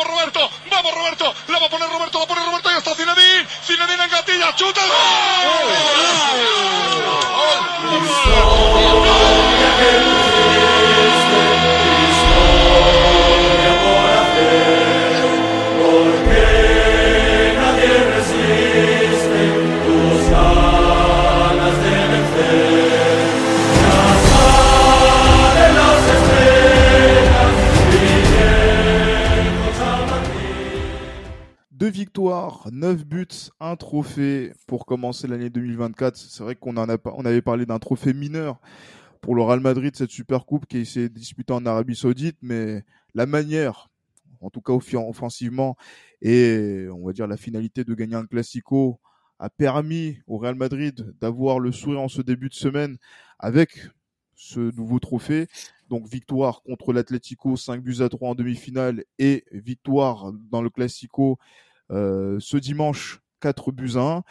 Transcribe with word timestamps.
vamos 0.00 0.06
Roberto, 0.06 0.50
vamos 0.70 0.94
Roberto, 0.94 1.34
la 1.48 1.58
va 1.58 1.66
a 1.66 1.70
poner 1.70 1.88
Roberto, 1.88 2.20
la 2.20 2.26
pone 2.26 2.44
Roberto 2.44 2.70
y 2.70 2.78
está 2.78 2.94
Zinedine, 2.94 3.46
Zinedine 3.66 4.04
en 4.04 4.10
gatilla, 4.10 4.54
chuta 4.56 4.80
el 4.82 5.99
trophée 33.76 34.52
pour 34.66 34.86
commencer 34.86 35.26
l'année 35.26 35.50
2024. 35.50 36.16
C'est 36.16 36.42
vrai 36.42 36.56
qu'on 36.56 36.76
en 36.76 36.88
a, 36.88 36.96
on 37.04 37.24
avait 37.24 37.42
parlé 37.42 37.66
d'un 37.66 37.78
trophée 37.78 38.12
mineur 38.12 38.60
pour 39.20 39.34
le 39.34 39.42
Real 39.42 39.60
Madrid, 39.60 39.94
cette 39.94 40.10
super 40.10 40.46
coupe 40.46 40.66
qui 40.66 40.86
s'est 40.86 41.08
disputée 41.08 41.52
en 41.52 41.66
Arabie 41.66 41.94
Saoudite, 41.94 42.38
mais 42.42 42.84
la 43.14 43.26
manière, 43.26 43.90
en 44.40 44.50
tout 44.50 44.62
cas 44.62 44.72
offensivement, 44.72 45.76
et 46.22 46.86
on 46.92 47.06
va 47.06 47.12
dire 47.12 47.26
la 47.26 47.36
finalité 47.36 47.84
de 47.84 47.94
gagner 47.94 48.14
un 48.16 48.26
classico 48.26 49.00
a 49.38 49.50
permis 49.50 50.18
au 50.26 50.38
Real 50.38 50.54
Madrid 50.54 51.14
d'avoir 51.20 51.58
le 51.60 51.72
sourire 51.72 52.00
en 52.00 52.08
ce 52.08 52.22
début 52.22 52.48
de 52.48 52.54
semaine 52.54 52.98
avec 53.38 53.88
ce 54.34 54.74
nouveau 54.76 54.98
trophée. 54.98 55.48
Donc 55.88 56.06
victoire 56.06 56.62
contre 56.62 56.92
l'Atlético, 56.92 57.56
5 57.56 57.82
buts 57.82 58.00
à 58.00 58.08
3 58.08 58.30
en 58.30 58.34
demi-finale 58.34 59.04
et 59.18 59.44
victoire 59.52 60.32
dans 60.50 60.62
le 60.62 60.70
Classico 60.70 61.38
euh, 61.90 62.38
ce 62.38 62.56
dimanche, 62.56 63.20
4 63.40 63.72
buts 63.72 63.92
à 63.96 64.16
1. 64.18 64.22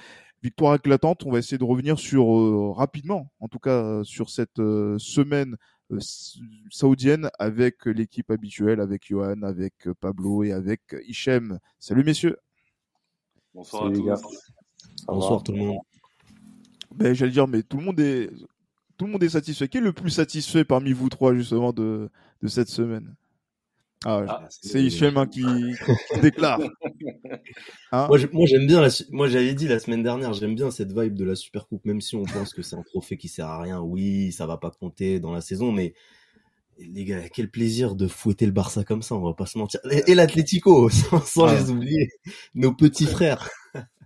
Victoire 0.41 0.75
éclatante, 0.75 1.25
on 1.25 1.31
va 1.31 1.39
essayer 1.39 1.57
de 1.57 1.65
revenir 1.65 1.99
sur 1.99 2.33
euh, 2.33 2.71
rapidement, 2.71 3.29
en 3.41 3.49
tout 3.49 3.59
cas 3.59 3.83
euh, 3.83 4.03
sur 4.05 4.29
cette 4.29 4.59
euh, 4.59 4.97
semaine 4.97 5.57
euh, 5.91 5.99
saoudienne 6.69 7.29
avec 7.39 7.85
l'équipe 7.85 8.31
habituelle, 8.31 8.79
avec 8.79 9.07
Johan, 9.07 9.41
avec 9.41 9.73
euh, 9.87 9.93
Pablo 9.99 10.43
et 10.43 10.53
avec 10.53 10.81
Hichem. 11.05 11.59
Salut 11.77 12.05
messieurs. 12.05 12.37
Bonsoir 13.53 13.87
à 13.87 13.91
tous. 13.91 14.51
Bonsoir 15.07 15.43
tout 15.43 15.51
le 15.51 15.57
monde. 15.57 15.79
Ben, 16.95 17.13
j'allais 17.13 17.31
dire, 17.31 17.47
mais 17.47 17.63
tout 17.63 17.77
le 17.77 17.83
monde 17.83 17.99
est, 17.99 18.29
tout 18.97 19.05
le 19.05 19.11
monde 19.11 19.23
est 19.23 19.29
satisfait. 19.29 19.67
Qui 19.67 19.79
est 19.79 19.81
le 19.81 19.93
plus 19.93 20.11
satisfait 20.11 20.63
parmi 20.63 20.93
vous 20.93 21.09
trois 21.09 21.33
justement 21.33 21.73
de, 21.73 22.09
de 22.41 22.47
cette 22.47 22.69
semaine? 22.69 23.15
Ah, 24.05 24.23
Ah, 24.27 24.47
c'est 24.49 24.83
Hichem 24.83 25.17
hein, 25.17 25.27
qui, 25.27 25.41
qui 25.43 26.19
déclare. 26.21 26.59
Hein 27.91 28.07
Moi, 28.07 28.17
j'ai- 28.17 28.29
moi, 28.31 28.45
j'aime 28.47 28.65
bien. 28.67 28.81
La, 28.81 28.89
moi, 29.11 29.27
j'avais 29.27 29.53
dit 29.53 29.67
la 29.67 29.79
semaine 29.79 30.03
dernière, 30.03 30.33
j'aime 30.33 30.55
bien 30.55 30.71
cette 30.71 30.91
vibe 30.97 31.15
de 31.15 31.25
la 31.25 31.35
Super 31.35 31.67
Coupe, 31.67 31.85
même 31.85 32.01
si 32.01 32.15
on 32.15 32.23
pense 32.23 32.53
que 32.53 32.61
c'est 32.61 32.75
un 32.75 32.83
trophée 32.83 33.17
qui 33.17 33.27
sert 33.27 33.47
à 33.47 33.61
rien. 33.61 33.79
Oui, 33.81 34.31
ça 34.31 34.45
va 34.45 34.57
pas 34.57 34.71
compter 34.71 35.19
dans 35.19 35.31
la 35.33 35.41
saison, 35.41 35.71
mais 35.71 35.93
les 36.77 37.03
gars, 37.03 37.27
quel 37.29 37.49
plaisir 37.51 37.95
de 37.95 38.07
fouetter 38.07 38.45
le 38.45 38.53
Barça 38.53 38.83
comme 38.85 39.01
ça, 39.01 39.15
on 39.15 39.21
va 39.21 39.33
pas 39.33 39.45
se 39.45 39.57
mentir. 39.57 39.81
Et, 39.91 40.11
et 40.11 40.15
l'Atlético, 40.15 40.89
sans, 40.89 41.19
sans 41.25 41.45
Ah. 41.47 41.55
les 41.55 41.69
oublier, 41.69 42.09
nos 42.55 42.73
petits 42.73 43.05
frères. 43.05 43.49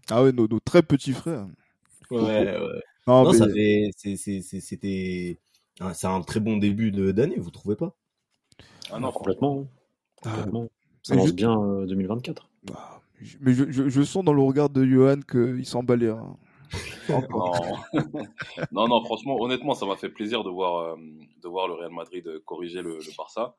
Ah 0.09 0.23
ouais, 0.23 0.31
nos, 0.31 0.47
nos 0.47 0.59
très 0.59 0.81
petits 0.81 1.13
frères. 1.13 1.45
Ouais, 2.09 2.19
ouais. 2.21 2.57
Non, 3.07 3.23
Non, 3.25 3.31
mais- 3.31 3.37
ça 3.37 3.47
fait, 3.49 3.89
c'est, 3.97 4.15
c'est, 4.15 4.41
c'est- 4.41 4.59
c'était, 4.61 5.37
un- 5.81 5.93
c'est 5.93 6.07
un 6.07 6.21
très 6.21 6.39
bon 6.39 6.57
début 6.57 6.91
de- 6.91 7.11
d'année, 7.11 7.37
vous 7.37 7.51
trouvez 7.51 7.75
pas? 7.75 7.95
Ah 8.91 8.99
non, 8.99 9.11
complètement. 9.11 9.67
Ah, 10.25 10.29
complètement. 10.29 10.69
Ça 11.03 11.15
lance 11.15 11.29
je- 11.29 11.33
bien 11.33 11.59
euh, 11.61 11.85
2024. 11.85 12.49
bah, 12.63 13.01
je- 13.21 13.37
mais 13.41 13.53
je, 13.53 13.69
je, 13.71 13.89
je 13.89 14.01
sens 14.03 14.23
dans 14.23 14.33
le 14.33 14.41
regard 14.41 14.69
de 14.69 14.85
Johan 14.85 15.19
qu'il 15.29 15.65
s'emballait. 15.65 16.09
Hein. 16.09 16.37
Non. 17.09 17.75
non, 18.71 18.87
non, 18.87 19.03
franchement, 19.03 19.39
honnêtement, 19.39 19.75
ça 19.75 19.85
m'a 19.85 19.95
fait 19.95 20.09
plaisir 20.09 20.43
de 20.43 20.49
voir, 20.49 20.77
euh, 20.77 20.95
de 21.41 21.47
voir 21.47 21.67
le 21.67 21.73
Real 21.75 21.91
Madrid 21.91 22.25
euh, 22.27 22.41
corriger 22.45 22.81
le, 22.81 22.97
le 22.97 23.17
Barça. 23.17 23.55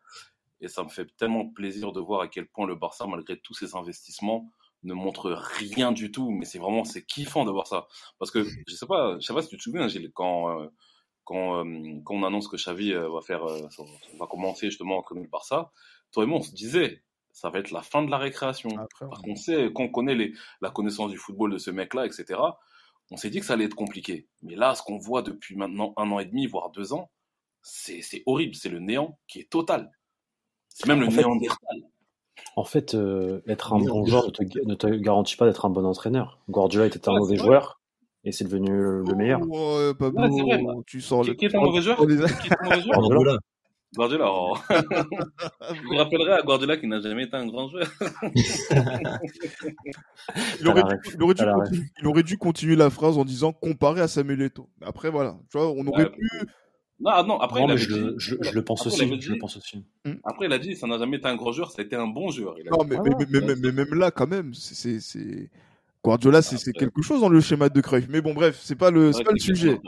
Et 0.60 0.68
ça 0.68 0.82
me 0.82 0.88
fait 0.88 1.06
tellement 1.16 1.46
plaisir 1.48 1.92
de 1.92 2.00
voir 2.00 2.22
à 2.22 2.28
quel 2.28 2.46
point 2.48 2.66
le 2.66 2.74
Barça, 2.74 3.06
malgré 3.06 3.38
tous 3.38 3.54
ses 3.54 3.76
investissements, 3.76 4.50
ne 4.82 4.94
montre 4.94 5.30
rien 5.30 5.92
du 5.92 6.10
tout. 6.10 6.30
Mais 6.30 6.44
c'est 6.44 6.58
vraiment, 6.58 6.84
c'est 6.84 7.04
kiffant 7.04 7.44
de 7.44 7.50
voir 7.50 7.66
ça. 7.66 7.86
Parce 8.18 8.30
que, 8.30 8.42
je 8.66 8.74
sais 8.74 8.86
pas, 8.86 9.16
je 9.20 9.26
sais 9.26 9.34
pas 9.34 9.42
si 9.42 9.48
tu 9.48 9.56
te 9.58 9.62
souviens, 9.62 9.86
Gilles, 9.88 10.10
quand, 10.14 10.58
euh, 10.60 10.66
quand, 11.24 11.64
euh, 11.64 12.00
quand 12.04 12.14
on 12.14 12.22
annonce 12.24 12.48
que 12.48 12.56
Xavi 12.56 12.92
euh, 12.92 13.08
va 13.10 13.20
faire, 13.20 13.44
euh, 13.44 13.60
va 14.18 14.26
commencer 14.26 14.68
justement 14.70 14.96
à 14.96 14.98
entraîner 14.98 15.22
le 15.22 15.28
Barça, 15.28 15.70
toi 16.14 16.24
et 16.24 16.26
moi, 16.26 16.38
on 16.38 16.42
se 16.42 16.52
disait, 16.54 17.02
ça 17.32 17.50
va 17.50 17.58
être 17.58 17.70
la 17.72 17.82
fin 17.82 18.02
de 18.02 18.10
la 18.10 18.18
récréation. 18.18 18.70
Après, 18.78 19.06
Parce 19.08 19.20
qu'on 19.22 19.36
sait, 19.36 19.72
qu'on 19.72 19.88
connaît 19.88 20.14
les, 20.14 20.32
la 20.60 20.70
connaissance 20.70 21.10
du 21.10 21.18
football 21.18 21.52
de 21.52 21.58
ce 21.58 21.70
mec-là, 21.70 22.06
etc., 22.06 22.40
on 23.10 23.16
s'est 23.16 23.28
dit 23.30 23.40
que 23.40 23.46
ça 23.46 23.52
allait 23.52 23.66
être 23.66 23.74
compliqué. 23.74 24.28
Mais 24.42 24.54
là, 24.56 24.74
ce 24.74 24.82
qu'on 24.82 24.96
voit 24.98 25.20
depuis 25.22 25.56
maintenant 25.56 25.92
un 25.98 26.10
an 26.10 26.18
et 26.20 26.24
demi, 26.24 26.46
voire 26.46 26.70
deux 26.70 26.92
ans, 26.94 27.10
c'est 27.62 28.00
c'est 28.02 28.22
horrible. 28.26 28.54
C'est 28.54 28.68
le 28.70 28.78
néant 28.78 29.18
qui 29.28 29.40
est 29.40 29.50
total. 29.50 29.90
C'est 30.68 30.86
même 30.88 31.00
le 31.00 31.06
En 31.08 31.10
fait- 31.10 31.18
néandertal. 31.18 31.82
En 32.56 32.64
fait, 32.64 32.94
euh, 32.94 33.42
être 33.46 33.72
un 33.74 33.78
bon 33.78 34.04
joueur 34.06 34.26
ne 34.26 34.30
te, 34.30 34.42
ne 34.64 34.74
te 34.74 34.86
garantit 34.86 35.36
pas 35.36 35.46
d'être 35.46 35.64
un 35.66 35.70
bon 35.70 35.84
entraîneur. 35.84 36.38
Guardiola 36.48 36.86
était 36.86 37.08
un 37.08 37.12
Ouais, 37.12 37.18
mauvais 37.20 37.36
joueur 37.36 37.80
et 38.24 38.32
c'est 38.32 38.44
devenu 38.44 38.70
le 38.70 39.14
meilleur. 39.16 39.40
Ouais, 39.42 39.92
Pablo, 39.94 40.22
Ouais, 40.22 40.30
c'est 40.32 40.42
vrai, 40.42 40.74
tu 40.86 41.00
sors 41.00 41.22
Qui, 41.22 41.30
le. 41.30 41.34
qui 41.36 41.44
est 41.46 41.54
un 41.54 41.60
mauvais 41.60 41.82
joueur 41.82 41.98
Oh, 42.00 42.06
les- 42.06 42.16
Qui 42.16 42.22
est 42.48 42.52
un 42.58 42.64
mauvais 42.64 42.80
joueur 42.80 42.98
Guardiola. 43.00 43.38
Guardiola. 43.96 44.26
oh. 44.28 44.56
Je 44.70 45.82
vous 45.88 45.96
rappellerai 45.96 46.32
à 46.32 46.42
Guardiola 46.42 46.76
qui 46.76 46.86
n'a 46.86 47.00
jamais 47.00 47.24
été 47.24 47.36
un 47.36 47.46
grand 47.46 47.68
joueur. 47.68 47.86
Il 50.60 50.68
aurait, 50.68 50.82
dû, 50.82 51.10
il, 51.14 51.22
aurait 51.22 51.34
dû 51.34 51.44
continuer, 51.44 51.86
il 52.00 52.06
aurait 52.06 52.22
dû 52.22 52.38
continuer 52.38 52.76
la 52.76 52.90
phrase 52.90 53.18
en 53.18 53.24
disant 53.24 53.52
comparé 53.52 54.00
à 54.00 54.08
Samuel 54.08 54.42
Eto'o. 54.42 54.68
Après, 54.82 55.10
voilà. 55.10 55.36
Tu 55.50 55.58
vois, 55.58 55.70
on 55.70 55.86
aurait 55.86 56.04
Ouais. 56.04 56.10
pu. 56.10 56.28
Non, 57.00 57.10
ah 57.12 57.22
non, 57.24 57.38
après, 57.40 57.60
non, 57.60 57.66
il 57.68 57.72
mais 57.72 57.76
je, 57.76 57.92
dit, 57.92 57.98
le- 58.00 58.14
je, 58.18 58.36
je 58.40 58.52
le 58.52 58.62
pense 58.64 58.86
après, 58.86 59.02
aussi. 59.04 59.20
Je 59.20 59.32
le 59.32 59.38
pense 59.38 59.56
aussi. 59.56 59.84
après, 60.24 60.46
il 60.46 60.52
a 60.52 60.58
dit, 60.58 60.76
ça 60.76 60.86
n'a 60.86 60.96
jamais 60.98 61.16
été 61.18 61.26
un 61.26 61.34
grand 61.36 61.52
joueur, 61.52 61.70
ça 61.72 61.82
a 61.82 61.84
été 61.84 61.96
un 61.96 62.06
bon 62.06 62.30
joueur. 62.30 62.54
Il 62.58 62.68
a 62.68 62.70
Non, 62.70 62.84
mais, 62.88 62.96
Ah 62.98 63.02
mais, 63.04 63.14
ouais. 63.14 63.26
mais, 63.30 63.40
mais- 63.40 63.56
mais 63.56 63.72
même 63.72 63.94
là, 63.94 64.10
quand 64.10 64.26
même, 64.28 64.54
c'est- 64.54 65.50
Guardiola, 66.02 66.40
c'est 66.42 66.72
quelque 66.72 67.02
chose 67.02 67.20
dans 67.20 67.28
le 67.28 67.40
schéma 67.40 67.68
de 67.68 67.80
Cruyff. 67.80 68.06
Mais 68.08 68.20
bon, 68.20 68.32
bref, 68.34 68.58
c'est 68.62 68.76
pas 68.76 68.90
le, 68.90 69.12
c'est 69.12 69.18
Ouais, 69.18 69.24
pas 69.24 69.32
le 69.32 69.38
sujet. 69.38 69.78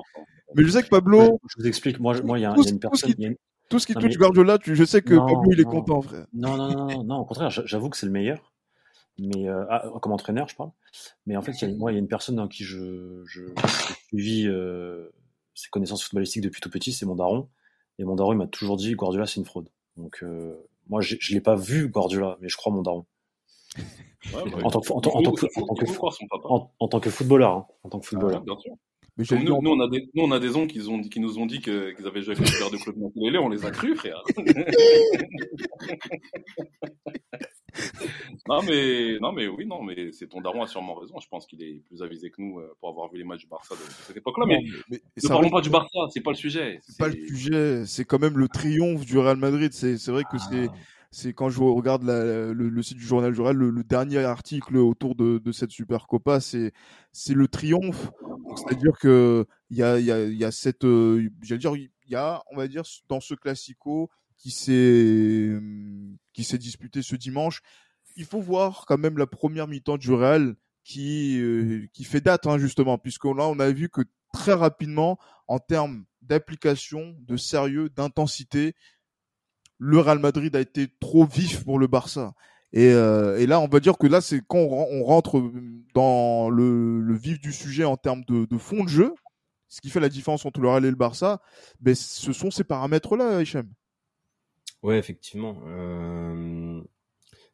Mais 0.54 0.64
je 0.64 0.70
sais 0.70 0.82
que 0.82 0.88
Pablo, 0.88 1.38
je 1.48 1.54
vous 1.62 1.66
explique. 1.68 2.00
Moi, 2.00 2.16
il 2.16 2.38
y 2.38 2.42
y 2.42 2.44
a 2.44 2.54
une 2.54 2.78
personne. 2.80 3.10
qui- 3.12 3.16
il 3.18 3.22
y 3.22 3.26
a 3.26 3.28
une- 3.30 3.36
tout 3.68 3.78
ce 3.78 3.86
qui 3.86 3.94
Non, 3.94 4.00
touche 4.00 4.10
mais- 4.10 4.16
Guardiola, 4.16 4.58
tu, 4.58 4.74
je 4.76 4.84
sais 4.84 5.02
que 5.02 5.14
Non, 5.14 5.26
Pablo, 5.26 5.52
il 5.52 5.60
est 5.60 5.64
non. 5.64 5.70
content, 5.70 6.02
frère. 6.02 6.26
Non, 6.32 6.56
non, 6.56 6.68
non, 6.70 6.86
non, 6.86 7.04
non, 7.04 7.16
au 7.18 7.24
contraire, 7.24 7.50
j'a- 7.50 7.64
j'avoue 7.66 7.90
que 7.90 7.96
c'est 7.96 8.06
le 8.06 8.12
meilleur. 8.12 8.52
Mais 9.18 9.48
euh, 9.48 9.64
ah, 9.70 9.82
comme 10.02 10.12
entraîneur, 10.12 10.46
je 10.48 10.56
parle. 10.56 10.70
Mais 11.26 11.36
en 11.36 11.42
fait, 11.42 11.52
il 11.62 11.68
y 11.70 11.72
a, 11.72 11.74
moi, 11.76 11.90
il 11.90 11.94
y 11.94 11.96
a 11.96 12.00
une 12.00 12.08
personne 12.08 12.36
dans 12.36 12.48
qui 12.48 12.64
je, 12.64 13.22
je, 13.26 13.40
j'ai 13.46 13.94
suivi 14.08 14.46
euh, 14.46 15.08
ses 15.54 15.70
connaissances 15.70 16.04
footballistiques 16.04 16.42
depuis 16.42 16.60
tout 16.60 16.68
petit, 16.70 16.92
c'est 16.92 17.06
mon 17.06 17.14
daron. 17.14 17.48
Et 17.98 18.04
mon 18.04 18.14
daron, 18.14 18.32
il 18.32 18.36
m'a 18.36 18.46
toujours 18.46 18.76
dit 18.76 18.94
Guardiola, 18.94 19.26
c'est 19.26 19.40
une 19.40 19.46
fraude. 19.46 19.70
Donc, 19.96 20.18
euh, 20.22 20.54
moi, 20.88 21.00
je 21.00 21.16
l'ai 21.32 21.40
pas 21.40 21.56
vu 21.56 21.88
Guardiola, 21.88 22.36
mais 22.42 22.48
je 22.50 22.56
crois 22.58 22.70
mon 22.72 22.82
daron. 22.82 23.06
Ouais, 24.34 24.64
En 24.64 24.70
tant 24.70 24.80
que, 24.80 24.92
en 24.92 25.00
tant 25.00 25.10
footballeur, 27.10 27.50
hein, 27.52 27.66
en 27.84 27.88
tant 27.88 27.98
que 28.00 28.06
footballeur. 28.06 28.44
Mais 29.18 29.24
nous, 29.42 29.60
nous, 29.62 29.70
on 29.70 29.80
a 29.80 29.88
des, 29.88 30.08
nous, 30.14 30.24
on 30.24 30.30
a 30.32 30.38
des 30.38 30.56
oncles 30.56 30.72
qui, 30.74 30.86
ont, 30.88 31.00
qui 31.00 31.20
nous 31.20 31.38
ont 31.38 31.46
dit 31.46 31.60
que- 31.60 31.94
qu'ils 31.96 32.06
avaient 32.06 32.20
joué 32.22 32.36
avec 32.36 32.50
le 32.50 32.58
père 32.58 32.70
de 32.70 32.76
Claude 32.76 32.96
Makelele, 32.98 33.38
on 33.38 33.48
les 33.48 33.64
a 33.64 33.70
crus, 33.70 33.96
frère. 33.98 34.22
non, 38.48 38.62
mais, 38.62 39.18
non, 39.20 39.32
mais 39.32 39.46
oui, 39.48 39.66
non, 39.66 39.82
mais 39.82 40.12
c'est 40.12 40.28
ton 40.28 40.40
daron 40.40 40.62
a 40.62 40.66
sûrement 40.66 40.94
raison. 40.94 41.18
Je 41.20 41.28
pense 41.28 41.46
qu'il 41.46 41.62
est 41.62 41.82
plus 41.86 42.02
avisé 42.02 42.30
que 42.30 42.40
nous 42.40 42.58
euh, 42.58 42.74
pour 42.80 42.88
avoir 42.90 43.10
vu 43.10 43.18
les 43.18 43.24
matchs 43.24 43.40
du 43.42 43.46
Barça 43.48 43.74
de, 43.74 43.80
de 43.80 43.90
cette 44.06 44.16
époque-là. 44.16 44.46
Mais 44.46 44.60
ne 44.90 45.28
parlons 45.28 45.42
reste- 45.42 45.52
pas 45.54 45.60
du 45.60 45.70
Barça, 45.70 45.98
c'est 46.12 46.22
pas 46.22 46.30
le 46.30 46.36
sujet. 46.36 46.78
C'est 46.82 46.98
pas 46.98 47.08
le 47.08 47.26
sujet, 47.26 47.86
c'est 47.86 48.04
quand 48.04 48.20
même 48.20 48.38
le 48.38 48.48
triomphe 48.48 49.04
du 49.04 49.18
Real 49.18 49.36
Madrid. 49.36 49.72
C'est 49.72 49.98
c'est 49.98 50.10
vrai 50.10 50.22
que 50.24 50.36
Ah. 50.36 50.48
c'est 50.50 50.68
quand 51.34 51.48
je 51.48 51.60
regarde 51.60 52.02
le, 52.04 52.82
site 52.82 52.98
du 52.98 53.04
journal 53.04 53.32
du 53.32 53.40
Real, 53.40 53.56
le, 53.56 53.70
le 53.70 53.84
dernier 53.84 54.18
article 54.18 54.76
autour 54.76 55.14
de, 55.14 55.52
cette 55.52 55.70
Super 55.70 56.06
Copa, 56.06 56.40
c'est 56.40 56.72
c'est 57.12 57.34
le 57.34 57.48
triomphe. 57.48 58.10
C'est-à-dire 58.56 58.98
que 58.98 59.46
il 59.70 59.78
y 59.78 59.82
a 59.82 59.98
il 59.98 60.04
y 60.04 60.12
a 60.12 60.24
y 60.24 60.44
a 60.44 60.50
cette 60.50 60.84
euh, 60.84 61.28
j'allais 61.42 61.58
dire 61.58 61.74
il 61.76 61.90
y 62.08 62.14
a 62.14 62.42
on 62.52 62.56
va 62.56 62.68
dire 62.68 62.82
dans 63.08 63.20
ce 63.20 63.34
classico 63.34 64.10
qui 64.36 64.50
s'est 64.50 65.58
qui 66.32 66.44
s'est 66.44 66.58
disputé 66.58 67.02
ce 67.02 67.16
dimanche, 67.16 67.62
il 68.16 68.24
faut 68.24 68.40
voir 68.40 68.84
quand 68.86 68.98
même 68.98 69.18
la 69.18 69.26
première 69.26 69.68
mi-temps 69.68 69.98
du 69.98 70.12
Real 70.12 70.54
qui 70.84 71.40
euh, 71.40 71.86
qui 71.92 72.04
fait 72.04 72.20
date 72.20 72.46
hein, 72.46 72.58
justement 72.58 72.98
puisque 72.98 73.24
là 73.24 73.48
on 73.48 73.58
a 73.58 73.70
vu 73.70 73.88
que 73.88 74.02
très 74.32 74.52
rapidement 74.52 75.18
en 75.48 75.58
termes 75.58 76.04
d'application, 76.22 77.16
de 77.20 77.36
sérieux, 77.36 77.88
d'intensité, 77.88 78.74
le 79.78 79.98
Real 79.98 80.18
Madrid 80.18 80.54
a 80.56 80.60
été 80.60 80.88
trop 81.00 81.24
vif 81.24 81.64
pour 81.64 81.78
le 81.78 81.86
Barça. 81.86 82.34
Et, 82.72 82.90
euh, 82.90 83.38
et 83.38 83.46
là, 83.46 83.60
on 83.60 83.68
va 83.68 83.80
dire 83.80 83.96
que 83.96 84.06
là, 84.06 84.20
c'est 84.20 84.40
quand 84.46 84.58
on, 84.58 84.68
ren- 84.68 84.88
on 84.90 85.04
rentre 85.04 85.42
dans 85.94 86.50
le, 86.50 87.14
vif 87.14 87.40
du 87.40 87.52
sujet 87.52 87.84
en 87.84 87.96
termes 87.96 88.24
de, 88.24 88.44
de 88.44 88.58
fond 88.58 88.84
de 88.84 88.88
jeu, 88.88 89.14
ce 89.68 89.80
qui 89.80 89.90
fait 89.90 90.00
la 90.00 90.08
différence 90.08 90.44
entre 90.46 90.60
le 90.60 90.68
Real 90.68 90.84
et 90.84 90.90
le 90.90 90.96
Barça, 90.96 91.40
ben, 91.80 91.94
ce 91.94 92.32
sont 92.32 92.50
ces 92.50 92.64
paramètres-là, 92.64 93.40
Hichem. 93.40 93.68
Ouais, 94.82 94.98
effectivement. 94.98 95.58
Euh, 95.66 96.80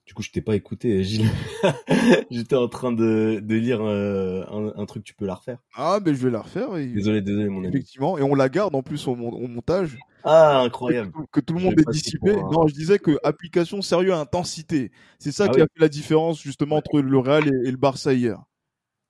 Du 0.07 0.15
coup, 0.15 0.23
je 0.23 0.31
t'ai 0.31 0.41
pas 0.41 0.57
écouté, 0.57 1.05
Gilles. 1.05 1.31
J'étais 2.31 2.57
en 2.57 2.69
train 2.69 2.93
de, 2.93 3.41
de 3.41 3.55
lire 3.55 3.81
euh, 3.83 4.45
un, 4.51 4.73
un, 4.81 4.87
truc, 4.87 5.05
tu 5.05 5.15
peux 5.15 5.27
la 5.27 5.37
refaire? 5.37 5.59
Ah, 5.75 6.01
mais 6.05 6.15
je 6.15 6.25
vais 6.25 6.31
la 6.31 6.41
refaire. 6.41 6.77
Et... 6.77 6.87
Désolé, 6.87 7.23
désolé, 7.23 7.49
mon 7.49 7.61
ami. 7.61 7.69
Effectivement, 7.69 8.19
et 8.19 8.23
on 8.23 8.35
la 8.35 8.49
garde 8.49 8.75
en 8.75 8.83
plus 8.83 9.07
au, 9.07 9.13
au 9.13 9.47
montage. 9.47 9.97
Ah, 10.25 10.61
incroyable. 10.61 11.13
Que, 11.13 11.41
que 11.41 11.41
tout 11.41 11.55
le 11.55 11.61
monde 11.61 11.79
est 11.79 11.91
dissipé. 11.91 12.33
Pour, 12.33 12.53
Non, 12.53 12.67
je 12.67 12.75
disais 12.75 12.99
que 12.99 13.19
application, 13.23 13.81
sérieux, 13.81 14.13
intensité. 14.13 14.91
C'est 15.19 15.33
ça 15.33 15.45
ah 15.45 15.49
qui 15.49 15.57
oui. 15.57 15.63
a 15.63 15.67
fait 15.67 15.81
la 15.81 15.89
différence 15.89 16.43
justement 16.43 16.77
entre 16.77 17.01
le 17.01 17.19
Real 17.19 17.47
et, 17.47 17.69
et 17.69 17.71
le 17.71 17.77
Barça 17.77 18.13
hier. 18.13 18.43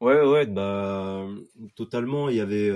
Ouais, 0.01 0.23
ouais, 0.27 0.47
bah 0.47 1.27
totalement. 1.75 2.29
Il 2.29 2.37
y 2.37 2.41
avait 2.41 2.71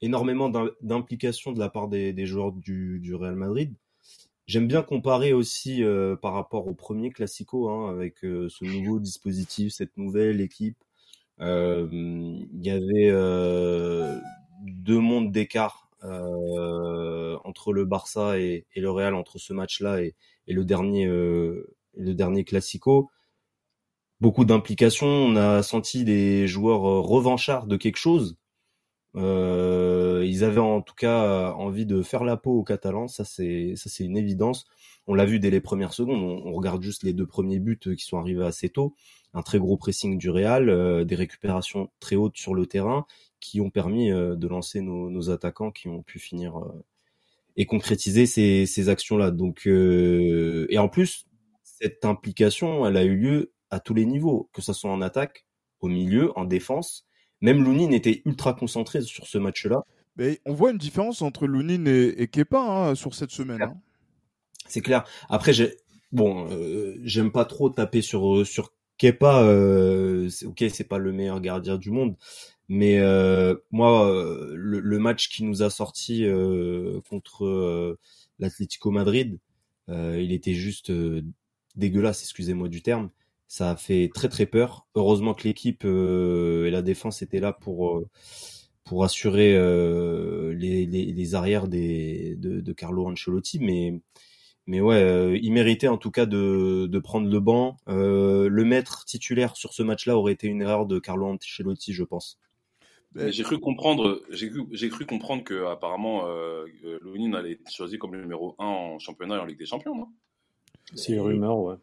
énormément 0.00 0.50
d'implication 0.82 1.52
de 1.52 1.58
la 1.58 1.68
part 1.68 1.88
des, 1.88 2.12
des 2.12 2.26
joueurs 2.26 2.52
du, 2.52 3.00
du, 3.00 3.14
Real 3.14 3.36
Madrid. 3.36 3.74
J'aime 4.46 4.68
bien 4.68 4.82
comparer 4.82 5.32
aussi 5.32 5.82
euh, 5.82 6.14
par 6.14 6.32
rapport 6.32 6.68
au 6.68 6.74
premier 6.74 7.10
Classico, 7.10 7.68
hein, 7.68 7.90
avec 7.90 8.24
euh, 8.24 8.48
ce 8.48 8.64
nouveau 8.64 9.00
dispositif, 9.00 9.72
cette 9.72 9.96
nouvelle 9.96 10.40
équipe. 10.40 10.78
Euh, 11.40 11.88
il 11.90 12.64
y 12.64 12.70
avait 12.70 13.10
deux 14.62 15.00
mondes 15.00 15.32
d'écart 15.32 15.90
entre 16.02 17.72
le 17.72 17.84
Barça 17.84 18.38
et, 18.38 18.66
le 18.76 18.90
Real 18.90 19.14
entre 19.14 19.38
ce 19.38 19.52
match-là 19.52 20.02
et, 20.02 20.14
le 20.46 20.64
dernier 20.64 21.06
le 21.06 22.14
dernier 22.14 22.44
Classico 22.44 23.10
beaucoup 24.20 24.44
d'implication. 24.44 25.06
On 25.06 25.36
a 25.36 25.62
senti 25.62 26.04
des 26.04 26.46
joueurs 26.46 26.82
revanchards 27.04 27.66
de 27.66 27.76
quelque 27.76 27.98
chose. 27.98 28.36
Euh, 29.16 30.24
ils 30.26 30.44
avaient 30.44 30.60
en 30.60 30.82
tout 30.82 30.94
cas 30.94 31.52
envie 31.52 31.86
de 31.86 32.02
faire 32.02 32.24
la 32.24 32.36
peau 32.36 32.52
aux 32.52 32.64
Catalans, 32.64 33.08
ça 33.08 33.24
c'est 33.24 33.74
ça 33.76 33.88
c'est 33.88 34.04
une 34.04 34.16
évidence. 34.16 34.66
On 35.06 35.14
l'a 35.14 35.24
vu 35.24 35.38
dès 35.38 35.50
les 35.50 35.60
premières 35.60 35.92
secondes. 35.94 36.20
On, 36.20 36.52
regarde 36.52 36.82
juste 36.82 37.02
les 37.04 37.12
deux 37.12 37.26
premiers 37.26 37.60
buts 37.60 37.78
qui 37.78 38.04
sont 38.04 38.18
arrivés 38.18 38.44
assez 38.44 38.68
tôt. 38.68 38.94
Un 39.34 39.42
très 39.42 39.58
gros 39.58 39.76
pressing 39.76 40.18
du 40.18 40.30
Real, 40.30 40.68
euh, 40.68 41.04
des 41.04 41.14
récupérations 41.14 41.90
très 42.00 42.16
hautes 42.16 42.36
sur 42.36 42.54
le 42.54 42.66
terrain 42.66 43.06
qui 43.40 43.60
ont 43.60 43.70
permis 43.70 44.10
euh, 44.10 44.34
de 44.34 44.48
lancer 44.48 44.80
nos, 44.80 45.10
nos, 45.10 45.30
attaquants 45.30 45.70
qui 45.70 45.88
ont 45.88 46.02
pu 46.02 46.18
finir 46.18 46.58
euh, 46.58 46.84
et 47.56 47.66
concrétiser 47.66 48.26
ces, 48.26 48.66
ces 48.66 48.88
actions-là. 48.88 49.30
Donc 49.30 49.66
euh, 49.66 50.66
et 50.70 50.78
en 50.78 50.88
plus 50.88 51.26
cette 51.62 52.04
implication, 52.04 52.86
elle 52.86 52.96
a 52.96 53.04
eu 53.04 53.16
lieu 53.16 53.52
à 53.70 53.80
tous 53.80 53.94
les 53.94 54.06
niveaux, 54.06 54.48
que 54.52 54.62
ce 54.62 54.72
soit 54.72 54.90
en 54.90 55.02
attaque, 55.02 55.46
au 55.80 55.88
milieu, 55.88 56.36
en 56.38 56.44
défense. 56.44 57.05
Même 57.40 57.62
Lounine 57.62 57.92
était 57.92 58.22
ultra 58.24 58.54
concentré 58.54 59.02
sur 59.02 59.26
ce 59.26 59.38
match-là. 59.38 59.84
Mais 60.16 60.40
on 60.46 60.54
voit 60.54 60.70
une 60.70 60.78
différence 60.78 61.20
entre 61.22 61.46
Lounine 61.46 61.86
et, 61.86 62.22
et 62.22 62.28
Kepa 62.28 62.58
hein, 62.58 62.94
sur 62.94 63.14
cette 63.14 63.30
semaine. 63.30 63.62
Hein. 63.62 63.74
C'est 64.66 64.80
clair. 64.80 65.04
Après, 65.28 65.52
j'ai 65.52 65.76
bon, 66.12 66.48
euh, 66.50 66.96
j'aime 67.02 67.30
pas 67.30 67.44
trop 67.44 67.68
taper 67.68 68.02
sur 68.02 68.46
sur 68.46 68.72
Kepa. 68.98 69.42
Euh, 69.42 70.30
ok, 70.44 70.64
c'est 70.72 70.88
pas 70.88 70.98
le 70.98 71.12
meilleur 71.12 71.40
gardien 71.40 71.76
du 71.76 71.90
monde, 71.90 72.16
mais 72.68 72.98
euh, 72.98 73.54
moi, 73.70 74.10
le, 74.54 74.80
le, 74.80 74.98
match 74.98 75.28
qui 75.28 75.44
nous 75.44 75.62
a 75.62 75.70
sorti 75.70 76.24
euh, 76.24 77.00
contre 77.08 77.44
euh, 77.44 77.98
l'Atlético 78.38 78.90
Madrid, 78.90 79.38
il 79.88 80.32
était 80.32 80.54
juste 80.54 80.90
dégueulasse, 81.76 82.22
excusez-moi 82.22 82.68
du 82.68 82.82
terme. 82.82 83.10
Ça 83.48 83.70
a 83.70 83.76
fait 83.76 84.10
très 84.12 84.28
très 84.28 84.46
peur. 84.46 84.86
Heureusement 84.94 85.34
que 85.34 85.44
l'équipe 85.44 85.84
euh, 85.84 86.66
et 86.66 86.70
la 86.70 86.82
défense 86.82 87.22
étaient 87.22 87.40
là 87.40 87.52
pour 87.52 87.96
euh, 87.96 88.08
pour 88.84 89.04
assurer 89.04 89.56
euh, 89.56 90.52
les, 90.54 90.86
les, 90.86 91.06
les, 91.06 91.34
arrières 91.34 91.66
des, 91.68 92.36
de, 92.36 92.60
de, 92.60 92.72
Carlo 92.72 93.06
Ancelotti, 93.06 93.58
mais 93.58 94.00
mais 94.66 94.80
ouais, 94.80 95.38
il 95.42 95.52
méritait 95.52 95.88
en 95.88 95.98
tout 95.98 96.10
cas 96.10 96.26
de, 96.26 96.86
de 96.86 96.98
prendre 96.98 97.28
le 97.28 97.40
banc. 97.40 97.76
le 97.86 98.64
mettre 98.64 99.04
titulaire 99.04 99.56
sur 99.56 99.72
ce 99.72 99.82
match-là 99.82 100.16
aurait 100.16 100.32
été 100.32 100.48
une 100.48 100.62
erreur 100.62 100.86
de 100.86 100.98
Carlo 100.98 101.26
Ancelotti, 101.26 101.92
je 101.92 102.04
pense. 102.04 102.38
J'ai 103.14 103.42
cru 103.42 103.58
comprendre, 103.58 104.22
j'ai 104.30 104.88
cru, 104.90 105.06
comprendre 105.06 105.42
que 105.42 105.66
apparemment 105.66 106.26
euh, 106.26 106.66
Lounine 107.00 107.34
allait 107.34 107.52
être 107.52 107.70
choisi 107.70 107.98
comme 107.98 108.14
le 108.14 108.20
numéro 108.20 108.54
1 108.58 108.64
en 108.64 108.98
championnat 108.98 109.36
et 109.36 109.38
en 109.38 109.44
Ligue 109.44 109.58
des 109.58 109.66
Champions, 109.66 109.94
non? 109.94 110.08
C'est 110.94 111.12
une 111.14 111.20
rumeur, 111.20 111.58
ouais. 111.58 111.76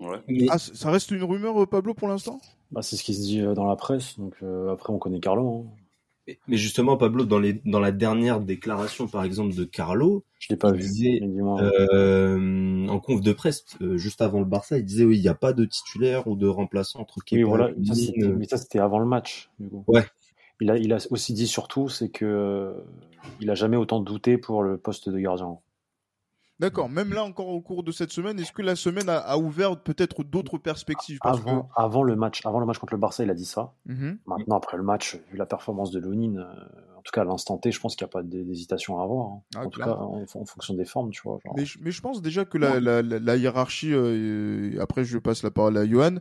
Ouais. 0.00 0.18
Mais... 0.28 0.46
Ah, 0.50 0.58
ça 0.58 0.90
reste 0.90 1.10
une 1.10 1.22
rumeur, 1.22 1.66
Pablo, 1.68 1.94
pour 1.94 2.08
l'instant? 2.08 2.40
Bah, 2.70 2.82
C'est 2.82 2.96
ce 2.96 3.02
qui 3.02 3.14
se 3.14 3.20
dit 3.20 3.42
dans 3.42 3.66
la 3.66 3.76
presse. 3.76 4.18
Donc 4.18 4.34
euh, 4.42 4.72
après, 4.72 4.92
on 4.92 4.98
connaît 4.98 5.20
Carlo. 5.20 5.66
Hein. 5.66 6.34
Mais 6.46 6.56
justement, 6.56 6.96
Pablo, 6.96 7.24
dans, 7.24 7.38
les, 7.38 7.54
dans 7.64 7.80
la 7.80 7.92
dernière 7.92 8.40
déclaration, 8.40 9.08
par 9.08 9.24
exemple, 9.24 9.54
de 9.54 9.64
Carlo, 9.64 10.24
je 10.38 10.48
l'ai 10.50 10.56
pas 10.56 10.72
vu. 10.72 10.80
Disait, 10.80 11.20
euh, 11.22 12.86
en 12.86 13.00
conf 13.00 13.22
de 13.22 13.32
presse, 13.32 13.64
euh, 13.80 13.96
juste 13.96 14.20
avant 14.20 14.40
le 14.40 14.44
Barça, 14.44 14.78
il 14.78 14.84
disait 14.84 15.04
oui, 15.04 15.16
il 15.16 15.22
n'y 15.22 15.28
a 15.28 15.34
pas 15.34 15.52
de 15.52 15.64
titulaire 15.64 16.26
ou 16.28 16.36
de 16.36 16.46
remplaçant 16.46 17.00
entre 17.00 17.24
Kepa 17.24 17.36
oui, 17.36 17.42
voilà. 17.44 17.68
Ça, 17.68 17.94
mais 18.36 18.46
ça, 18.46 18.58
c'était 18.58 18.78
avant 18.78 18.98
le 18.98 19.06
match. 19.06 19.50
Du 19.58 19.68
coup. 19.68 19.84
Ouais. 19.88 20.04
Il 20.60 20.70
a, 20.70 20.76
il 20.76 20.92
a 20.92 20.98
aussi 21.10 21.32
dit 21.32 21.46
surtout, 21.46 21.88
c'est 21.88 22.10
que 22.10 22.24
euh, 22.24 22.74
il 23.40 23.48
a 23.48 23.54
jamais 23.54 23.76
autant 23.76 24.00
douté 24.00 24.38
pour 24.38 24.62
le 24.62 24.76
poste 24.76 25.08
de 25.08 25.18
gardien. 25.18 25.58
D'accord. 26.60 26.88
Même 26.88 27.12
là, 27.12 27.24
encore 27.24 27.48
au 27.48 27.60
cours 27.60 27.82
de 27.84 27.92
cette 27.92 28.10
semaine, 28.10 28.38
est-ce 28.40 28.52
que 28.52 28.62
la 28.62 28.74
semaine 28.74 29.08
a, 29.08 29.18
a 29.18 29.36
ouvert 29.36 29.80
peut-être 29.80 30.24
d'autres 30.24 30.58
perspectives? 30.58 31.18
Parce 31.22 31.38
avant, 31.38 31.62
que... 31.62 31.68
avant, 31.76 32.02
le 32.02 32.16
match, 32.16 32.44
avant 32.44 32.58
le 32.58 32.66
match 32.66 32.78
contre 32.78 32.94
le 32.94 32.98
Barça, 32.98 33.22
il 33.22 33.30
a 33.30 33.34
dit 33.34 33.44
ça. 33.44 33.72
Mm 33.86 33.94
-hmm. 33.94 34.16
Maintenant, 34.26 34.56
après 34.56 34.76
le 34.76 34.82
match, 34.82 35.16
vu 35.30 35.36
la 35.36 35.46
performance 35.46 35.90
de 35.92 36.00
Lounine, 36.00 36.38
euh, 36.38 36.98
en 36.98 37.02
tout 37.02 37.12
cas 37.12 37.20
à 37.20 37.24
l'instant 37.24 37.58
T, 37.58 37.70
je 37.70 37.80
pense 37.80 37.94
qu'il 37.94 38.04
n'y 38.04 38.10
a 38.10 38.14
pas 38.18 38.22
d'hésitation 38.22 38.98
à 38.98 39.04
avoir. 39.04 39.26
Hein. 39.26 39.40
Ah, 39.54 39.66
en 39.66 39.70
tout 39.70 39.80
cas, 39.80 39.94
en, 39.94 40.22
en, 40.22 40.44
fonction 40.44 40.74
des 40.74 40.84
formes, 40.84 41.10
tu 41.10 41.22
vois. 41.24 41.38
Genre... 41.44 41.54
Mais, 41.56 41.64
je, 41.64 41.78
mais, 41.82 41.92
je 41.92 42.00
pense 42.02 42.20
déjà 42.22 42.44
que 42.44 42.58
la, 42.58 42.80
la, 42.80 43.02
la, 43.02 43.18
la 43.20 43.36
hiérarchie, 43.36 43.92
euh, 43.94 44.82
après 44.82 45.04
je 45.04 45.18
passe 45.18 45.42
la 45.44 45.52
parole 45.52 45.76
à 45.78 45.86
Johan, 45.86 46.16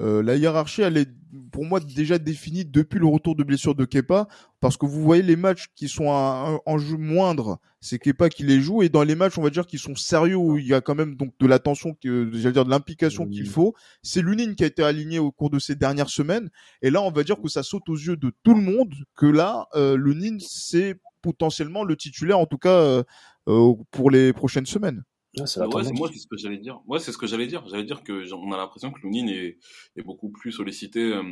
euh, 0.00 0.22
la 0.22 0.36
hiérarchie, 0.36 0.82
elle 0.82 0.96
est 0.96 1.08
pour 1.52 1.64
moi 1.64 1.80
déjà 1.80 2.18
définie 2.18 2.64
depuis 2.64 2.98
le 2.98 3.06
retour 3.06 3.34
de 3.34 3.42
blessure 3.42 3.74
de 3.74 3.84
Kepa, 3.84 4.28
parce 4.60 4.76
que 4.76 4.86
vous 4.86 5.02
voyez 5.02 5.22
les 5.22 5.36
matchs 5.36 5.66
qui 5.74 5.88
sont 5.88 6.06
en 6.06 6.78
jeu 6.78 6.96
moindre, 6.96 7.58
c'est 7.80 7.98
Kepa 7.98 8.28
qui 8.28 8.44
les 8.44 8.60
joue, 8.60 8.82
et 8.82 8.88
dans 8.88 9.02
les 9.02 9.14
matchs, 9.14 9.38
on 9.38 9.42
va 9.42 9.50
dire, 9.50 9.66
qui 9.66 9.78
sont 9.78 9.94
sérieux, 9.94 10.36
où 10.36 10.58
il 10.58 10.66
y 10.66 10.74
a 10.74 10.80
quand 10.80 10.94
même 10.94 11.16
donc 11.16 11.32
de 11.38 11.46
l'attention, 11.46 11.96
j'allais 12.02 12.52
dire 12.52 12.64
de 12.64 12.70
l'implication 12.70 13.24
oui. 13.24 13.36
qu'il 13.36 13.48
faut, 13.48 13.74
c'est 14.02 14.22
Lunine 14.22 14.54
qui 14.54 14.64
a 14.64 14.66
été 14.66 14.82
aligné 14.82 15.18
au 15.18 15.30
cours 15.30 15.50
de 15.50 15.58
ces 15.58 15.74
dernières 15.74 16.10
semaines, 16.10 16.50
et 16.82 16.90
là, 16.90 17.02
on 17.02 17.10
va 17.10 17.24
dire 17.24 17.40
que 17.40 17.48
ça 17.48 17.62
saute 17.62 17.88
aux 17.88 17.96
yeux 17.96 18.16
de 18.16 18.32
tout 18.42 18.54
le 18.54 18.62
monde, 18.62 18.94
que 19.16 19.26
là, 19.26 19.66
euh, 19.74 19.96
Lunine, 19.96 20.40
c'est 20.40 21.00
potentiellement 21.22 21.84
le 21.84 21.96
titulaire, 21.96 22.38
en 22.38 22.46
tout 22.46 22.58
cas, 22.58 22.70
euh, 22.70 23.02
euh, 23.48 23.74
pour 23.90 24.10
les 24.10 24.32
prochaines 24.32 24.66
semaines. 24.66 25.02
Ouais, 25.40 25.46
c'est 25.46 25.60
ouais, 25.60 25.92
moi, 25.92 26.08
c'est 26.12 26.18
ce 26.18 26.26
que 26.26 26.36
j'allais 26.36 26.58
dire. 26.58 26.80
Ouais, 26.86 26.98
c'est 26.98 27.12
ce 27.12 27.18
que 27.18 27.26
j'allais 27.26 27.46
dire. 27.46 27.66
J'allais 27.68 27.84
dire 27.84 28.02
que 28.02 28.32
on 28.32 28.52
a 28.52 28.56
l'impression 28.56 28.90
que 28.92 29.00
Lounine 29.02 29.28
est, 29.28 29.58
est, 29.96 30.02
beaucoup 30.02 30.30
plus 30.30 30.52
sollicité 30.52 31.00
euh, 31.00 31.22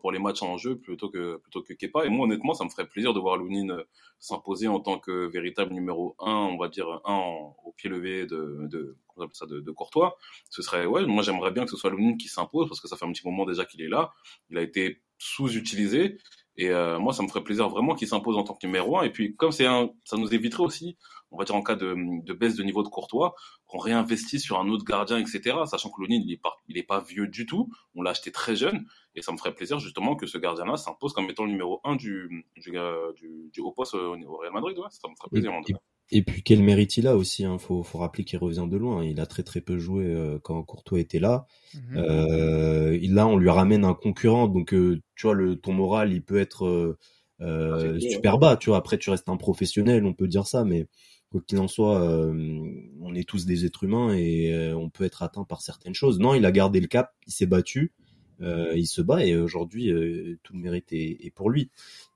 pour 0.00 0.12
les 0.12 0.18
matchs 0.18 0.42
en 0.42 0.56
jeu 0.56 0.78
plutôt 0.78 1.08
que 1.08 1.36
plutôt 1.38 1.62
que 1.62 1.72
Kepa. 1.72 2.04
Et 2.04 2.08
moi, 2.08 2.26
honnêtement, 2.26 2.54
ça 2.54 2.64
me 2.64 2.70
ferait 2.70 2.86
plaisir 2.86 3.14
de 3.14 3.20
voir 3.20 3.36
Lounine 3.36 3.72
euh, 3.72 3.82
s'imposer 4.18 4.68
en 4.68 4.80
tant 4.80 4.98
que 4.98 5.26
véritable 5.26 5.72
numéro 5.72 6.14
1, 6.20 6.30
on 6.30 6.58
va 6.58 6.68
dire 6.68 7.00
un 7.04 7.16
au 7.64 7.72
pied 7.76 7.88
levé 7.88 8.26
de, 8.26 8.66
de 8.70 8.96
ça 9.32 9.46
de, 9.46 9.60
de, 9.60 9.70
Courtois. 9.70 10.16
Ce 10.50 10.62
serait 10.62 10.86
ouais, 10.86 11.06
moi 11.06 11.22
j'aimerais 11.22 11.50
bien 11.50 11.64
que 11.64 11.70
ce 11.70 11.76
soit 11.76 11.90
Lounine 11.90 12.16
qui 12.16 12.28
s'impose 12.28 12.68
parce 12.68 12.80
que 12.80 12.88
ça 12.88 12.96
fait 12.96 13.04
un 13.04 13.12
petit 13.12 13.26
moment 13.26 13.44
déjà 13.44 13.64
qu'il 13.64 13.82
est 13.82 13.88
là. 13.88 14.12
Il 14.50 14.58
a 14.58 14.62
été 14.62 15.02
sous-utilisé 15.18 16.18
et 16.60 16.70
euh, 16.70 16.98
moi, 16.98 17.12
ça 17.12 17.22
me 17.22 17.28
ferait 17.28 17.44
plaisir 17.44 17.68
vraiment 17.68 17.94
qu'il 17.94 18.08
s'impose 18.08 18.36
en 18.36 18.42
tant 18.42 18.52
que 18.52 18.66
numéro 18.66 18.98
un. 18.98 19.04
Et 19.04 19.10
puis, 19.10 19.36
comme 19.36 19.52
c'est 19.52 19.64
un, 19.64 19.90
ça 20.04 20.16
nous 20.16 20.34
éviterait 20.34 20.64
aussi, 20.64 20.98
on 21.30 21.38
va 21.38 21.44
dire 21.44 21.54
en 21.54 21.62
cas 21.62 21.76
de, 21.76 21.94
de 22.24 22.32
baisse 22.34 22.56
de 22.56 22.64
niveau 22.64 22.82
de 22.82 22.88
Courtois, 22.88 23.36
qu'on 23.66 23.78
réinvestisse 23.78 24.42
sur 24.42 24.58
un 24.58 24.68
autre 24.68 24.84
gardien, 24.84 25.18
etc. 25.18 25.56
Sachant 25.66 25.90
que 25.90 26.02
Lonin, 26.02 26.20
il 26.20 26.32
est 26.32 26.36
pas, 26.42 26.56
il 26.66 26.76
est 26.76 26.82
pas 26.82 27.00
vieux 27.00 27.28
du 27.28 27.46
tout. 27.46 27.70
On 27.94 28.02
l'a 28.02 28.10
acheté 28.10 28.32
très 28.32 28.56
jeune. 28.56 28.86
Et 29.14 29.22
ça 29.22 29.30
me 29.30 29.36
ferait 29.36 29.54
plaisir 29.54 29.78
justement 29.78 30.16
que 30.16 30.26
ce 30.26 30.36
gardien-là 30.36 30.76
s'impose 30.76 31.12
comme 31.12 31.30
étant 31.30 31.44
le 31.44 31.52
numéro 31.52 31.80
un 31.84 31.94
du, 31.94 32.44
du, 32.56 32.72
du, 33.14 33.50
du 33.52 33.60
haut 33.60 33.72
poste 33.72 33.94
au, 33.94 34.16
au 34.16 34.36
Real 34.38 34.52
Madrid. 34.52 34.76
Ouais, 34.78 34.88
ça 34.90 35.08
me 35.08 35.14
ferait 35.14 35.30
plaisir. 35.30 35.52
Et, 35.68 35.74
et 36.10 36.22
puis 36.22 36.42
quel 36.42 36.62
mérite 36.62 36.96
il 36.96 37.06
a 37.06 37.16
aussi, 37.16 37.44
hein. 37.44 37.58
faut, 37.58 37.82
faut 37.82 37.98
rappeler 37.98 38.24
qu'il 38.24 38.38
revient 38.38 38.66
de 38.70 38.76
loin. 38.76 39.04
Il 39.04 39.20
a 39.20 39.26
très 39.26 39.42
très 39.42 39.60
peu 39.60 39.78
joué 39.78 40.06
euh, 40.06 40.38
quand 40.42 40.62
Courtois 40.62 41.00
était 41.00 41.18
là. 41.18 41.46
Mmh. 41.74 41.96
Euh, 41.96 42.98
là, 43.02 43.26
on 43.26 43.36
lui 43.36 43.50
ramène 43.50 43.84
un 43.84 43.94
concurrent, 43.94 44.48
donc 44.48 44.72
euh, 44.72 45.00
tu 45.16 45.26
vois, 45.26 45.34
le, 45.34 45.56
ton 45.56 45.72
moral, 45.72 46.12
il 46.12 46.22
peut 46.22 46.38
être 46.38 46.96
ah, 47.40 47.78
super 48.00 48.38
bas. 48.38 48.56
Tu 48.56 48.70
vois, 48.70 48.78
après, 48.78 48.96
tu 48.96 49.10
restes 49.10 49.28
un 49.28 49.36
professionnel, 49.36 50.06
on 50.06 50.14
peut 50.14 50.28
dire 50.28 50.46
ça, 50.46 50.64
mais 50.64 50.86
quoi 51.30 51.42
qu'il 51.46 51.58
en 51.58 51.68
soit, 51.68 52.00
on 52.00 53.14
est 53.14 53.28
tous 53.28 53.44
des 53.44 53.66
êtres 53.66 53.84
humains 53.84 54.14
et 54.14 54.72
on 54.74 54.88
peut 54.88 55.04
être 55.04 55.22
atteint 55.22 55.44
par 55.44 55.60
certaines 55.60 55.94
choses. 55.94 56.18
Non, 56.18 56.34
il 56.34 56.46
a 56.46 56.52
gardé 56.52 56.80
le 56.80 56.86
cap, 56.86 57.12
il 57.26 57.32
s'est 57.32 57.46
battu. 57.46 57.92
Euh, 58.40 58.72
il 58.76 58.86
se 58.86 59.02
bat 59.02 59.24
et 59.24 59.36
aujourd'hui 59.36 59.90
euh, 59.90 60.38
tout 60.42 60.52
le 60.52 60.60
mérite 60.60 60.92
est, 60.92 61.24
est 61.24 61.30
pour 61.30 61.50
lui. 61.50 61.70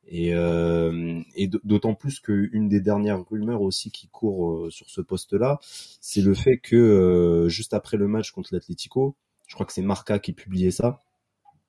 Et, 0.07 0.35
euh, 0.35 1.21
et 1.37 1.49
d'autant 1.65 1.95
plus 1.95 2.21
qu'une 2.21 2.69
des 2.69 2.81
dernières 2.81 3.25
rumeurs 3.29 3.63
aussi 3.63 3.91
qui 3.91 4.09
court 4.09 4.67
sur 4.71 4.91
ce 4.91 5.01
poste-là, 5.01 5.59
c'est 6.01 6.23
le 6.23 6.35
fait 6.35 6.59
que 6.59 7.47
juste 7.49 7.73
après 7.73 7.97
le 7.97 8.09
match 8.09 8.33
contre 8.33 8.53
l'Atlético, 8.53 9.17
je 9.47 9.55
crois 9.55 9.65
que 9.65 9.73
c'est 9.73 9.83
Marca 9.83 10.19
qui 10.19 10.33
publiait 10.33 10.73
ça, 10.73 11.03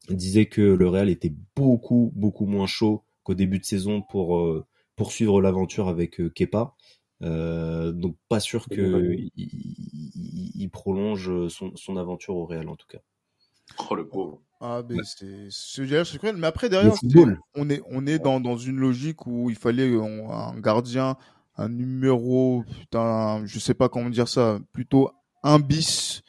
disait 0.10 0.48
que 0.48 0.62
le 0.62 0.88
Real 0.88 1.10
était 1.10 1.34
beaucoup 1.56 2.12
beaucoup 2.16 2.48
moins 2.48 2.66
chaud 2.66 3.04
qu'au 3.24 3.36
début 3.36 3.60
de 3.60 3.66
saison 3.66 4.02
pour 4.02 4.44
poursuivre 4.96 5.40
l'aventure 5.42 5.88
avec 5.88 6.20
Kepa. 6.34 6.74
Euh, 7.22 7.92
donc 7.92 8.18
pas 8.28 8.40
sûr 8.40 8.68
que 8.68 9.16
il, 9.16 9.32
il 10.56 10.70
prolonge 10.70 11.48
son, 11.48 11.74
son 11.76 11.98
aventure 11.98 12.36
au 12.36 12.46
Real 12.46 12.68
en 12.68 12.76
tout 12.76 12.88
cas. 12.88 13.00
Oh 13.90 13.96
le 13.96 14.08
pauvre. 14.08 14.42
Ah, 14.62 14.82
mais 14.88 14.96
c'est 15.04 15.48
c'est 15.50 16.18
cruel. 16.18 16.38
Mais 16.38 16.48
après, 16.48 16.70
derrière, 16.70 16.94
on 17.56 17.70
est, 17.70 17.82
on 17.90 18.08
est 18.08 18.20
dans, 18.20 18.40
dans 18.40 18.56
une 18.56 18.78
logique 18.78 19.28
où 19.28 19.50
il 19.50 19.58
fallait 19.58 19.90
euh, 19.90 20.02
un 20.30 20.58
gardien, 20.60 21.18
un 21.58 21.68
numéro, 21.68 22.64
putain, 22.80 23.42
je 23.46 23.60
sais 23.60 23.74
pas 23.74 23.90
comment 23.90 24.10
dire 24.10 24.30
ça, 24.30 24.60
plutôt 24.72 25.12
un 25.44 25.60
bis 25.60 26.24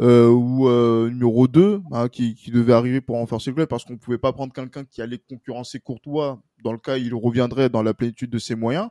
euh, 0.00 0.28
ou 0.28 0.68
euh, 0.68 1.10
numéro 1.10 1.48
2 1.48 1.82
hein, 1.92 2.08
qui, 2.08 2.34
qui 2.36 2.50
devait 2.50 2.72
arriver 2.72 3.00
pour 3.00 3.16
renforcer 3.16 3.50
le 3.50 3.56
club 3.56 3.68
parce 3.68 3.84
qu'on 3.84 3.98
pouvait 3.98 4.16
pas 4.16 4.32
prendre 4.32 4.52
quelqu'un 4.52 4.84
qui 4.84 5.02
allait 5.02 5.18
concurrencer 5.18 5.80
Courtois. 5.80 6.40
Dans 6.64 6.72
le 6.72 6.78
cas, 6.78 6.96
il 6.96 7.14
reviendrait 7.14 7.68
dans 7.68 7.82
la 7.82 7.94
plénitude 7.94 8.30
de 8.30 8.38
ses 8.38 8.54
moyens. 8.54 8.88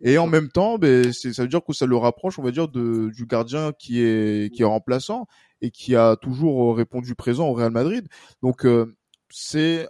Et 0.00 0.16
en 0.18 0.26
même 0.26 0.48
temps, 0.48 0.78
ben, 0.78 1.12
ça 1.12 1.42
veut 1.42 1.48
dire 1.48 1.64
que 1.64 1.72
ça 1.72 1.86
le 1.86 1.96
rapproche, 1.96 2.38
on 2.38 2.42
va 2.42 2.52
dire, 2.52 2.68
de, 2.68 3.10
du 3.14 3.26
gardien 3.26 3.72
qui 3.72 4.00
est, 4.00 4.52
qui 4.54 4.62
est 4.62 4.64
remplaçant 4.64 5.26
et 5.60 5.70
qui 5.70 5.96
a 5.96 6.16
toujours 6.16 6.76
répondu 6.76 7.14
présent 7.16 7.48
au 7.48 7.52
Real 7.52 7.72
Madrid. 7.72 8.06
Donc, 8.42 8.64
euh, 8.64 8.94
c'est, 9.28 9.88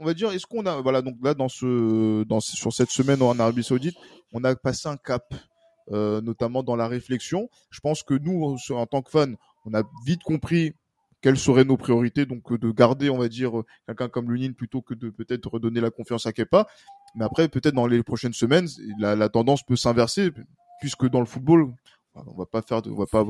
on 0.00 0.04
va 0.04 0.14
dire, 0.14 0.32
est-ce 0.32 0.46
qu'on 0.46 0.66
a, 0.66 0.80
voilà, 0.80 1.02
donc 1.02 1.16
là, 1.22 1.34
dans 1.34 1.48
ce, 1.48 2.24
dans, 2.24 2.40
sur 2.40 2.72
cette 2.72 2.90
semaine 2.90 3.22
en 3.22 3.38
Arabie 3.38 3.62
Saoudite, 3.62 3.96
on 4.32 4.42
a 4.42 4.56
passé 4.56 4.88
un 4.88 4.96
cap, 4.96 5.32
euh, 5.92 6.20
notamment 6.20 6.64
dans 6.64 6.74
la 6.74 6.88
réflexion. 6.88 7.48
Je 7.70 7.78
pense 7.78 8.02
que 8.02 8.14
nous, 8.14 8.56
en 8.70 8.86
tant 8.86 9.02
que 9.02 9.10
fans, 9.10 9.34
on 9.66 9.74
a 9.74 9.82
vite 10.04 10.24
compris 10.24 10.72
quelles 11.20 11.38
seraient 11.38 11.64
nos 11.64 11.78
priorités, 11.78 12.26
donc 12.26 12.52
de 12.52 12.70
garder, 12.70 13.08
on 13.08 13.16
va 13.16 13.28
dire, 13.28 13.52
quelqu'un 13.86 14.08
comme 14.08 14.30
Lunin 14.30 14.52
plutôt 14.52 14.82
que 14.82 14.92
de 14.92 15.08
peut-être 15.08 15.48
redonner 15.48 15.80
la 15.80 15.90
confiance 15.90 16.26
à 16.26 16.32
Kepa. 16.32 16.66
Mais 17.14 17.24
après, 17.24 17.48
peut-être 17.48 17.74
dans 17.74 17.86
les 17.86 18.02
prochaines 18.02 18.32
semaines, 18.32 18.68
la, 18.98 19.28
tendance 19.28 19.62
peut 19.62 19.76
s'inverser, 19.76 20.30
puisque 20.80 21.08
dans 21.08 21.20
le 21.20 21.26
football, 21.26 21.72
on 22.14 22.34
va 22.34 22.46
pas 22.46 22.62
faire, 22.62 22.82
de, 22.82 22.90
on 22.90 22.96
va 22.96 23.06
pas, 23.06 23.24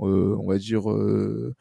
euh, 0.00 0.36
on 0.38 0.48
va 0.48 0.58
dire, 0.58 0.90
euh, 0.90 1.54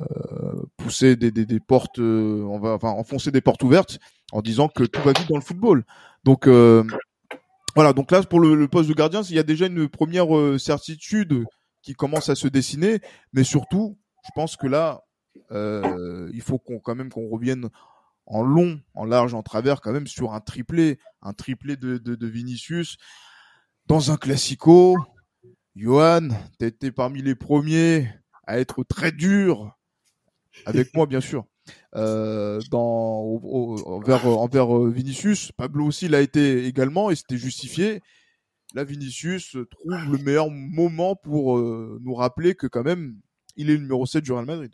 euh, 0.00 0.62
pousser 0.76 1.16
des, 1.16 1.30
des, 1.30 1.46
des 1.46 1.60
portes, 1.60 1.98
on 1.98 2.58
va 2.58 2.74
enfin 2.74 2.90
enfoncer 2.90 3.30
des 3.30 3.40
portes 3.40 3.62
ouvertes 3.62 3.98
en 4.32 4.40
disant 4.40 4.68
que 4.68 4.84
tout 4.84 5.00
va 5.02 5.12
vite 5.12 5.28
dans 5.28 5.36
le 5.36 5.42
football. 5.42 5.84
Donc 6.24 6.46
voilà, 7.74 7.92
donc 7.94 8.10
là 8.10 8.22
pour 8.22 8.40
le, 8.40 8.68
poste 8.68 8.88
de 8.88 8.94
gardien, 8.94 9.22
il 9.22 9.34
y 9.34 9.38
a 9.38 9.42
déjà 9.42 9.66
une 9.66 9.88
première 9.88 10.26
certitude 10.58 11.44
qui 11.82 11.94
commence 11.94 12.28
à 12.28 12.34
se 12.34 12.48
dessiner, 12.48 13.00
mais 13.32 13.44
surtout, 13.44 13.98
je 14.24 14.30
pense 14.34 14.56
que 14.56 14.66
là, 14.66 15.02
il 15.50 16.42
faut 16.42 16.58
quand 16.58 16.94
même 16.94 17.10
qu'on 17.10 17.28
revienne 17.28 17.68
en 18.26 18.42
long, 18.42 18.80
en 18.94 19.04
large, 19.04 19.34
en 19.34 19.42
travers, 19.42 19.80
quand 19.80 19.92
même 19.92 20.06
sur 20.06 20.32
un 20.32 20.40
triplé, 20.40 20.98
un 21.22 21.32
triplé 21.32 21.76
de, 21.76 21.98
de, 21.98 22.26
Vinicius 22.26 22.96
dans 23.86 24.10
un 24.10 24.16
classico. 24.16 24.96
Johan, 25.74 26.28
t'as 26.58 26.66
été 26.66 26.92
parmi 26.92 27.22
les 27.22 27.34
premiers 27.34 28.08
à 28.46 28.58
être 28.58 28.84
très 28.84 29.12
dur 29.12 29.76
avec 30.66 30.94
moi, 30.94 31.06
bien 31.06 31.20
sûr. 31.20 31.46
Euh, 31.94 32.60
dans 32.70 33.20
au, 33.20 33.78
envers, 33.86 34.26
envers 34.26 34.78
Vinicius, 34.86 35.52
Pablo 35.52 35.86
aussi 35.86 36.08
l'a 36.08 36.20
été 36.20 36.66
également 36.66 37.10
et 37.10 37.16
c'était 37.16 37.38
justifié. 37.38 38.02
Là, 38.74 38.84
Vinicius 38.84 39.56
trouve 39.70 40.10
le 40.10 40.18
meilleur 40.18 40.50
moment 40.50 41.14
pour 41.14 41.58
euh, 41.58 41.98
nous 42.02 42.14
rappeler 42.14 42.54
que 42.54 42.66
quand 42.66 42.82
même, 42.82 43.18
il 43.56 43.70
est 43.70 43.78
numéro 43.78 44.06
7 44.06 44.24
du 44.24 44.32
Real 44.32 44.46
Madrid. 44.46 44.72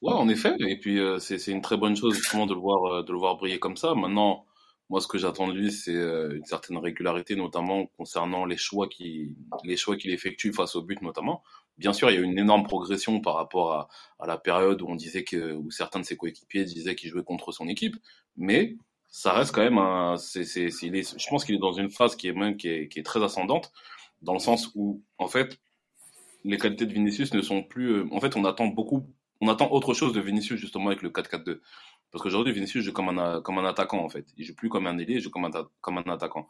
Ouais, 0.00 0.12
en 0.12 0.28
effet. 0.28 0.54
Et 0.60 0.78
puis 0.78 0.98
euh, 1.00 1.18
c'est 1.18 1.44
une 1.50 1.60
très 1.60 1.76
bonne 1.76 1.96
chose 1.96 2.14
justement 2.16 2.46
de 2.46 2.54
le 2.54 2.60
voir 2.60 2.84
euh, 2.86 3.02
de 3.02 3.12
le 3.12 3.18
voir 3.18 3.36
briller 3.36 3.58
comme 3.58 3.76
ça. 3.76 3.94
Maintenant, 3.94 4.46
moi, 4.90 5.00
ce 5.00 5.08
que 5.08 5.18
j'attends 5.18 5.48
de 5.48 5.52
lui, 5.52 5.72
c'est 5.72 5.94
euh, 5.94 6.36
une 6.36 6.44
certaine 6.44 6.78
régularité, 6.78 7.34
notamment 7.36 7.86
concernant 7.86 8.44
les 8.46 8.56
choix 8.56 8.88
qui 8.88 9.36
les 9.64 9.76
choix 9.76 9.96
qu'il 9.96 10.12
effectue 10.12 10.52
face 10.52 10.76
au 10.76 10.82
but, 10.82 11.02
notamment. 11.02 11.42
Bien 11.78 11.92
sûr, 11.92 12.10
il 12.10 12.14
y 12.14 12.18
a 12.18 12.20
une 12.20 12.38
énorme 12.38 12.62
progression 12.64 13.20
par 13.20 13.34
rapport 13.34 13.72
à, 13.72 13.88
à 14.20 14.26
la 14.26 14.38
période 14.38 14.82
où 14.82 14.86
on 14.88 14.94
disait 14.96 15.24
que 15.24 15.54
où 15.54 15.70
certains 15.70 16.00
de 16.00 16.04
ses 16.04 16.16
coéquipiers 16.16 16.64
disaient 16.64 16.94
qu'il 16.94 17.10
jouait 17.10 17.24
contre 17.24 17.50
son 17.52 17.66
équipe, 17.68 17.96
mais 18.36 18.76
ça 19.08 19.32
reste 19.32 19.52
quand 19.52 19.62
même 19.62 19.78
un. 19.78 20.16
C'est, 20.16 20.44
c'est, 20.44 20.70
c'est, 20.70 20.86
est, 20.88 21.18
je 21.20 21.28
pense 21.28 21.44
qu'il 21.44 21.56
est 21.56 21.58
dans 21.58 21.72
une 21.72 21.90
phase 21.90 22.14
qui 22.16 22.28
est 22.28 22.32
même 22.32 22.56
qui 22.56 22.68
est, 22.68 22.88
qui 22.88 23.00
est 23.00 23.02
très 23.02 23.22
ascendante, 23.22 23.72
dans 24.22 24.32
le 24.34 24.38
sens 24.38 24.70
où 24.76 25.02
en 25.18 25.26
fait 25.28 25.58
les 26.44 26.56
qualités 26.58 26.86
de 26.86 26.92
Vinicius 26.92 27.34
ne 27.34 27.42
sont 27.42 27.62
plus. 27.62 28.10
En 28.12 28.20
fait, 28.20 28.36
on 28.36 28.44
attend 28.44 28.66
beaucoup 28.68 29.06
on 29.40 29.48
attend 29.48 29.70
autre 29.70 29.94
chose 29.94 30.12
de 30.12 30.20
Vinicius 30.20 30.58
justement 30.58 30.88
avec 30.88 31.02
le 31.02 31.10
4-4-2. 31.10 31.60
Parce 32.10 32.22
qu'aujourd'hui, 32.22 32.52
Vinicius 32.52 32.84
joue 32.84 32.92
comme 32.92 33.10
un, 33.18 33.40
comme 33.42 33.58
un 33.58 33.64
attaquant 33.64 34.04
en 34.04 34.08
fait. 34.08 34.26
Il 34.36 34.44
joue 34.44 34.54
plus 34.54 34.68
comme 34.68 34.86
un 34.86 34.98
ailier, 34.98 35.14
il 35.14 35.20
joue 35.20 35.30
comme 35.30 35.44
un, 35.44 35.50
comme 35.80 35.98
un 35.98 36.12
attaquant. 36.12 36.48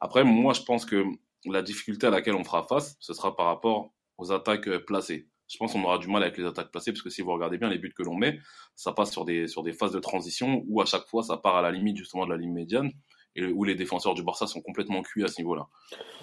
Après, 0.00 0.24
moi, 0.24 0.52
je 0.52 0.62
pense 0.62 0.84
que 0.84 1.04
la 1.44 1.62
difficulté 1.62 2.06
à 2.06 2.10
laquelle 2.10 2.34
on 2.34 2.44
fera 2.44 2.62
face, 2.64 2.96
ce 3.00 3.14
sera 3.14 3.36
par 3.36 3.46
rapport 3.46 3.92
aux 4.18 4.32
attaques 4.32 4.68
placées. 4.86 5.28
Je 5.48 5.58
pense 5.58 5.72
qu'on 5.72 5.84
aura 5.84 5.98
du 5.98 6.08
mal 6.08 6.22
avec 6.22 6.38
les 6.38 6.44
attaques 6.44 6.70
placées 6.70 6.92
parce 6.92 7.02
que 7.02 7.10
si 7.10 7.20
vous 7.20 7.32
regardez 7.32 7.58
bien 7.58 7.68
les 7.68 7.78
buts 7.78 7.92
que 7.94 8.02
l'on 8.02 8.14
met, 8.14 8.38
ça 8.74 8.92
passe 8.92 9.12
sur 9.12 9.24
des, 9.24 9.48
sur 9.48 9.62
des 9.62 9.72
phases 9.72 9.92
de 9.92 9.98
transition 9.98 10.64
où 10.66 10.80
à 10.80 10.86
chaque 10.86 11.06
fois 11.06 11.22
ça 11.22 11.36
part 11.36 11.56
à 11.56 11.62
la 11.62 11.70
limite 11.70 11.96
justement 11.96 12.24
de 12.24 12.30
la 12.30 12.38
ligne 12.38 12.52
médiane 12.52 12.90
et 13.34 13.44
où 13.44 13.64
les 13.64 13.74
défenseurs 13.74 14.14
du 14.14 14.22
Barça 14.22 14.46
sont 14.46 14.62
complètement 14.62 15.02
cuits 15.02 15.24
à 15.24 15.28
ce 15.28 15.40
niveau-là. 15.40 15.66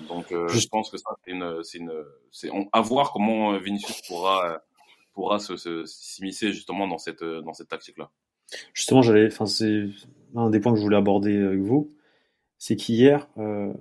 Donc 0.08 0.32
euh, 0.32 0.48
je 0.48 0.68
pense 0.68 0.90
que 0.90 0.98
ça 0.98 1.12
c'est 1.24 1.32
une, 1.32 1.64
c'est 1.64 1.78
une, 1.78 1.92
c'est 2.32 2.50
à 2.72 2.82
voir 2.82 3.12
comment 3.12 3.58
Vinicius 3.60 4.02
pourra 4.08 4.62
pourra 5.14 5.40
s'immiscer 5.40 6.54
justement 6.54 6.88
dans 6.88 6.98
cette, 6.98 7.24
dans 7.24 7.54
cette 7.54 7.70
tactique-là. 7.70 8.12
Justement, 8.74 9.02
j'allais, 9.02 9.28
enfin, 9.28 9.46
c'est 9.46 9.88
un 10.36 10.50
des 10.50 10.60
points 10.60 10.74
que 10.74 10.80
je 10.80 10.84
voulais 10.84 10.98
aborder 10.98 11.38
avec 11.38 11.60
vous, 11.60 11.90
c'est 12.58 12.76
qu'hier, 12.76 13.28
euh, 13.38 13.74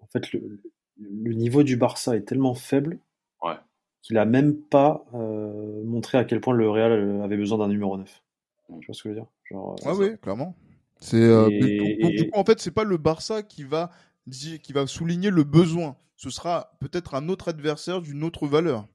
en 0.00 0.06
fait, 0.06 0.32
le, 0.32 0.60
le, 0.96 1.34
niveau 1.34 1.62
du 1.62 1.76
Barça 1.76 2.16
est 2.16 2.22
tellement 2.22 2.54
faible 2.54 2.98
ouais. 3.42 3.56
qu'il 4.02 4.18
a 4.18 4.24
même 4.24 4.56
pas 4.56 5.04
euh, 5.14 5.84
montré 5.84 6.18
à 6.18 6.24
quel 6.24 6.40
point 6.40 6.54
le 6.54 6.68
Real 6.68 7.20
avait 7.22 7.36
besoin 7.36 7.58
d'un 7.58 7.68
numéro 7.68 7.96
9. 7.96 8.22
Tu 8.80 8.86
vois 8.86 8.94
ce 8.94 9.02
que 9.02 9.08
je 9.08 9.14
veux 9.14 9.20
dire? 9.20 9.28
Genre, 9.44 9.76
Ah 9.84 9.94
oui, 9.94 10.18
clairement. 10.20 10.54
C'est 11.00 11.16
euh, 11.16 11.48
et... 11.50 11.98
donc, 12.02 12.12
du 12.12 12.30
coup, 12.30 12.38
en 12.38 12.44
fait, 12.44 12.60
c'est 12.60 12.72
pas 12.72 12.84
le 12.84 12.96
Barça 12.96 13.42
qui 13.42 13.62
va 13.64 13.90
qui 14.30 14.74
va 14.74 14.86
souligner 14.86 15.30
le 15.30 15.42
besoin. 15.42 15.96
Ce 16.16 16.28
sera 16.28 16.72
peut-être 16.80 17.14
un 17.14 17.30
autre 17.30 17.48
adversaire 17.48 18.02
d'une 18.02 18.24
autre 18.24 18.46
valeur. 18.46 18.86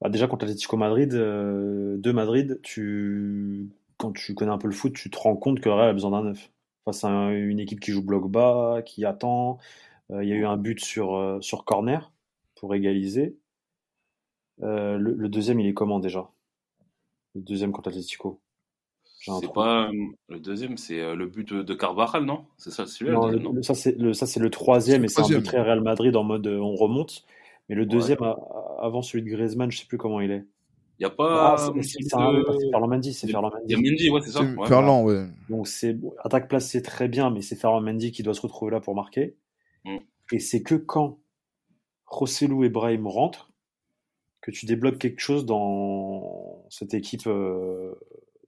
Bah 0.00 0.08
déjà 0.08 0.28
contre 0.28 0.44
l'Atlético 0.44 0.76
Madrid, 0.76 1.12
euh, 1.14 1.96
de 1.98 2.12
Madrid, 2.12 2.60
tu, 2.62 3.68
quand 3.96 4.12
tu 4.12 4.34
connais 4.34 4.52
un 4.52 4.58
peu 4.58 4.68
le 4.68 4.74
foot, 4.74 4.92
tu 4.92 5.10
te 5.10 5.18
rends 5.18 5.36
compte 5.36 5.60
que 5.60 5.68
le 5.68 5.74
Real 5.74 5.88
a 5.88 5.92
besoin 5.92 6.12
d'un 6.12 6.22
neuf. 6.22 6.50
Face 6.84 7.04
à 7.04 7.08
un, 7.08 7.30
une 7.32 7.58
équipe 7.58 7.80
qui 7.80 7.90
joue 7.90 8.02
bloc 8.02 8.30
bas, 8.30 8.82
qui 8.84 9.04
attend. 9.04 9.58
Il 10.10 10.16
euh, 10.16 10.24
y 10.24 10.32
a 10.32 10.36
eu 10.36 10.46
un 10.46 10.56
but 10.56 10.82
sur, 10.82 11.16
euh, 11.16 11.40
sur 11.40 11.64
corner 11.64 12.12
pour 12.54 12.74
égaliser. 12.74 13.36
Le, 14.60 14.96
le, 14.98 15.28
deuxième, 15.28 15.60
il 15.60 15.68
est 15.68 15.74
comment 15.74 16.00
déjà? 16.00 16.28
Le 17.34 17.42
deuxième 17.42 17.70
contre 17.70 17.90
l'Atlético? 17.90 18.40
C'est 19.20 19.52
pas 19.52 19.90
le 20.28 20.38
deuxième, 20.38 20.76
c'est 20.76 21.14
le 21.14 21.26
but 21.26 21.52
de, 21.52 21.74
Carvajal, 21.74 22.24
non? 22.24 22.44
C'est 22.56 22.70
ça, 22.70 22.86
celui-là 22.86 23.16
Non, 23.16 23.26
le, 23.28 23.38
non? 23.38 23.62
ça 23.62 23.74
c'est 23.74 23.96
le 23.98 24.12
ça 24.12 24.26
c'est 24.26 24.40
le 24.40 24.50
troisième 24.50 25.04
et 25.04 25.08
c'est 25.08 25.22
un 25.22 25.28
but 25.28 25.42
très 25.42 25.60
Real 25.60 25.80
Madrid 25.80 26.14
en 26.16 26.24
mode 26.24 26.46
on 26.46 26.74
remonte. 26.74 27.24
Mais 27.68 27.74
le 27.74 27.86
deuxième, 27.86 28.20
ouais. 28.20 28.34
avant 28.80 29.02
celui 29.02 29.22
de 29.22 29.28
Griezmann, 29.28 29.70
je 29.70 29.78
sais 29.78 29.86
plus 29.86 29.98
comment 29.98 30.20
il 30.20 30.30
est. 30.30 30.44
Il 30.98 31.02
n'y 31.02 31.06
a 31.06 31.10
pas. 31.10 31.52
Ah, 31.52 31.56
c'est 31.82 32.08
Ferland 32.08 32.88
Mendy, 32.88 33.12
c'est 33.14 33.28
Ferland 33.28 33.52
Mendy. 33.70 34.10
Ouais, 34.10 34.20
c'est 34.20 34.30
ça. 34.30 34.42
Ouais, 34.42 34.66
Ferland, 34.66 35.04
ouais. 35.04 35.26
Donc 35.48 35.68
c'est 35.68 35.96
attaque 36.24 36.48
placée 36.48 36.82
très 36.82 37.08
bien, 37.08 37.30
mais 37.30 37.40
c'est 37.40 37.56
Ferland 37.56 37.82
Mendy 37.84 38.10
qui 38.10 38.22
doit 38.22 38.34
se 38.34 38.40
retrouver 38.40 38.72
là 38.72 38.80
pour 38.80 38.94
marquer. 38.94 39.36
Mm. 39.84 39.98
Et 40.32 40.38
c'est 40.40 40.62
que 40.62 40.74
quand 40.74 41.18
Rossellou 42.06 42.64
et 42.64 42.68
Brahim 42.68 43.06
rentrent 43.06 43.52
que 44.40 44.50
tu 44.50 44.66
débloques 44.66 44.98
quelque 44.98 45.20
chose 45.20 45.46
dans 45.46 46.64
cette 46.70 46.94
équipe 46.94 47.26
euh, 47.26 47.94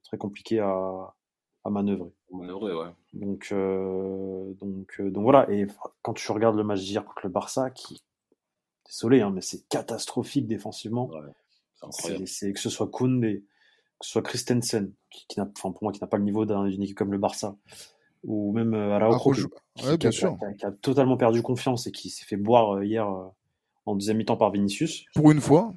très 0.03 0.17
compliquée 0.17 0.59
à, 0.59 1.13
à 1.63 1.69
manœuvrer. 1.69 2.09
Manœuvrer, 2.31 2.73
ouais. 2.73 2.89
Donc, 3.13 3.49
euh, 3.51 4.53
donc, 4.59 4.95
euh, 4.99 5.09
donc 5.09 5.23
voilà. 5.23 5.49
Et 5.51 5.67
quand 6.01 6.13
tu 6.13 6.31
regardes 6.31 6.55
le 6.55 6.63
match 6.63 6.81
d'hier 6.81 7.05
contre 7.05 7.21
le 7.23 7.29
Barça, 7.29 7.69
qui 7.69 8.03
désolé, 8.85 9.21
hein, 9.21 9.31
mais 9.33 9.41
c'est 9.41 9.67
catastrophique 9.67 10.47
défensivement. 10.47 11.09
Ouais, 11.09 12.25
c'est 12.25 12.53
que 12.53 12.59
ce 12.59 12.69
soit 12.69 12.87
Koundé, 12.87 13.43
que 13.99 14.05
ce 14.05 14.11
soit 14.11 14.21
Christensen, 14.21 14.91
qui, 15.09 15.25
qui 15.27 15.39
n'a, 15.39 15.49
enfin 15.57 15.71
pour 15.71 15.83
moi, 15.83 15.91
qui 15.91 16.01
n'a 16.01 16.07
pas 16.07 16.17
le 16.17 16.23
niveau 16.23 16.45
d'une 16.45 16.81
équipe 16.81 16.97
comme 16.97 17.11
le 17.11 17.17
Barça, 17.17 17.55
ou 18.23 18.51
même 18.53 18.73
euh, 18.73 18.97
Araujo, 18.97 19.49
qui, 19.75 19.85
ouais, 19.85 19.97
qui, 19.97 20.09
qui, 20.09 20.25
a, 20.25 20.35
qui, 20.57 20.65
a, 20.65 20.71
totalement 20.71 21.17
perdu 21.17 21.41
confiance 21.41 21.87
et 21.87 21.91
qui 21.91 22.09
s'est 22.09 22.25
fait 22.25 22.37
boire 22.37 22.75
euh, 22.75 22.85
hier 22.85 23.07
euh, 23.07 23.27
en 23.85 23.95
deuxième 23.95 24.17
mi-temps 24.17 24.37
par 24.37 24.51
Vinicius. 24.51 25.05
Pour 25.15 25.31
une 25.31 25.41
fois. 25.41 25.73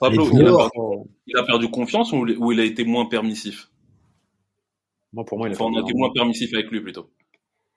Pablo, 0.00 0.26
il 0.32 0.40
a, 0.40 0.52
perdu, 0.52 1.08
il 1.26 1.36
a, 1.36 1.42
perdu, 1.44 1.70
confiance 1.70 2.12
ou, 2.12 2.26
ou, 2.26 2.52
il 2.52 2.60
a 2.60 2.64
été 2.64 2.84
moins 2.84 3.06
permissif? 3.06 3.70
Moi, 5.12 5.24
pour 5.24 5.38
moi, 5.38 5.48
il 5.48 5.52
a, 5.52 5.54
enfin, 5.54 5.66
perdu, 5.66 5.76
on 5.76 5.80
a 5.80 5.88
été 5.88 5.98
moins 5.98 6.12
permissif 6.12 6.54
avec 6.54 6.70
lui 6.70 6.80
plutôt. 6.80 7.10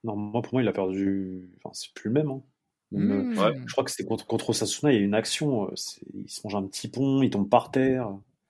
Non, 0.03 0.15
moi, 0.15 0.41
pour 0.41 0.53
moi, 0.53 0.63
il 0.63 0.67
a 0.67 0.73
perdu. 0.73 1.49
Enfin, 1.57 1.73
c'est 1.73 1.93
plus 1.93 2.07
le 2.07 2.13
même. 2.13 2.31
Hein. 2.31 2.41
Mmh. 2.91 3.37
Ouais. 3.37 3.53
Je 3.65 3.71
crois 3.71 3.83
que 3.83 3.91
c'était 3.91 4.03
contre, 4.03 4.25
contre 4.25 4.49
Osasuna, 4.49 4.91
il 4.91 4.99
y 4.99 5.01
a 5.01 5.05
une 5.05 5.13
action, 5.13 5.65
euh, 5.65 5.73
il 6.13 6.29
se 6.29 6.41
mange 6.43 6.55
un 6.55 6.63
petit 6.63 6.89
pont, 6.89 7.21
il 7.21 7.29
tombe 7.29 7.49
par 7.49 7.71
terre. 7.71 8.09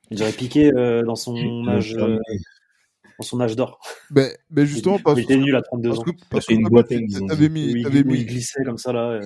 Il 0.10 0.18
dirait 0.18 0.32
piqué 0.34 0.74
euh, 0.74 1.04
dans 1.04 1.16
son 1.16 1.68
âge 1.68 1.96
euh, 1.96 2.18
dans 3.18 3.24
son 3.24 3.40
âge 3.40 3.56
d'or. 3.56 3.80
Ben 4.10 4.32
justement 4.58 5.00
parce 5.00 5.20
il 5.20 5.24
était 5.24 5.38
nul 5.38 5.56
à 5.56 5.62
32 5.62 5.90
parce 5.90 6.00
ans. 6.00 6.04
Que, 6.04 6.12
parce 6.30 6.48
une 6.50 6.64
que 6.64 6.70
boîte 6.70 6.90
t'avais 7.28 7.50
mis, 7.50 7.74
oui, 7.74 7.84
t'avais 7.84 8.04
mis, 8.04 8.16
il 8.16 8.26
glissait 8.26 8.64
comme 8.66 8.78
ça 8.78 8.92
là. 8.92 9.22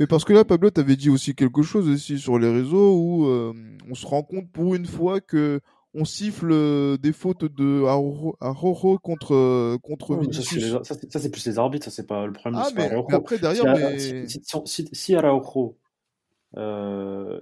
Mais 0.00 0.06
parce 0.06 0.24
que 0.24 0.32
là, 0.32 0.44
Pablo, 0.44 0.70
t'avais 0.70 0.96
dit 0.96 1.10
aussi 1.10 1.34
quelque 1.34 1.62
chose 1.62 1.88
aussi 1.88 2.18
sur 2.18 2.38
les 2.38 2.50
réseaux 2.50 2.96
où 2.96 3.26
euh, 3.26 3.52
on 3.88 3.94
se 3.94 4.06
rend 4.06 4.22
compte 4.22 4.50
pour 4.50 4.74
une 4.74 4.86
fois 4.86 5.20
que 5.20 5.60
on 5.94 6.04
siffle 6.04 6.50
euh, 6.50 6.96
des 6.96 7.12
fautes 7.12 7.44
de 7.44 7.84
Araujo 8.40 8.98
contre 8.98 9.34
euh, 9.34 9.78
contre 9.82 10.16
ça, 10.16 10.42
c'est 10.42 10.58
Vinicius. 10.58 10.76
ça, 11.10 11.28
plus 11.30 11.46
les 11.46 11.58
arbitres, 11.58 11.84
ça 11.84 11.90
c'est 11.90 12.06
pas 12.06 12.26
le 12.26 12.32
problème. 12.32 12.60
Ah 12.62 12.70
mais, 12.76 12.90
mais 13.08 13.14
après 13.14 13.38
derrière, 13.38 13.76
Si, 13.76 14.12
mais 14.12 14.28
si, 14.28 14.40
si, 14.42 14.60
si- 14.66 14.88
si 14.92 15.14
Araujo, 15.14 15.76
euh, 16.56 17.40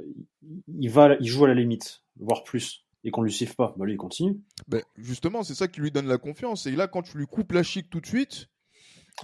il 0.79 0.91
va, 0.91 1.15
il 1.21 1.27
joue 1.27 1.45
à 1.45 1.49
la 1.49 1.55
limite, 1.55 2.03
voire 2.19 2.45
plus, 2.45 2.85
et 3.05 3.11
qu'on 3.11 3.23
lui 3.23 3.33
siffle 3.33 3.55
pas, 3.55 3.75
bah 3.77 3.85
lui 3.85 3.95
il 3.95 3.99
continue. 3.99 4.39
ben, 4.69 4.83
justement, 4.99 5.43
c'est 5.43 5.55
ça 5.55 5.69
qui 5.69 5.81
lui 5.81 5.91
donne 5.91 6.07
la 6.07 6.19
confiance. 6.19 6.67
Et 6.67 6.73
là, 6.73 6.87
quand 6.89 7.03
tu 7.03 7.19
lui 7.19 7.27
coupes 7.27 7.53
la 7.53 7.63
chic 7.63 7.89
tout 7.91 8.01
de 8.01 8.07
suite, 8.07 8.49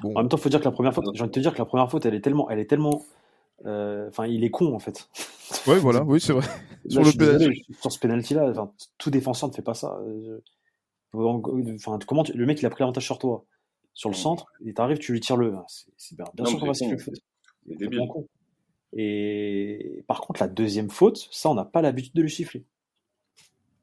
bon, 0.02 0.12
En 0.14 0.20
même 0.20 0.28
temps, 0.28 0.36
faut 0.36 0.48
dire 0.48 0.60
que 0.60 0.64
la 0.64 0.72
première 0.72 0.94
faute, 0.94 1.04
j'ai 1.14 1.20
envie 1.22 1.30
de 1.30 1.34
te 1.34 1.40
dire 1.40 1.52
que 1.52 1.58
la 1.58 1.64
première 1.64 1.90
faute, 1.90 2.04
elle 2.06 2.14
est 2.14 2.20
tellement, 2.20 2.50
elle 2.50 2.58
est 2.58 2.66
tellement, 2.68 3.02
enfin, 3.64 4.26
il 4.26 4.44
est 4.44 4.50
con 4.50 4.74
en 4.74 4.78
fait. 4.78 5.08
ouais, 5.66 5.78
voilà, 5.78 6.04
oui, 6.04 6.20
c'est 6.20 6.32
vrai. 6.32 6.46
Là, 6.46 6.90
Sur 6.90 7.02
le 7.02 7.12
désolé, 7.12 7.38
penalty. 7.38 7.74
sur 7.80 7.92
ce 7.92 7.98
penalty 7.98 8.34
là, 8.34 8.48
enfin, 8.50 8.72
tout 8.98 9.10
défenseur 9.10 9.48
ne 9.48 9.54
fait 9.54 9.62
pas 9.62 9.74
ça. 9.74 9.98
Euh, 10.06 10.40
Enfin, 11.14 11.98
comment 12.06 12.22
tu- 12.22 12.34
le 12.34 12.44
mec 12.44 12.60
il 12.60 12.66
a 12.66 12.70
pris 12.70 12.80
l'avantage 12.82 13.04
sur 13.06 13.18
toi, 13.18 13.46
sur 13.94 14.10
le 14.10 14.14
centre, 14.14 14.52
et 14.66 14.74
t'arrives, 14.74 14.98
tu 14.98 15.12
lui 15.12 15.20
tires 15.20 15.38
le. 15.38 15.54
C'est 15.66 15.90
c'est 15.96 16.14
bien, 16.16 16.26
bien 16.34 16.44
Non, 16.44 16.50
sûr 16.50 16.60
qu'on 16.60 16.66
va 16.66 16.74
c'est 16.74 16.84
siffler 16.86 17.14
con. 18.06 18.28
Et 18.92 20.04
par 20.06 20.20
contre, 20.20 20.40
la 20.42 20.48
deuxième 20.48 20.90
faute, 20.90 21.28
ça, 21.30 21.48
on 21.50 21.54
n'a 21.54 21.64
pas 21.64 21.80
l'habitude 21.82 22.12
de 22.14 22.20
lui 22.22 22.30
siffler. 22.30 22.64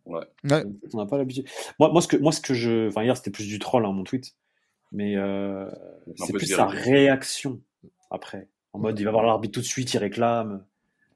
Ouais. 0.06 0.22
Ouais. 0.44 0.64
On 0.94 0.98
n'a 0.98 1.08
pas 1.08 1.18
l'habitude. 1.18 1.48
Moi, 1.80 1.92
moi, 1.92 2.02
ce 2.02 2.08
que, 2.08 2.18
moi, 2.18 2.32
ce 2.32 2.42
que 2.42 2.54
je. 2.54 2.90
Enfin, 2.90 3.04
hier, 3.04 3.18
c'était 3.18 3.32
plus 3.32 3.48
du 3.48 3.58
troll, 3.58 3.86
hein, 3.86 3.92
mon 3.92 4.04
tweet. 4.04 4.36
Mais 4.92 5.16
euh, 5.16 5.68
c'est 6.16 6.32
plus 6.34 6.46
sa 6.46 6.68
réaction 6.68 7.60
après. 8.12 8.48
En 8.76 8.80
mode, 8.80 9.00
il 9.00 9.04
va 9.06 9.12
voir 9.12 9.24
l'arbitre 9.26 9.54
tout 9.54 9.62
de 9.62 9.66
suite, 9.66 9.94
il 9.94 9.98
réclame. 9.98 10.64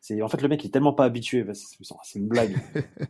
C'est, 0.01 0.21
en 0.21 0.29
fait, 0.29 0.41
le 0.41 0.47
mec 0.47 0.63
il 0.63 0.67
est 0.67 0.71
tellement 0.71 0.93
pas 0.93 1.03
habitué. 1.03 1.45
C'est, 1.53 2.19
une 2.19 2.29
blague. 2.29 2.55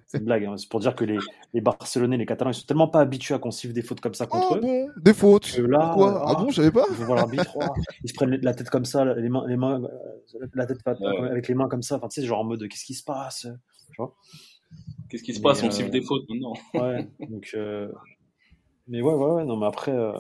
c'est 0.08 0.18
une 0.18 0.26
blague. 0.26 0.46
hein. 0.46 0.58
C'est 0.58 0.68
pour 0.70 0.80
dire 0.80 0.96
que 0.96 1.06
les, 1.06 1.20
les 1.54 1.62
Barcelonais, 1.62 2.18
les 2.18 2.26
Catalans, 2.26 2.50
ils 2.50 2.56
sont 2.56 2.66
tellement 2.66 2.88
pas 2.88 3.00
habitués 3.02 3.36
à 3.36 3.38
qu'on 3.38 3.52
siffle 3.52 3.74
des 3.74 3.84
fautes 3.84 4.02
comme 4.02 4.16
ça 4.16 4.26
contre 4.26 4.48
Oh 4.54 4.58
eux. 4.58 4.62
bon, 4.62 4.88
des 4.98 5.14
fautes? 5.14 5.52
Que 5.56 5.62
là, 5.62 5.80
Pourquoi? 5.94 6.24
Ah 6.26 6.34
ah, 6.36 6.42
bon, 6.44 6.50
je 6.50 6.56
savais 6.56 6.72
pas. 6.72 6.86
Ils 6.90 6.96
vont 6.96 7.06
voir 7.06 7.18
l'arbitre, 7.18 7.56
oh, 7.62 7.74
ils 8.04 8.10
se 8.10 8.14
prennent 8.16 8.40
la 8.42 8.56
tête 8.56 8.72
comme 8.72 8.86
ça, 8.86 9.06
les 9.06 9.30
mains, 9.30 9.46
les 9.48 9.56
mains, 9.56 9.84
euh, 9.84 10.48
la 10.56 10.66
tête 10.66 10.82
pas- 10.84 10.96
Ouais. 11.00 11.30
avec 11.30 11.48
les 11.48 11.54
mains 11.54 11.70
comme 11.70 11.84
ça. 11.84 11.98
Enfin, 11.98 12.08
tu 12.08 12.22
sais, 12.22 12.28
genre 12.28 12.40
en 12.40 12.44
mode, 12.46 12.68
qu'est-ce 12.68 12.86
qui 12.86 12.96
se 12.96 13.04
passe? 13.04 13.46
Qu'est-ce 15.10 15.24
qui 15.24 15.34
se 15.36 15.42
passe? 15.42 15.62
On 15.64 15.68
euh, 15.68 15.72
siffle 15.72 15.92
des 15.92 16.02
fautes 16.02 16.24
maintenant. 16.30 16.54
Ouais. 16.74 17.08
Donc, 17.30 17.52
euh, 17.54 17.92
mais 18.88 19.02
ouais, 19.04 19.14
ouais, 19.14 19.32
ouais. 19.34 19.46
Non, 19.46 19.58
mais 19.58 19.68
après, 19.68 19.92
euh, 19.92 20.14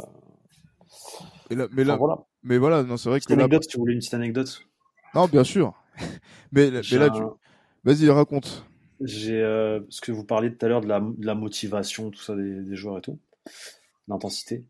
Et 1.49 1.55
là, 1.55 1.67
mais 1.71 1.83
enfin, 1.83 1.91
là, 1.91 1.97
voilà. 1.97 2.17
mais 2.43 2.57
voilà, 2.57 2.83
non, 2.83 2.97
c'est 2.97 3.09
vrai 3.09 3.19
Petite 3.19 3.29
que 3.29 3.33
là, 3.33 3.43
anecdote, 3.43 3.63
si 3.63 3.69
tu 3.69 3.77
voulais 3.77 3.93
une 3.93 3.99
petite 3.99 4.13
anecdote. 4.13 4.67
non, 5.15 5.27
bien 5.27 5.43
sûr. 5.43 5.73
mais, 6.51 6.69
mais 6.71 6.97
là, 6.97 7.09
tu, 7.09 7.21
vas-y, 7.83 8.09
raconte. 8.09 8.65
J'ai 9.01 9.41
euh, 9.41 9.79
parce 9.81 10.01
que 10.01 10.11
vous 10.11 10.25
parliez 10.25 10.53
tout 10.53 10.65
à 10.65 10.69
l'heure 10.69 10.81
de 10.81 10.87
la, 10.87 10.99
de 10.99 11.25
la 11.25 11.35
motivation, 11.35 12.11
tout 12.11 12.21
ça 12.21 12.35
des, 12.35 12.61
des 12.61 12.75
joueurs 12.75 12.97
et 12.97 13.01
tout, 13.01 13.19
l'intensité. 14.07 14.65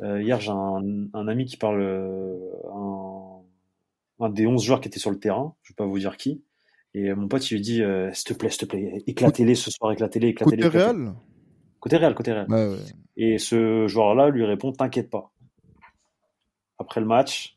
Euh, 0.00 0.22
hier, 0.22 0.40
j'ai 0.40 0.50
un, 0.50 0.82
un 1.12 1.28
ami 1.28 1.44
qui 1.44 1.56
parle, 1.56 1.80
euh, 1.80 2.38
un, 2.74 3.40
un 4.20 4.28
des 4.30 4.46
11 4.46 4.62
joueurs 4.62 4.80
qui 4.80 4.88
était 4.88 4.98
sur 4.98 5.10
le 5.10 5.18
terrain, 5.18 5.54
je 5.62 5.72
vais 5.72 5.76
pas 5.76 5.86
vous 5.86 5.98
dire 5.98 6.16
qui. 6.16 6.42
Et 6.94 7.14
mon 7.14 7.26
pote, 7.26 7.50
il 7.50 7.54
lui 7.54 7.60
dit, 7.62 7.82
s'il 8.12 8.24
te 8.24 8.34
plaît, 8.34 8.50
s'il 8.50 8.60
te 8.60 8.66
plaît, 8.66 9.02
éclatez-les 9.06 9.54
ce 9.54 9.70
soir, 9.70 9.92
éclatez-les, 9.92 10.28
éclatez-les. 10.28 10.62
Côté. 10.62 10.78
Real? 10.78 11.14
Côté 11.82 11.96
réel, 11.96 12.14
côté 12.14 12.32
réel. 12.32 12.46
Ouais, 12.48 12.68
ouais. 12.68 12.76
Et 13.16 13.38
ce 13.38 13.88
joueur-là 13.88 14.28
lui 14.28 14.44
répond, 14.44 14.70
t'inquiète 14.72 15.10
pas. 15.10 15.31
Après 16.82 17.00
le 17.00 17.06
match, 17.06 17.56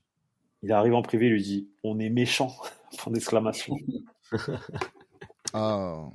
il 0.64 0.72
arrive 0.72 0.94
en 0.94 1.02
privé, 1.02 1.26
il 1.28 1.34
lui 1.34 1.42
dit, 1.44 1.68
on 1.84 2.00
est 2.00 2.10
méchant, 2.10 2.52
point 2.98 3.12
d'exclamation. 3.12 3.76
Ah, 5.54 6.10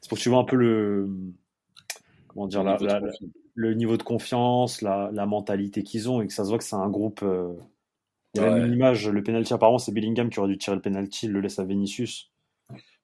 C'est 0.00 0.08
pour 0.08 0.18
que 0.18 0.22
tu 0.22 0.28
vois 0.28 0.38
un 0.40 0.44
peu 0.44 0.56
le, 0.56 1.08
comment 2.26 2.46
dire, 2.46 2.62
la, 2.62 2.72
Niveau 2.76 2.84
de 2.86 2.92
la- 2.92 3.00
confiance. 3.00 3.30
le 3.54 3.74
niveau 3.74 3.96
de 3.96 4.02
confiance, 4.02 4.82
la, 4.82 5.10
la 5.12 5.24
mentalité 5.26 5.82
qu'ils 5.82 6.10
ont 6.10 6.20
et 6.20 6.26
que 6.26 6.32
ça 6.34 6.44
se 6.44 6.48
voit 6.50 6.58
que 6.58 6.64
c'est 6.64 6.76
un 6.76 6.88
groupe. 6.90 7.22
euh, 7.22 7.54
Il 8.34 8.42
y 8.42 8.44
a 8.44 8.48
Ouais. 8.48 8.54
même 8.58 8.66
une 8.66 8.74
image, 8.74 9.08
le 9.08 9.22
penalty 9.22 9.54
apparemment 9.54 9.78
c'est 9.78 9.92
Bellingham 9.92 10.28
qui 10.28 10.38
aurait 10.38 10.48
dû 10.50 10.58
tirer 10.58 10.76
le 10.76 10.82
penalty, 10.82 11.26
il 11.26 11.32
le 11.32 11.40
laisse 11.40 11.58
à 11.58 11.64
Vinicius. 11.64 12.30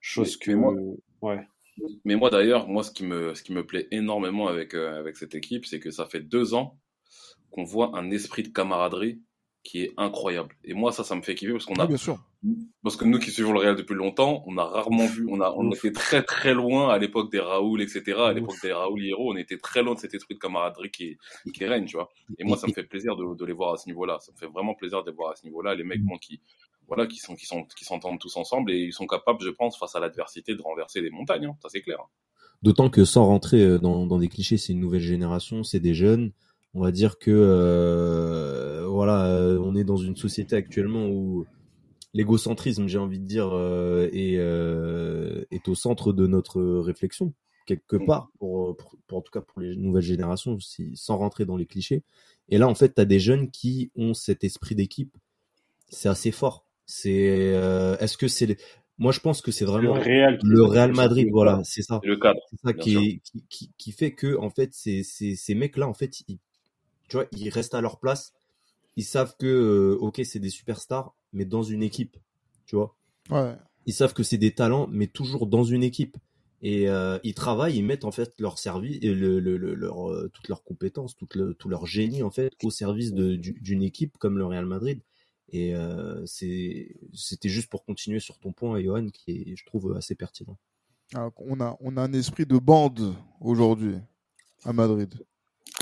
Chose 0.00 0.36
Mais- 0.40 0.44
que. 0.44 0.50
mais 0.50 0.56
moi- 0.56 0.74
Ouais. 1.22 1.48
Mais 2.04 2.16
moi 2.16 2.28
d'ailleurs, 2.30 2.68
moi 2.68 2.82
ce 2.84 2.90
qui 2.90 3.04
me 3.04 3.34
ce 3.34 3.42
qui 3.42 3.52
me 3.54 3.64
plaît 3.64 3.88
énormément 3.90 4.46
avec 4.48 4.74
euh, 4.74 4.98
avec 4.98 5.16
cette 5.16 5.34
équipe, 5.34 5.64
c'est 5.66 5.80
que 5.80 5.90
ça 5.90 6.04
fait 6.04 6.20
deux 6.20 6.52
ans 6.54 6.76
qu'on 7.54 7.64
voit 7.64 7.96
un 7.96 8.10
esprit 8.10 8.42
de 8.42 8.48
camaraderie 8.48 9.20
qui 9.62 9.80
est 9.82 9.94
incroyable. 9.96 10.54
Et 10.64 10.74
moi 10.74 10.92
ça, 10.92 11.04
ça 11.04 11.14
me 11.14 11.22
fait 11.22 11.34
kiffer 11.34 11.52
parce 11.52 11.64
qu'on 11.64 11.76
a 11.76 11.86
bien 11.86 11.96
sûr. 11.96 12.18
parce 12.82 12.96
que 12.96 13.04
nous 13.06 13.18
qui 13.18 13.30
suivons 13.30 13.52
le 13.52 13.60
Real 13.60 13.76
depuis 13.76 13.94
longtemps, 13.94 14.42
on 14.46 14.58
a 14.58 14.64
rarement 14.64 15.06
vu, 15.06 15.26
on 15.30 15.40
a 15.40 15.50
on 15.56 15.70
était 15.72 15.92
très 15.92 16.22
très 16.22 16.52
loin 16.52 16.90
à 16.90 16.98
l'époque 16.98 17.30
des 17.32 17.40
Raoul 17.40 17.80
etc. 17.80 18.02
À 18.18 18.32
l'époque 18.34 18.60
des 18.62 18.72
Raoul 18.72 19.02
Hierro, 19.02 19.32
on 19.32 19.36
était 19.36 19.56
très 19.56 19.82
loin 19.82 19.94
de 19.94 20.00
cet 20.00 20.12
esprit 20.12 20.34
de 20.34 20.40
camaraderie 20.40 20.90
qui 20.90 21.16
qui 21.54 21.64
règne, 21.64 21.86
tu 21.86 21.96
vois. 21.96 22.10
Et 22.38 22.44
moi 22.44 22.56
ça 22.58 22.66
me 22.66 22.72
fait 22.74 22.82
plaisir 22.82 23.16
de, 23.16 23.24
de 23.34 23.44
les 23.46 23.54
voir 23.54 23.72
à 23.72 23.76
ce 23.78 23.86
niveau-là. 23.88 24.18
Ça 24.20 24.32
me 24.32 24.36
fait 24.36 24.48
vraiment 24.52 24.74
plaisir 24.74 25.02
de 25.02 25.10
les 25.10 25.16
voir 25.16 25.30
à 25.32 25.36
ce 25.36 25.46
niveau-là. 25.46 25.74
Les 25.74 25.84
mecs 25.84 26.02
moi, 26.02 26.18
qui 26.20 26.40
voilà 26.86 27.06
qui 27.06 27.16
sont 27.18 27.34
qui 27.34 27.46
sont 27.46 27.64
qui 27.78 27.86
s'entendent 27.86 28.18
tous 28.18 28.36
ensemble 28.36 28.70
et 28.72 28.78
ils 28.78 28.92
sont 28.92 29.06
capables, 29.06 29.38
je 29.42 29.48
pense, 29.50 29.78
face 29.78 29.94
à 29.96 30.00
l'adversité, 30.00 30.54
de 30.54 30.60
renverser 30.60 31.00
des 31.00 31.10
montagnes. 31.10 31.46
hein. 31.46 31.56
Ça 31.62 31.68
c'est 31.70 31.80
clair. 31.80 32.00
D'autant 32.62 32.90
que 32.90 33.04
sans 33.06 33.24
rentrer 33.26 33.62
euh, 33.62 33.78
dans, 33.78 34.06
dans 34.06 34.18
des 34.18 34.28
clichés, 34.28 34.58
c'est 34.58 34.72
une 34.74 34.80
nouvelle 34.80 35.00
génération, 35.00 35.62
c'est 35.64 35.80
des 35.80 35.94
jeunes. 35.94 36.32
On 36.74 36.80
va 36.80 36.90
dire 36.90 37.18
que 37.18 37.30
euh, 37.30 38.84
voilà, 38.88 39.26
euh, 39.26 39.58
on 39.58 39.76
est 39.76 39.84
dans 39.84 39.96
une 39.96 40.16
société 40.16 40.56
actuellement 40.56 41.06
où 41.08 41.46
l'égocentrisme, 42.14 42.86
j'ai 42.88 42.98
envie 42.98 43.18
de 43.20 43.26
dire, 43.26 43.50
euh, 43.52 44.08
est, 44.12 44.36
euh, 44.38 45.44
est 45.50 45.68
au 45.68 45.74
centre 45.74 46.12
de 46.12 46.26
notre 46.26 46.60
réflexion 46.62 47.32
quelque 47.66 47.96
Mm. 47.96 48.06
part, 48.06 48.28
pour, 48.38 48.76
pour, 48.76 48.96
pour- 49.06 49.18
en 49.18 49.22
tout 49.22 49.30
cas 49.32 49.40
pour 49.40 49.60
les 49.60 49.74
nouvelles 49.76 50.02
générations, 50.02 50.58
si, 50.60 50.90
sans 50.96 51.16
rentrer 51.16 51.46
dans 51.46 51.56
les 51.56 51.64
clichés. 51.64 52.02
Et 52.50 52.58
là, 52.58 52.68
en 52.68 52.74
fait, 52.74 52.94
tu 52.94 53.00
as 53.00 53.04
des 53.06 53.18
jeunes 53.18 53.50
qui 53.50 53.90
ont 53.96 54.12
cet 54.12 54.44
esprit 54.44 54.74
d'équipe. 54.74 55.16
C'est 55.88 56.08
assez 56.10 56.30
fort. 56.30 56.66
C'est, 56.86 57.54
euh, 57.54 57.96
est-ce 57.98 58.18
que 58.18 58.28
c'est, 58.28 58.58
moi 58.98 59.12
je 59.12 59.20
pense 59.20 59.40
que 59.40 59.50
c'est 59.50 59.64
Le 59.64 59.70
vraiment 59.70 59.94
Real, 59.94 60.38
le 60.42 60.62
Real 60.62 60.92
Madrid, 60.92 61.28
voilà, 61.32 61.62
c'est 61.64 61.80
ça. 61.82 62.00
C'est 62.02 62.08
le 62.10 62.16
cadre. 62.18 62.40
C'est 62.50 62.60
ça 62.60 62.72
qui, 62.74 63.20
qui, 63.24 63.44
qui, 63.48 63.70
qui 63.78 63.92
fait 63.92 64.12
que, 64.12 64.36
en 64.36 64.50
fait, 64.50 64.74
ces, 64.74 65.02
ces, 65.02 65.34
ces 65.34 65.54
mecs-là, 65.54 65.88
en 65.88 65.94
fait, 65.94 66.20
ils, 66.28 66.38
tu 67.08 67.16
vois, 67.16 67.26
ils 67.32 67.48
restent 67.50 67.74
à 67.74 67.80
leur 67.80 67.98
place. 67.98 68.32
Ils 68.96 69.04
savent 69.04 69.34
que, 69.38 69.46
euh, 69.46 69.96
ok, 70.00 70.20
c'est 70.24 70.38
des 70.38 70.50
superstars, 70.50 71.14
mais 71.32 71.44
dans 71.44 71.62
une 71.62 71.82
équipe, 71.82 72.16
tu 72.66 72.76
vois. 72.76 72.96
Ouais. 73.30 73.56
Ils 73.86 73.92
savent 73.94 74.14
que 74.14 74.22
c'est 74.22 74.38
des 74.38 74.54
talents, 74.54 74.86
mais 74.90 75.06
toujours 75.08 75.46
dans 75.46 75.64
une 75.64 75.82
équipe. 75.82 76.16
Et 76.62 76.88
euh, 76.88 77.18
ils 77.24 77.34
travaillent, 77.34 77.76
ils 77.76 77.84
mettent 77.84 78.04
en 78.04 78.12
fait 78.12 78.32
leur 78.38 78.58
service, 78.58 78.98
et 79.02 79.12
le, 79.12 79.38
le, 79.40 79.58
le- 79.58 79.74
leur, 79.74 80.10
euh, 80.10 80.30
toutes 80.32 80.48
leurs 80.48 80.62
compétences, 80.64 81.14
tout, 81.16 81.28
le, 81.34 81.52
tout 81.54 81.68
leur 81.68 81.84
génie 81.86 82.22
en 82.22 82.30
fait 82.30 82.52
au 82.62 82.70
service 82.70 83.12
du- 83.12 83.36
d'une 83.60 83.82
équipe 83.82 84.16
comme 84.16 84.38
le 84.38 84.46
Real 84.46 84.64
Madrid. 84.64 85.00
Et 85.52 85.74
euh, 85.74 86.24
c'est- 86.24 86.96
c'était 87.12 87.50
juste 87.50 87.68
pour 87.68 87.84
continuer 87.84 88.18
sur 88.20 88.38
ton 88.38 88.52
point, 88.52 88.80
Johan, 88.80 89.08
qui 89.10 89.30
est, 89.32 89.56
je 89.56 89.66
trouve, 89.66 89.94
assez 89.94 90.14
pertinent. 90.14 90.56
Ah, 91.14 91.28
on 91.36 91.60
a, 91.60 91.76
on 91.80 91.96
a 91.98 92.02
un 92.02 92.12
esprit 92.14 92.46
de 92.46 92.56
bande 92.56 93.14
aujourd'hui 93.40 93.96
à 94.64 94.72
Madrid. 94.72 95.12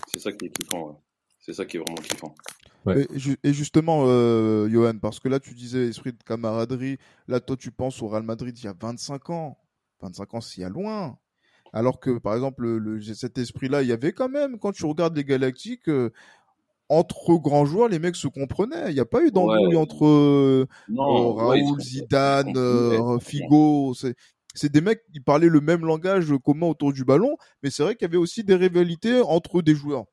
C'est 0.09 0.19
ça 0.19 0.33
qui 0.33 0.47
est 0.47 0.51
kiffant. 0.51 1.01
C'est 1.45 1.53
ça 1.53 1.65
qui 1.67 1.77
est 1.77 1.81
vraiment 1.81 1.97
kiffant. 2.01 2.35
Ouais. 2.87 3.07
Et, 3.13 3.19
ju- 3.19 3.37
et 3.43 3.53
justement, 3.53 4.05
euh, 4.07 4.69
Johan, 4.69 4.97
parce 5.01 5.19
que 5.21 5.29
là, 5.29 5.41
tu 5.41 5.55
disais 5.55 5.89
esprit 5.89 6.13
de 6.13 6.23
camaraderie. 6.25 6.99
Là, 7.29 7.41
toi, 7.41 7.57
tu 7.57 7.71
penses 7.73 8.01
au 8.01 8.09
Real 8.09 8.23
Madrid 8.23 8.57
il 8.57 8.65
y 8.65 8.69
a 8.69 8.75
25 8.81 9.31
ans. 9.31 9.59
25 10.01 10.35
ans, 10.35 10.41
c'est 10.41 10.59
il 10.59 10.61
y 10.63 10.65
a 10.65 10.69
loin. 10.69 11.19
Alors 11.73 12.01
que, 12.01 12.19
par 12.19 12.35
exemple, 12.35 12.63
le, 12.63 12.79
le- 12.79 13.01
cet 13.03 13.39
esprit-là, 13.39 13.83
il 13.83 13.89
y 13.89 13.93
avait 13.93 14.13
quand 14.13 14.29
même, 14.29 14.59
quand 14.59 14.73
tu 14.73 14.87
regardes 14.87 15.17
les 15.17 15.25
Galactiques, 15.25 15.89
euh, 15.89 16.11
entre 16.89 17.35
grands 17.39 17.65
joueurs, 17.65 17.89
les 17.89 17.99
mecs 17.99 18.17
se 18.17 18.29
comprenaient. 18.29 18.91
Il 18.91 18.95
n'y 18.95 19.01
a 19.01 19.05
pas 19.05 19.23
eu 19.25 19.31
d'embrouille 19.31 19.75
Ouais. 19.75 19.77
entre 19.77 20.05
euh, 20.07 20.67
Non, 20.89 21.39
euh, 21.41 21.49
ouais, 21.51 21.59
ils 21.61 21.65
Raoul, 21.65 21.81
Zidane, 21.81 22.53
euh, 22.57 23.19
Figo. 23.19 23.95
C'est 23.95 24.15
c'est 24.55 24.71
des 24.71 24.83
mecs 24.83 25.01
qui 25.11 25.19
parlaient 25.21 25.49
le 25.49 25.63
même 25.63 25.87
langage 25.87 26.31
commun 26.45 26.67
autour 26.67 26.93
du 26.93 27.05
ballon, 27.07 27.37
mais 27.63 27.71
c'est 27.71 27.83
vrai 27.83 27.95
qu'il 27.97 28.05
y 28.07 28.11
avait 28.11 28.19
aussi 28.19 28.45
des 28.45 28.55
rivalités 28.55 29.23
entre 29.23 29.63
des 29.63 29.75
joueurs 29.75 30.05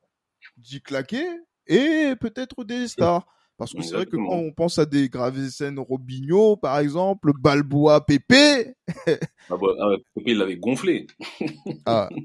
dits 0.60 0.82
claqués 0.82 1.26
et 1.66 2.14
peut-être 2.20 2.64
des 2.64 2.88
stars. 2.88 3.26
Parce 3.56 3.74
que 3.74 3.82
c'est 3.82 3.94
vrai 3.94 4.06
que 4.06 4.16
quand 4.16 4.36
on 4.36 4.52
pense 4.52 4.78
à 4.78 4.86
des 4.86 5.10
Gravesen 5.10 5.78
Robinho, 5.78 6.56
par 6.56 6.78
exemple, 6.78 7.32
Balboa, 7.38 8.00
Pépé, 8.06 8.74
Ah 9.50 9.56
bah, 9.60 9.68
ah 9.82 9.96
Pépé, 10.14 10.30
il 10.30 10.38
l'avait 10.38 10.56
gonflé. 10.56 11.06
ah, 11.84 12.08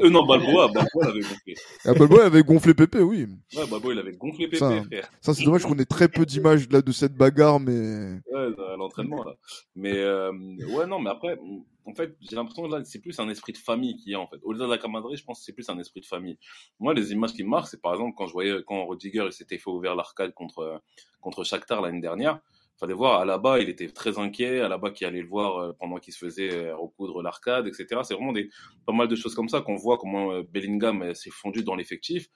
Euh, 0.00 0.10
non, 0.10 0.26
Balboa, 0.26 0.66
Balboa 0.74 1.06
l'avait 1.06 1.20
gonflé. 1.20 1.54
ah, 1.84 1.94
Balboa 1.94 2.24
avait 2.26 2.42
gonflé 2.42 2.74
Pépé, 2.74 2.98
oui. 3.00 3.26
Ouais, 3.56 3.66
Balboa, 3.70 3.92
il 3.94 3.98
avait 4.00 4.12
gonflé 4.12 4.46
Pépé, 4.46 4.58
Ça, 4.58 4.82
frère. 4.82 5.08
Ça, 5.20 5.32
c'est 5.32 5.44
dommage 5.44 5.62
qu'on 5.62 5.78
ait 5.78 5.84
très 5.84 6.08
peu 6.08 6.26
d'images 6.26 6.68
là 6.70 6.82
de 6.82 6.92
cette 6.92 7.14
bagarre, 7.14 7.60
mais 7.60 8.18
Ouais, 8.32 8.48
l'entraînement, 8.76 9.22
là. 9.24 9.34
Mais, 9.76 9.94
euh, 9.96 10.32
ouais, 10.76 10.86
non, 10.86 10.98
mais 10.98 11.10
après, 11.10 11.38
en 11.86 11.94
fait, 11.94 12.16
j'ai 12.20 12.36
l'impression 12.36 12.68
que 12.68 12.74
là, 12.74 12.84
c'est 12.84 13.00
plus 13.00 13.18
un 13.20 13.28
esprit 13.28 13.52
de 13.52 13.58
famille 13.58 13.96
qui 13.96 14.12
est 14.12 14.16
en 14.16 14.26
fait. 14.26 14.38
Au-delà 14.42 14.66
de 14.66 14.70
la 14.70 14.78
camaraderie, 14.78 15.16
je 15.16 15.24
pense 15.24 15.40
que 15.40 15.44
c'est 15.44 15.52
plus 15.52 15.68
un 15.68 15.78
esprit 15.78 16.00
de 16.00 16.06
famille. 16.06 16.38
Moi, 16.80 16.94
les 16.94 17.12
images 17.12 17.32
qui 17.32 17.44
me 17.44 17.48
marquent, 17.48 17.68
c'est 17.68 17.80
par 17.80 17.92
exemple 17.92 18.14
quand 18.16 18.26
je 18.26 18.32
voyais 18.32 18.62
quand 18.66 18.84
Rodiger 18.84 19.30
s'était 19.30 19.58
fait 19.58 19.70
ouvrir 19.70 19.94
l'arcade 19.94 20.32
contre 20.34 20.82
contre 21.20 21.44
Shakhtar 21.44 21.80
l'année 21.80 22.00
dernière. 22.00 22.40
Fallait 22.76 22.94
voir 22.94 23.20
à 23.20 23.24
la 23.24 23.38
bas, 23.38 23.60
il 23.60 23.68
était 23.68 23.88
très 23.88 24.18
inquiet. 24.18 24.60
À 24.60 24.68
la 24.68 24.78
bas, 24.78 24.90
qui 24.90 25.04
allait 25.04 25.22
le 25.22 25.28
voir 25.28 25.58
euh, 25.58 25.72
pendant 25.78 25.98
qu'il 25.98 26.12
se 26.12 26.18
faisait 26.18 26.52
euh, 26.52 26.76
recoudre 26.76 27.22
l'arcade, 27.22 27.68
etc. 27.68 28.00
C'est 28.02 28.14
vraiment 28.14 28.32
des 28.32 28.50
pas 28.84 28.92
mal 28.92 29.06
de 29.06 29.14
choses 29.14 29.34
comme 29.34 29.48
ça 29.48 29.60
qu'on 29.60 29.76
voit 29.76 29.96
comment 29.96 30.32
euh, 30.32 30.42
Bellingham 30.42 31.14
s'est 31.14 31.30
fondu 31.30 31.62
dans 31.62 31.76
l'effectif. 31.76 32.28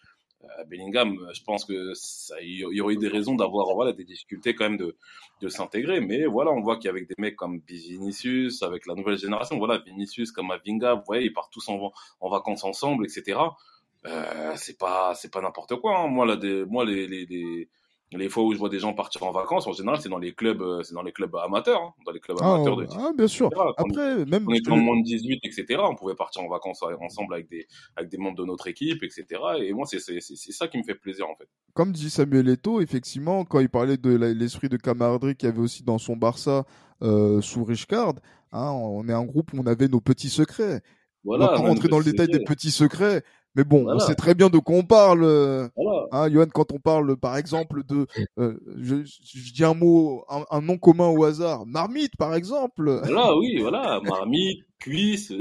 Bellingham, 0.68 1.18
je 1.32 1.42
pense 1.42 1.64
que 1.64 1.92
ça, 1.94 2.40
il 2.40 2.58
y 2.58 2.80
aurait 2.80 2.94
eu 2.94 2.96
des 2.96 3.08
raisons 3.08 3.34
d'avoir 3.34 3.74
voilà 3.74 3.92
des 3.92 4.04
difficultés 4.04 4.54
quand 4.54 4.68
même 4.68 4.78
de 4.78 4.96
de 5.40 5.48
s'intégrer, 5.48 6.00
mais 6.00 6.26
voilà, 6.26 6.50
on 6.50 6.60
voit 6.60 6.78
qu'avec 6.78 7.08
des 7.08 7.14
mecs 7.18 7.36
comme 7.36 7.60
Vinicius, 7.68 8.62
avec 8.62 8.86
la 8.86 8.94
nouvelle 8.94 9.18
génération, 9.18 9.58
voilà 9.58 9.78
Vinicius 9.78 10.32
comme 10.32 10.50
Avinga, 10.50 10.94
vous 10.94 11.02
voyez, 11.06 11.26
ils 11.26 11.32
partent 11.32 11.52
tous 11.52 11.68
en, 11.68 11.92
en 12.20 12.28
vacances 12.28 12.64
ensemble, 12.64 13.04
etc. 13.06 13.38
Euh, 14.06 14.52
c'est 14.56 14.78
pas 14.78 15.14
c'est 15.14 15.30
pas 15.32 15.40
n'importe 15.40 15.76
quoi. 15.76 15.98
Hein. 15.98 16.08
Moi 16.08 16.26
là, 16.26 16.36
des, 16.36 16.64
moi 16.64 16.84
les, 16.84 17.06
les, 17.06 17.26
les 17.26 17.68
les 18.12 18.28
fois 18.30 18.42
où 18.44 18.52
je 18.54 18.58
vois 18.58 18.70
des 18.70 18.78
gens 18.78 18.94
partir 18.94 19.22
en 19.24 19.32
vacances, 19.32 19.66
en 19.66 19.72
général, 19.72 20.00
c'est 20.00 20.08
dans 20.08 20.18
les 20.18 20.32
clubs, 20.32 20.62
euh, 20.62 20.82
c'est 20.82 20.94
dans 20.94 21.02
les 21.02 21.12
clubs 21.12 21.34
amateurs, 21.36 21.82
hein, 21.82 21.92
dans 22.06 22.12
les 22.12 22.20
clubs 22.20 22.38
Ah, 22.40 22.54
amateurs 22.54 22.76
de 22.76 22.86
ah, 22.96 23.12
bien 23.16 23.26
sûr. 23.28 23.50
Après, 23.76 24.24
même. 24.24 24.46
on 24.48 24.54
était 24.54 24.70
en 24.70 24.76
moins 24.78 24.96
de 24.98 25.04
18, 25.04 25.40
etc. 25.44 25.80
On 25.84 25.94
pouvait 25.94 26.14
partir 26.14 26.42
en 26.42 26.48
vacances 26.48 26.82
ensemble 27.00 27.34
avec 27.34 27.50
des, 27.50 27.66
avec 27.96 28.10
des 28.10 28.16
membres 28.16 28.38
de 28.38 28.44
notre 28.46 28.66
équipe, 28.68 29.02
etc. 29.02 29.24
Et 29.60 29.72
moi, 29.74 29.84
c'est 29.86 29.98
ça 30.00 30.68
qui 30.68 30.78
me 30.78 30.82
fait 30.84 30.94
plaisir, 30.94 31.26
en 31.28 31.36
fait. 31.36 31.48
Comme 31.74 31.92
dit 31.92 32.08
Samuel 32.08 32.48
Eto'o, 32.48 32.80
effectivement, 32.80 33.44
quand 33.44 33.60
il 33.60 33.68
parlait 33.68 33.98
de 33.98 34.10
l'esprit 34.10 34.68
de 34.70 34.76
camaraderie 34.78 35.36
qu'il 35.36 35.48
y 35.48 35.52
avait 35.52 35.60
aussi 35.60 35.82
dans 35.82 35.98
son 35.98 36.16
Barça 36.16 36.64
euh, 37.02 37.40
sous 37.42 37.64
Richcard, 37.64 38.14
hein, 38.52 38.70
on 38.70 39.06
est 39.08 39.12
un 39.12 39.24
groupe 39.24 39.52
où 39.52 39.58
on 39.60 39.66
avait 39.66 39.88
nos 39.88 40.00
petits 40.00 40.30
secrets. 40.30 40.80
on 41.24 41.32
va 41.32 41.36
Voilà. 41.36 41.48
pas 41.48 41.56
rentrer 41.58 41.88
dans 41.88 41.98
le 41.98 42.04
détail 42.04 42.28
des 42.28 42.42
petits 42.42 42.70
secrets, 42.70 43.22
mais 43.54 43.64
bon, 43.64 43.86
on 43.88 43.98
sait 43.98 44.14
très 44.14 44.34
bien 44.34 44.50
de 44.50 44.58
quoi 44.58 44.76
on 44.76 44.84
parle. 44.84 45.24
euh, 45.24 45.68
Voilà. 45.76 46.06
Hein, 46.12 46.30
Johan, 46.30 46.46
quand 46.52 46.72
on 46.72 46.78
parle, 46.78 47.16
par 47.16 47.36
exemple, 47.36 47.82
de, 47.84 48.06
euh, 48.38 48.58
je, 48.76 48.96
je 49.04 49.52
dis 49.52 49.64
un 49.64 49.74
mot, 49.74 50.24
un, 50.28 50.44
un 50.50 50.60
nom 50.60 50.78
commun 50.78 51.08
au 51.08 51.24
hasard, 51.24 51.66
marmite, 51.66 52.16
par 52.16 52.34
exemple. 52.34 53.00
Voilà, 53.04 53.36
oui, 53.36 53.58
voilà. 53.60 54.00
Marmite, 54.04 54.64
cuisse. 54.78 55.32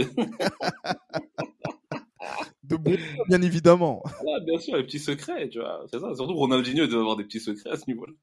De 2.64 2.76
bon, 2.76 2.98
bien 3.30 3.42
évidemment. 3.42 4.04
voilà, 4.22 4.44
bien 4.44 4.60
sûr, 4.60 4.76
les 4.76 4.84
petits 4.84 5.00
secrets, 5.00 5.48
tu 5.48 5.60
vois. 5.60 5.86
C'est 5.90 6.00
ça. 6.00 6.14
Surtout 6.16 6.34
Ronaldinho, 6.34 6.84
il 6.84 6.90
doit 6.90 7.00
avoir 7.00 7.16
des 7.16 7.24
petits 7.24 7.40
secrets 7.40 7.70
à 7.70 7.78
ce 7.78 7.84
niveau-là. 7.88 8.14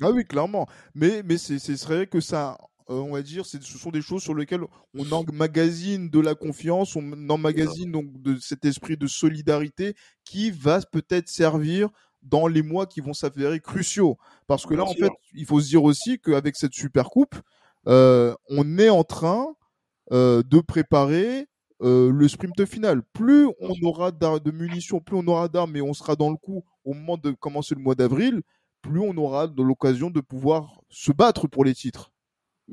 Ah 0.00 0.10
oui, 0.10 0.24
clairement. 0.24 0.66
Mais, 0.94 1.22
mais 1.24 1.38
c'est, 1.38 1.60
c'est 1.60 1.80
vrai 1.84 2.06
que 2.08 2.18
ça, 2.18 2.58
euh, 2.90 2.94
on 2.94 3.12
va 3.12 3.22
dire, 3.22 3.46
ce 3.46 3.60
sont 3.60 3.90
des 3.90 4.02
choses 4.02 4.22
sur 4.22 4.34
lesquelles 4.34 4.64
on 4.94 5.10
emmagasine 5.12 6.10
de 6.10 6.20
la 6.20 6.34
confiance, 6.34 6.96
on 6.96 7.28
emmagasine 7.28 7.92
donc 7.92 8.20
de 8.22 8.38
cet 8.38 8.64
esprit 8.64 8.96
de 8.96 9.06
solidarité 9.06 9.94
qui 10.24 10.50
va 10.50 10.80
peut-être 10.80 11.28
servir 11.28 11.88
dans 12.22 12.46
les 12.46 12.62
mois 12.62 12.86
qui 12.86 13.00
vont 13.00 13.14
s'avérer 13.14 13.60
cruciaux. 13.60 14.16
Parce 14.46 14.64
que 14.66 14.74
là, 14.74 14.84
en 14.84 14.94
fait, 14.94 15.10
il 15.34 15.44
faut 15.44 15.60
se 15.60 15.68
dire 15.68 15.84
aussi 15.84 16.18
qu'avec 16.18 16.56
cette 16.56 16.74
super 16.74 17.10
coupe, 17.10 17.34
euh, 17.88 18.34
on 18.48 18.78
est 18.78 18.90
en 18.90 19.04
train 19.04 19.46
euh, 20.12 20.42
de 20.42 20.60
préparer 20.60 21.48
euh, 21.82 22.12
le 22.12 22.28
sprint 22.28 22.64
final. 22.64 23.02
Plus 23.12 23.48
on 23.60 23.74
aura 23.82 24.12
de 24.12 24.50
munitions, 24.50 25.00
plus 25.00 25.16
on 25.16 25.26
aura 25.26 25.48
d'armes 25.48 25.76
et 25.76 25.82
on 25.82 25.94
sera 25.94 26.14
dans 26.14 26.30
le 26.30 26.36
coup 26.36 26.64
au 26.84 26.94
moment 26.94 27.16
de 27.16 27.32
commencer 27.32 27.74
le 27.74 27.80
mois 27.80 27.94
d'avril, 27.94 28.42
plus 28.82 29.00
on 29.00 29.16
aura 29.16 29.46
de 29.48 29.62
l'occasion 29.62 30.10
de 30.10 30.20
pouvoir 30.20 30.80
se 30.90 31.12
battre 31.12 31.48
pour 31.48 31.64
les 31.64 31.74
titres. 31.74 32.11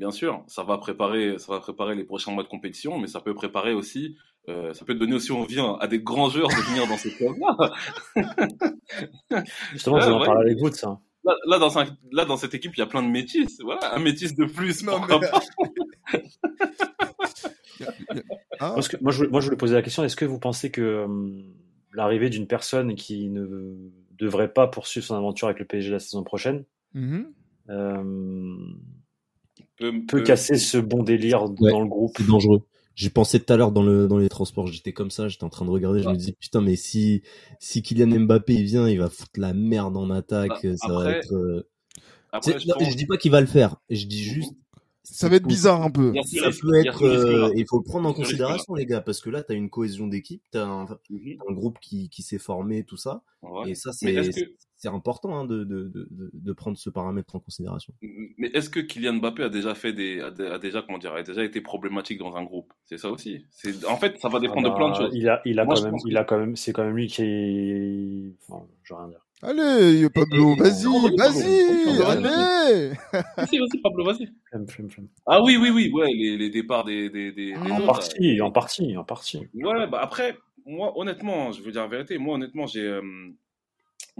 Bien 0.00 0.10
sûr, 0.10 0.42
ça 0.46 0.62
va 0.64 0.78
préparer, 0.78 1.38
ça 1.38 1.52
va 1.52 1.60
préparer 1.60 1.94
les 1.94 2.04
prochains 2.04 2.32
mois 2.32 2.42
de 2.42 2.48
compétition, 2.48 2.98
mais 2.98 3.06
ça 3.06 3.20
peut 3.20 3.34
préparer 3.34 3.74
aussi, 3.74 4.16
euh, 4.48 4.72
ça 4.72 4.86
peut 4.86 4.94
donner 4.94 5.14
aussi 5.14 5.30
envie 5.30 5.60
à 5.60 5.76
à 5.78 5.86
des 5.86 6.00
grands 6.00 6.30
joueurs 6.30 6.48
de 6.48 6.54
venir 6.54 6.86
dans 6.88 6.96
ces 6.96 7.10
clubs-là. 7.10 7.70
Justement, 9.72 10.00
je 10.00 10.06
vais 10.06 10.12
en 10.12 10.24
parler 10.24 10.50
avec 10.52 10.58
vous 10.58 10.70
de 10.70 10.74
ça. 10.74 10.98
Là, 11.22 11.34
là, 11.46 11.58
dans 11.58 11.78
un- 11.78 11.84
là, 12.12 12.24
dans 12.24 12.38
cette 12.38 12.54
équipe, 12.54 12.72
il 12.76 12.78
y 12.80 12.82
a 12.82 12.86
plein 12.86 13.02
de 13.02 13.08
métis. 13.08 13.58
Voilà, 13.62 13.94
un 13.94 13.98
métis 13.98 14.34
de 14.34 14.46
plus. 14.46 14.82
Non, 14.84 15.00
mais- 15.00 15.20
pas. 15.20 15.40
Hein? 18.62 18.72
Parce 18.74 18.88
que 18.88 18.96
moi, 19.02 19.10
je, 19.12 19.18
voulais- 19.18 19.30
moi, 19.30 19.40
je 19.40 19.46
voulais 19.46 19.56
poser 19.56 19.74
la 19.74 19.82
question 19.82 20.04
est-ce 20.04 20.16
que 20.16 20.24
vous 20.26 20.38
pensez 20.38 20.70
que 20.70 20.80
euh, 20.82 21.06
l'arrivée 21.94 22.28
d'une 22.30 22.46
personne 22.46 22.94
qui 22.94 23.28
ne 23.30 23.74
devrait 24.18 24.52
pas 24.52 24.66
poursuivre 24.68 25.06
son 25.06 25.14
aventure 25.14 25.48
avec 25.48 25.58
le 25.60 25.64
PSG 25.66 25.90
la 25.90 25.98
saison 25.98 26.22
prochaine 26.24 26.64
Mhm. 26.94 27.32
euh, 27.70 28.56
peut 29.80 30.18
peut- 30.18 30.22
casser 30.22 30.56
ce 30.56 30.78
bon 30.78 31.02
délire 31.02 31.42
Ouais, 31.60 31.70
dans 31.72 31.80
le 31.80 31.88
groupe 31.88 32.12
C'est 32.16 32.26
dangereux. 32.26 32.62
J'ai 32.96 33.08
pensé 33.10 33.40
tout 33.40 33.50
à 33.52 33.56
l'heure 33.56 33.72
dans 33.72 33.82
le 33.82 34.06
dans 34.06 34.18
les 34.18 34.28
transports, 34.28 34.66
j'étais 34.66 34.92
comme 34.92 35.10
ça, 35.10 35.28
j'étais 35.28 35.44
en 35.44 35.48
train 35.48 35.64
de 35.64 35.70
regarder, 35.70 36.02
je 36.02 36.08
me 36.08 36.16
disais 36.16 36.32
putain 36.38 36.60
mais 36.60 36.76
si 36.76 37.22
si 37.58 37.82
Kylian 37.82 38.08
Mbappé 38.20 38.52
il 38.54 38.64
vient, 38.64 38.88
il 38.88 38.98
va 38.98 39.08
foutre 39.08 39.38
la 39.40 39.54
merde 39.54 39.96
en 39.96 40.10
attaque, 40.10 40.64
Bah, 40.64 40.76
ça 40.76 40.92
va 40.92 41.10
être. 41.16 41.32
euh, 41.32 41.66
Après, 42.32 42.58
je 42.60 42.68
non, 42.68 42.74
pense- 42.78 42.90
je 42.90 42.96
dis 42.96 43.06
pas 43.06 43.16
qu'il 43.16 43.30
va 43.30 43.40
le 43.40 43.46
faire, 43.46 43.76
je 43.88 44.06
dis 44.06 44.22
juste. 44.22 44.52
Ça 45.02 45.28
va 45.28 45.36
être 45.36 45.46
bizarre 45.46 45.82
un 45.82 45.90
peu. 45.90 46.12
Ça 46.24 46.46
risque- 46.48 46.60
peut 46.62 46.74
être, 46.76 47.02
euh, 47.04 47.50
il 47.56 47.64
faut 47.68 47.78
le 47.78 47.82
prendre 47.84 48.08
en 48.08 48.12
considération 48.12 48.74
les 48.74 48.86
gars, 48.86 49.00
parce 49.00 49.20
que 49.20 49.30
là 49.30 49.42
t'as 49.42 49.54
une 49.54 49.70
cohésion 49.70 50.06
d'équipe, 50.06 50.42
t'as 50.50 50.66
un, 50.66 50.84
Mhm. 51.08 51.38
un 51.48 51.52
groupe 51.52 51.78
qui 51.80 52.08
qui 52.10 52.22
s'est 52.22 52.38
formé, 52.38 52.84
tout 52.84 52.96
ça, 52.98 53.22
Ouais. 53.42 53.70
et 53.70 53.74
ça 53.74 53.92
c'est 53.92 54.12
c'est 54.82 54.88
important 54.88 55.36
hein, 55.38 55.44
de, 55.44 55.62
de 55.64 55.92
de 56.32 56.52
prendre 56.54 56.78
ce 56.78 56.88
paramètre 56.88 57.36
en 57.36 57.40
considération. 57.40 57.92
mais 58.38 58.48
est-ce 58.54 58.70
que 58.70 58.80
Kylian 58.80 59.14
Mbappé 59.14 59.42
a 59.42 59.48
déjà 59.50 59.74
fait 59.74 59.92
des, 59.92 60.20
a, 60.20 60.30
dé- 60.30 60.46
a 60.46 60.58
déjà, 60.58 60.80
comment 60.80 60.96
dire, 60.96 61.12
a 61.12 61.22
déjà 61.22 61.44
été 61.44 61.60
problématique 61.60 62.18
dans 62.18 62.34
un 62.34 62.44
groupe? 62.44 62.72
C'est 62.86 62.96
ça 62.96 63.10
aussi. 63.10 63.44
C'est, 63.50 63.84
en 63.84 63.96
fait, 63.98 64.18
ça 64.18 64.28
va 64.30 64.38
Ah 64.38 64.40
dépendre 64.40 64.62
de 64.64 64.68
bah, 64.70 64.76
plein 64.76 64.88
de 64.90 64.94
choses. 64.94 65.14
Il 65.14 65.28
a, 65.28 65.42
il 65.44 65.58
a 65.60 65.66
Moi, 65.66 65.74
quand 65.74 65.82
même, 65.84 65.94
il 66.06 66.14
que- 66.14 66.18
a 66.18 66.24
quand 66.24 66.38
même, 66.38 66.56
c'est 66.56 66.72
quand 66.72 66.82
même 66.84 66.96
lui 66.96 67.08
qui 67.08 67.22
est. 67.22 68.32
Enfin, 68.48 68.64
je 68.82 68.94
rien 68.94 69.08
dire. 69.08 69.20
Allez, 69.42 70.08
Pablo, 70.10 70.54
vas-y, 70.56 70.84
vas-y, 71.16 72.02
allez. 72.02 72.92
Vas-y, 73.36 73.58
vas-y, 73.58 73.80
Pablo, 73.82 74.04
vas-y. 74.04 74.28
Ah 75.26 75.42
oui, 75.42 75.56
oui, 75.60 75.70
oui, 75.70 75.90
ouais, 75.92 76.08
les, 76.12 76.36
les 76.38 76.50
départs 76.50 76.84
des, 76.84 77.10
des, 77.10 77.32
des, 77.32 77.52
des 77.52 77.56
En 77.70 77.76
autres, 77.76 77.86
partie, 77.86 78.36
là. 78.36 78.44
en 78.46 78.50
partie, 78.50 78.96
en 78.96 79.04
partie. 79.04 79.38
Ouais, 79.54 79.86
bah 79.88 80.00
après, 80.02 80.36
moi, 80.66 80.92
honnêtement, 80.98 81.52
je 81.52 81.62
veux 81.62 81.72
dire 81.72 81.82
la 81.82 81.88
vérité, 81.88 82.18
moi, 82.18 82.34
honnêtement, 82.36 82.66
j'ai, 82.66 82.82
euh, 82.82 83.02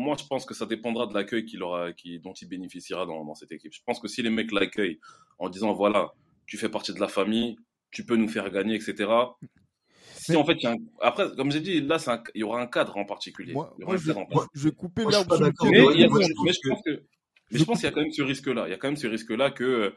moi, 0.01 0.17
je 0.19 0.25
pense 0.27 0.45
que 0.47 0.55
ça 0.55 0.67
dépendra 0.67 1.07
de 1.07 1.15
l'accueil 1.15 1.45
qu'il 1.45 1.63
aura, 1.63 1.93
qui, 1.93 2.19
dont 2.19 2.33
il 2.33 2.49
bénéficiera 2.49 3.07
dans, 3.07 3.25
dans 3.25 3.35
cette 3.35 3.53
équipe. 3.53 3.73
Je 3.73 3.81
pense 3.85 4.01
que 4.01 4.09
si 4.09 4.23
les 4.23 4.31
mecs 4.31 4.51
l'accueillent 4.53 4.99
en 5.39 5.49
disant, 5.49 5.73
voilà, 5.73 6.13
tu 6.47 6.57
fais 6.59 6.69
partie 6.69 6.93
de 6.93 7.01
la 7.01 7.09
famille, 7.09 7.57
tu 7.91 8.05
peux 8.05 8.17
nous 8.17 8.29
faire 8.29 8.51
gagner, 8.51 8.75
etc. 8.75 9.11
Si 10.15 10.33
Mais- 10.33 10.37
en 10.39 10.45
fait, 10.45 10.55
il 10.55 10.63
y 10.63 10.67
a 10.67 10.73
un- 10.73 10.77
après, 11.01 11.25
comme 11.37 11.51
j'ai 11.51 11.61
dit, 11.61 11.81
là, 11.81 11.99
un- 12.07 12.23
il 12.35 12.41
y 12.41 12.45
aura 12.45 12.61
un 12.61 12.67
cadre 12.67 12.97
en 12.97 13.05
particulier. 13.05 13.53
Moi, 13.53 13.73
Il 13.79 13.83
y 13.83 13.85
aura 13.85 13.93
moi, 13.93 13.95
un 13.95 13.99
je, 14.03 14.07
vais, 14.07 14.15
cadre 14.15 14.27
en 14.27 14.35
moi, 14.35 14.47
je 14.55 14.65
vais 14.69 14.75
couper 14.75 15.05
pied 15.53 15.71
mais, 16.45 16.53
je 16.53 16.69
pense 16.69 16.83
que, 16.85 16.91
mais 17.51 17.59
je 17.59 17.65
pense 17.65 17.79
qu'il 17.79 17.85
y 17.87 17.89
a 17.89 17.93
quand 17.93 18.01
même 18.03 18.13
ce 18.13 18.23
risque-là. 18.23 18.67
Il 18.69 18.71
y 18.71 18.75
a 18.75 18.77
quand 18.77 18.89
même 18.89 18.97
ce 18.97 19.07
risque-là 19.07 19.51
que, 19.51 19.65
euh, 19.65 19.91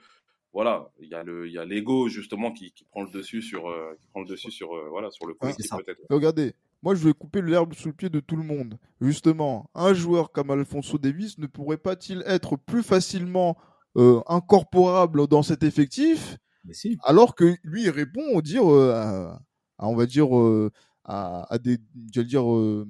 voilà, 0.53 0.91
il 0.99 1.09
y 1.09 1.13
a 1.15 1.23
le, 1.23 1.47
il 1.47 1.53
y 1.53 1.57
a 1.57 1.65
l'ego 1.65 2.09
justement 2.09 2.51
qui, 2.51 2.71
qui 2.71 2.85
prend 2.85 3.03
le 3.03 3.09
dessus 3.09 3.41
sur, 3.41 3.67
euh, 3.69 3.95
qui 3.99 4.07
prend 4.07 4.21
le 4.21 4.27
dessus 4.27 4.51
sur, 4.51 4.73
euh, 4.75 4.87
voilà, 4.89 5.09
sur 5.11 5.25
le 5.25 5.35
Ah, 5.41 5.51
peut-être. 5.77 6.01
Regardez, 6.09 6.53
moi 6.83 6.93
je 6.95 7.07
vais 7.07 7.13
couper 7.13 7.41
l'herbe 7.41 7.73
sous 7.73 7.87
le 7.87 7.93
pied 7.93 8.09
de 8.09 8.19
tout 8.19 8.35
le 8.35 8.43
monde. 8.43 8.77
Justement, 9.01 9.69
un 9.73 9.93
joueur 9.93 10.31
comme 10.31 10.51
Alfonso 10.51 10.97
Davis 10.99 11.37
ne 11.39 11.47
pourrait 11.47 11.77
pas-il 11.77 12.23
être 12.27 12.57
plus 12.57 12.83
facilement 12.83 13.57
euh, 13.97 14.21
incorporable 14.27 15.27
dans 15.27 15.43
cet 15.43 15.63
effectif 15.63 16.37
si. 16.71 16.97
alors 17.03 17.35
que 17.35 17.55
lui 17.63 17.83
il 17.83 17.89
répond 17.89 18.23
on 18.33 18.41
dire 18.41 18.71
euh, 18.71 18.91
à, 18.93 19.41
à, 19.77 19.87
on 19.87 19.95
va 19.95 20.05
dire 20.05 20.35
euh, 20.37 20.71
à, 21.05 21.45
à 21.53 21.57
des 21.57 21.77
j'allais 22.13 22.27
dire 22.27 22.49
euh, 22.51 22.87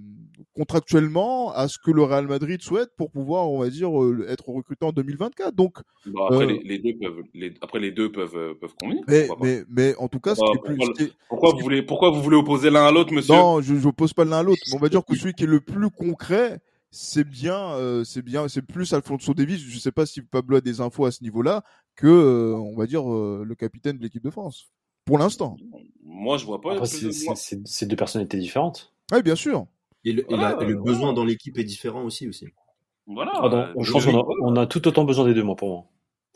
contractuellement 0.56 1.52
à 1.54 1.68
ce 1.68 1.78
que 1.84 1.92
le 1.92 2.04
Real 2.04 2.28
Madrid 2.28 2.62
souhaite 2.62 2.90
pour 2.96 3.12
pouvoir 3.12 3.50
on 3.50 3.60
va 3.60 3.70
dire 3.70 3.90
euh, 4.02 4.26
être 4.30 4.50
recruté 4.50 4.86
en 4.86 4.92
2024 4.92 5.56
donc 5.56 5.78
Bah, 6.06 6.22
après, 6.30 6.46
Euh. 6.46 6.48
les, 6.48 6.60
les 6.60 6.80
deux 6.80 7.00
peuvent, 7.00 7.24
les, 7.34 7.54
après 7.62 7.80
les 7.80 7.92
deux 7.92 8.12
peuvent, 8.12 8.36
euh, 8.36 8.54
peuvent 8.60 8.76
convenir. 8.80 9.04
mais 9.08 9.28
mais 9.42 9.64
mais 9.70 9.96
en 9.98 10.08
tout 10.08 10.20
cas 10.20 10.36
ce 10.36 10.42
Pourquoi- 10.42 10.54
qui 10.54 10.58
est 10.58 10.76
plus 10.76 10.78
pourquoi 10.78 10.94
ce 10.96 11.04
qui 11.04 11.10
est- 11.10 11.14
Pourquoi 11.30 11.52
vous 11.54 11.60
voulez, 11.60 11.82
pourquoi 11.84 12.10
vous 12.12 12.22
voulez 12.22 12.38
opposer 12.38 12.70
l'un 12.70 12.86
à 12.86 12.92
l'autre, 12.92 13.14
monsieur? 13.14 13.34
Non, 13.34 13.62
je 13.62 13.74
ne 13.74 13.92
pose 13.92 14.14
pas 14.14 14.26
l'un 14.26 14.38
à 14.40 14.44
l'autre, 14.44 14.62
mais 14.70 14.76
on 14.76 14.80
va 14.80 14.90
dire 14.90 15.04
que 15.06 15.16
celui 15.16 15.34
qui 15.34 15.44
est 15.44 15.48
le 15.48 15.60
plus 15.62 15.90
concret, 15.90 16.60
c'est 16.92 17.28
bien, 17.28 17.58
euh, 17.74 18.04
c'est 18.04 18.22
bien, 18.22 18.48
c'est 18.48 18.62
plus 18.62 18.94
Alfonso 18.94 19.34
Davis. 19.34 19.60
Je 19.60 19.74
ne 19.76 19.80
sais 19.80 19.92
pas 19.92 20.06
si 20.06 20.22
Pablo 20.22 20.58
a 20.58 20.62
des 20.62 20.80
infos 20.80 21.06
à 21.06 21.12
ce 21.12 21.24
niveau-là 21.24 21.64
que, 21.96 22.06
euh, 22.08 22.56
on 22.56 22.76
va 22.78 22.86
dire, 22.86 23.12
euh, 23.12 23.44
le 23.46 23.56
capitaine 23.56 23.98
de 23.98 24.04
l'équipe 24.04 24.24
de 24.24 24.30
France. 24.30 24.68
Pour 25.06 25.18
l'instant. 25.18 25.58
Moi, 26.06 26.38
je 26.38 26.46
vois 26.46 26.62
pas. 26.62 26.74
Après, 26.74 26.86
c'est- 26.86 27.06
de- 27.08 27.12
c'est 27.12 27.26
moi- 27.26 27.36
c'est- 27.36 27.62
c'est 27.66 27.86
deux 27.86 27.96
personnalités 27.96 28.38
différentes. 28.38 28.94
Oui, 29.12 29.22
bien 29.22 29.36
sûr. 29.36 29.66
Et 30.06 30.12
le, 30.14 30.22
et 30.22 30.26
Voilà, 30.30 30.56
la- 30.56 30.64
et 30.64 30.66
le 30.68 30.74
voilà. 30.78 30.92
besoin 30.92 31.14
dans 31.14 31.24
l'équipe 31.26 31.58
est 31.58 31.64
différent 31.64 32.04
aussi 32.04 32.28
aussi. 32.28 32.48
Voilà. 33.08 33.32
Ah, 33.36 33.50
donc, 33.50 33.54
euh, 33.54 33.74
je 33.84 33.92
pense 33.92 34.06
qu'on 34.06 34.20
a, 34.20 34.26
on 34.42 34.56
a 34.56 34.66
tout 34.66 34.86
autant 34.88 35.04
besoin 35.04 35.26
des 35.26 35.34
deux, 35.34 35.44
moi, 35.44 35.56
pour 35.56 35.70
moi. 35.70 35.86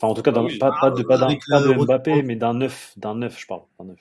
Enfin, 0.00 0.12
en 0.12 0.14
tout 0.14 0.22
cas, 0.22 0.30
Ah 0.30 0.34
d'un- 0.34 0.44
oui. 0.44 0.58
pas, 0.58 0.72
pas 0.80 0.90
de, 0.90 1.02
pas 1.02 1.16
d'un, 1.18 1.28
de 1.28 1.68
retour- 1.68 1.84
Mbappé, 1.86 2.22
mais 2.22 2.36
d'un 2.36 2.54
neuf, 2.54 2.92
d'un 2.96 3.14
neuf, 3.14 3.38
je 3.40 3.46
parle, 3.46 3.62
d'un 3.78 3.86
neuf. 3.86 3.98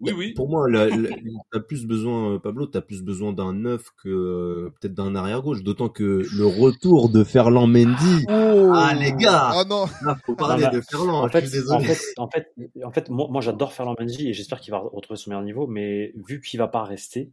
Oui, 0.00 0.12
oui. 0.14 0.34
Pour 0.34 0.50
moi, 0.50 0.68
la, 0.68 0.88
la- 0.88 1.08
t'as 1.50 1.60
plus 1.60 1.86
besoin, 1.86 2.32
euh, 2.34 2.38
Pablo, 2.38 2.66
t'as 2.66 2.82
plus 2.82 3.02
besoin 3.02 3.32
d'un 3.32 3.54
neuf 3.54 3.88
que 4.02 4.08
euh, 4.10 4.70
peut-être 4.78 4.92
d'un 4.92 5.14
arrière 5.16 5.40
gauche. 5.40 5.62
D'autant 5.62 5.88
que 5.88 6.22
le 6.36 6.44
retour 6.46 7.08
de 7.08 7.24
Ferland 7.24 7.66
Mendy, 7.66 8.26
Ah, 8.28 8.94
les 8.94 9.12
gars 9.14 9.52
Ah 9.54 9.64
non 9.66 9.86
là, 10.04 10.16
faut 10.26 10.34
parler 10.34 10.64
Non, 10.64 10.70
mais 10.70 10.76
de 10.76 10.82
Ferland. 10.82 11.24
En 11.24 11.28
je 11.28 11.32
fait, 11.38 11.60
en 11.70 11.80
fait, 11.80 11.98
en 12.18 12.28
fait, 12.28 12.52
en 12.84 12.90
fait, 12.92 13.08
moi, 13.08 13.28
moi 13.30 13.40
j'adore 13.40 13.72
Ferland 13.72 13.96
Mendy 13.98 14.28
et 14.28 14.32
j'espère 14.34 14.60
qu'il 14.60 14.70
va 14.72 14.78
retrouver 14.80 15.16
son 15.16 15.30
meilleur 15.30 15.44
niveau, 15.44 15.66
mais 15.66 16.12
vu 16.28 16.42
qu'il 16.42 16.58
va 16.58 16.68
pas 16.68 16.84
rester, 16.84 17.30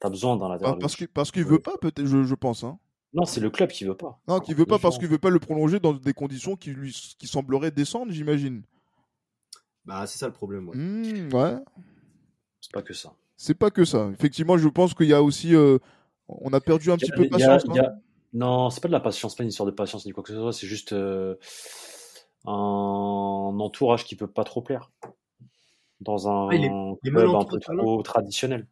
t'as 0.00 0.08
besoin 0.08 0.36
d'un 0.38 0.46
Ah, 0.46 0.52
latéral 0.52 0.78
parce 0.78 0.92
gauche. 0.94 0.98
qu'il 0.98 1.08
parce 1.08 1.30
qu'il 1.30 1.44
veut 1.44 1.58
pas 1.58 1.76
peut-être 1.78 2.06
je, 2.06 2.22
je 2.22 2.34
pense 2.34 2.64
hein. 2.64 2.78
Non, 3.12 3.26
c'est 3.26 3.40
le 3.40 3.50
club 3.50 3.70
qui 3.70 3.84
veut 3.84 3.96
pas. 3.96 4.20
Non, 4.26 4.40
qu'il 4.40 4.54
veut 4.54 4.64
pas 4.64 4.78
parce 4.78 4.96
qu'il 4.96 5.08
veut 5.08 5.18
pas 5.18 5.30
le 5.30 5.38
prolonger 5.40 5.80
dans 5.80 5.92
des 5.92 6.12
conditions 6.14 6.56
qui 6.56 6.70
lui 6.70 6.92
qui 7.18 7.26
sembleraient 7.26 7.72
décentes, 7.72 8.10
j'imagine. 8.10 8.62
Bah, 9.84 10.06
c'est 10.06 10.18
ça 10.18 10.26
le 10.28 10.32
problème. 10.32 10.68
Ouais. 10.68 10.76
Hmm, 10.76 11.34
ouais. 11.34 11.56
C'est 12.70 12.74
pas 12.78 12.82
que 12.82 12.94
ça. 12.94 13.12
C'est 13.36 13.54
pas 13.54 13.70
que 13.70 13.84
ça. 13.84 14.08
Effectivement, 14.12 14.56
je 14.56 14.68
pense 14.68 14.94
qu'il 14.94 15.06
y 15.08 15.12
a 15.14 15.22
aussi 15.22 15.54
euh, 15.56 15.78
on 16.28 16.52
a 16.52 16.60
perdu 16.60 16.90
un 16.92 16.96
Il 16.96 17.04
y 17.04 17.10
petit 17.10 17.12
a- 17.12 17.16
peu 17.16 17.22
a- 17.24 17.28
patience. 17.30 17.64
hein. 17.76 17.82
a- 17.82 17.94
Non, 18.32 18.70
c'est 18.70 18.80
pas 18.80 18.86
de 18.88 18.92
la 18.92 19.00
patience, 19.00 19.34
pas 19.34 19.42
une 19.42 19.48
histoire 19.48 19.66
de 19.66 19.72
patience 19.72 20.06
ni 20.06 20.12
quoi 20.12 20.22
que 20.22 20.32
ce 20.32 20.38
soit, 20.38 20.52
c'est 20.52 20.68
juste 20.68 20.92
euh, 20.92 21.34
un 22.46 22.52
entourage 23.60 24.04
qui 24.04 24.14
peut 24.16 24.26
pas 24.30 24.44
trop 24.44 24.62
plaire 24.62 24.90
dans 26.00 26.28
un 26.28 26.48
Ah, 26.50 26.58
mal 26.58 26.96
club 27.02 27.34
un 27.34 27.44
peu 27.44 27.58
trop 27.58 28.02
traditionnel. 28.02 28.66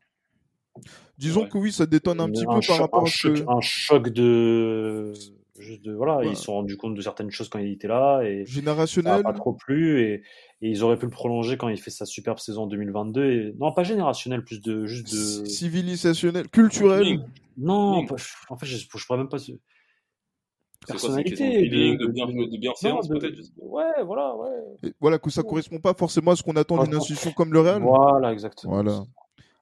Disons 1.19 1.43
Ouais. 1.43 1.49
que 1.49 1.59
oui, 1.59 1.73
ça 1.73 1.87
détonne 1.87 2.21
un 2.21 2.31
petit 2.31 2.47
peu 2.47 2.61
par 2.67 2.79
rapport 2.79 3.01
un 3.03 3.07
à 3.07 3.07
choc, 3.07 3.35
que 3.35 3.51
un 3.51 3.61
choc 3.61 4.09
de 4.11 5.13
juste 5.59 5.83
de 5.83 5.93
voilà, 5.93 6.19
Ouais. 6.19 6.29
ils 6.31 6.37
se 6.37 6.45
sont 6.45 6.53
rendus 6.53 6.77
compte 6.77 6.95
de 6.95 7.03
certaines 7.03 7.33
choses 7.33 7.49
quand 7.49 7.59
il 7.59 7.73
était 7.73 7.89
là 7.89 8.23
et 8.23 8.45
ça 8.47 8.51
n'a 8.51 8.55
générationnel. 8.55 9.23
pas 9.25 9.33
trop 9.33 9.55
plu 9.55 10.01
et, 10.03 10.23
et 10.61 10.71
ils 10.71 10.83
auraient 10.83 10.99
pu 10.99 11.07
le 11.07 11.11
prolonger 11.13 11.57
quand 11.57 11.69
il 11.69 11.79
fait 11.81 11.91
sa 11.91 12.05
superbe 12.07 12.39
saison 12.39 12.65
en 12.65 12.67
2022 12.67 13.25
et 13.31 13.55
non 13.59 13.73
pas 13.73 13.85
générationnel 13.85 14.43
plus 14.45 14.61
de 14.61 14.87
juste 14.87 15.13
de 15.13 15.45
civilisationnel, 15.47 16.49
culturel. 16.49 17.25
Non 17.57 18.05
pas- 18.07 18.17
en 18.51 18.57
fait 18.57 18.67
je, 18.67 18.77
je 18.77 19.07
pourrais 19.07 19.19
même 19.19 19.29
pas 19.29 19.39
quoi, 19.39 19.47
de 19.47 20.87
personnalité 20.87 21.69
de, 21.69 21.97
de- 21.97 22.13
bien, 22.13 22.27
de- 22.27 22.51
de 22.51 22.57
bien 22.59 22.73
séance, 22.75 23.09
peut-être 23.09 23.39
ouais 23.59 24.03
voilà 24.05 24.35
ouais 24.37 24.49
Et 24.85 24.95
voilà 25.01 25.19
que 25.19 25.31
ça 25.31 25.43
correspond 25.43 25.79
pas 25.81 25.95
forcément 25.95 26.31
à 26.33 26.37
ce 26.37 26.43
qu'on 26.43 26.57
attend 26.57 26.83
d'une 26.85 26.95
institution 26.95 27.33
comme 27.33 27.53
le 27.53 27.61
Real. 27.61 27.83
voilà 27.83 28.33
exactement 28.33 28.75
Voilà. 28.75 29.03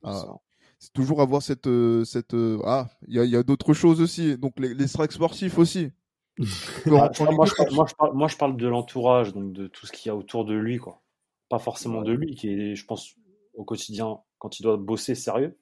C'est 0.05 0.09
Ah. 0.09 0.37
C'est 0.79 0.93
toujours 0.93 1.23
avoir 1.23 1.41
cette 1.43 1.67
euh, 1.69 2.05
cette 2.05 2.35
euh, 2.35 2.59
ah, 2.65 2.87
il 3.09 3.15
y 3.15 3.19
a, 3.19 3.25
il 3.25 3.31
y 3.31 3.37
a 3.37 3.43
d'autres 3.43 3.73
choses 3.73 4.03
aussi. 4.03 4.37
Donc 4.37 4.53
les, 4.61 4.75
les 4.75 4.87
strikes 4.87 5.13
sportifs 5.13 5.57
aussi. 5.59 5.91
Ah, 6.39 7.11
moi, 7.33 7.47
je 7.47 7.55
parle, 7.55 7.75
moi, 7.75 7.87
je 7.89 7.95
parle, 7.95 8.15
moi, 8.15 8.29
je 8.29 8.37
parle 8.37 8.57
de 8.57 8.67
l'entourage, 8.69 9.33
donc 9.33 9.53
de 9.53 9.67
tout 9.67 9.87
ce 9.87 9.93
qu'il 9.93 10.09
y 10.09 10.11
a 10.11 10.17
autour 10.17 10.45
de 10.45 10.55
lui, 10.55 10.79
quoi. 10.79 11.01
Pas 11.49 11.59
forcément 11.59 12.03
de 12.03 12.13
lui, 12.13 12.35
qui 12.35 12.49
est, 12.51 12.75
je 12.75 12.85
pense, 12.85 13.15
au 13.55 13.65
quotidien, 13.65 14.19
quand 14.39 14.59
il 14.61 14.63
doit 14.63 14.77
bosser 14.77 15.15
sérieux, 15.15 15.57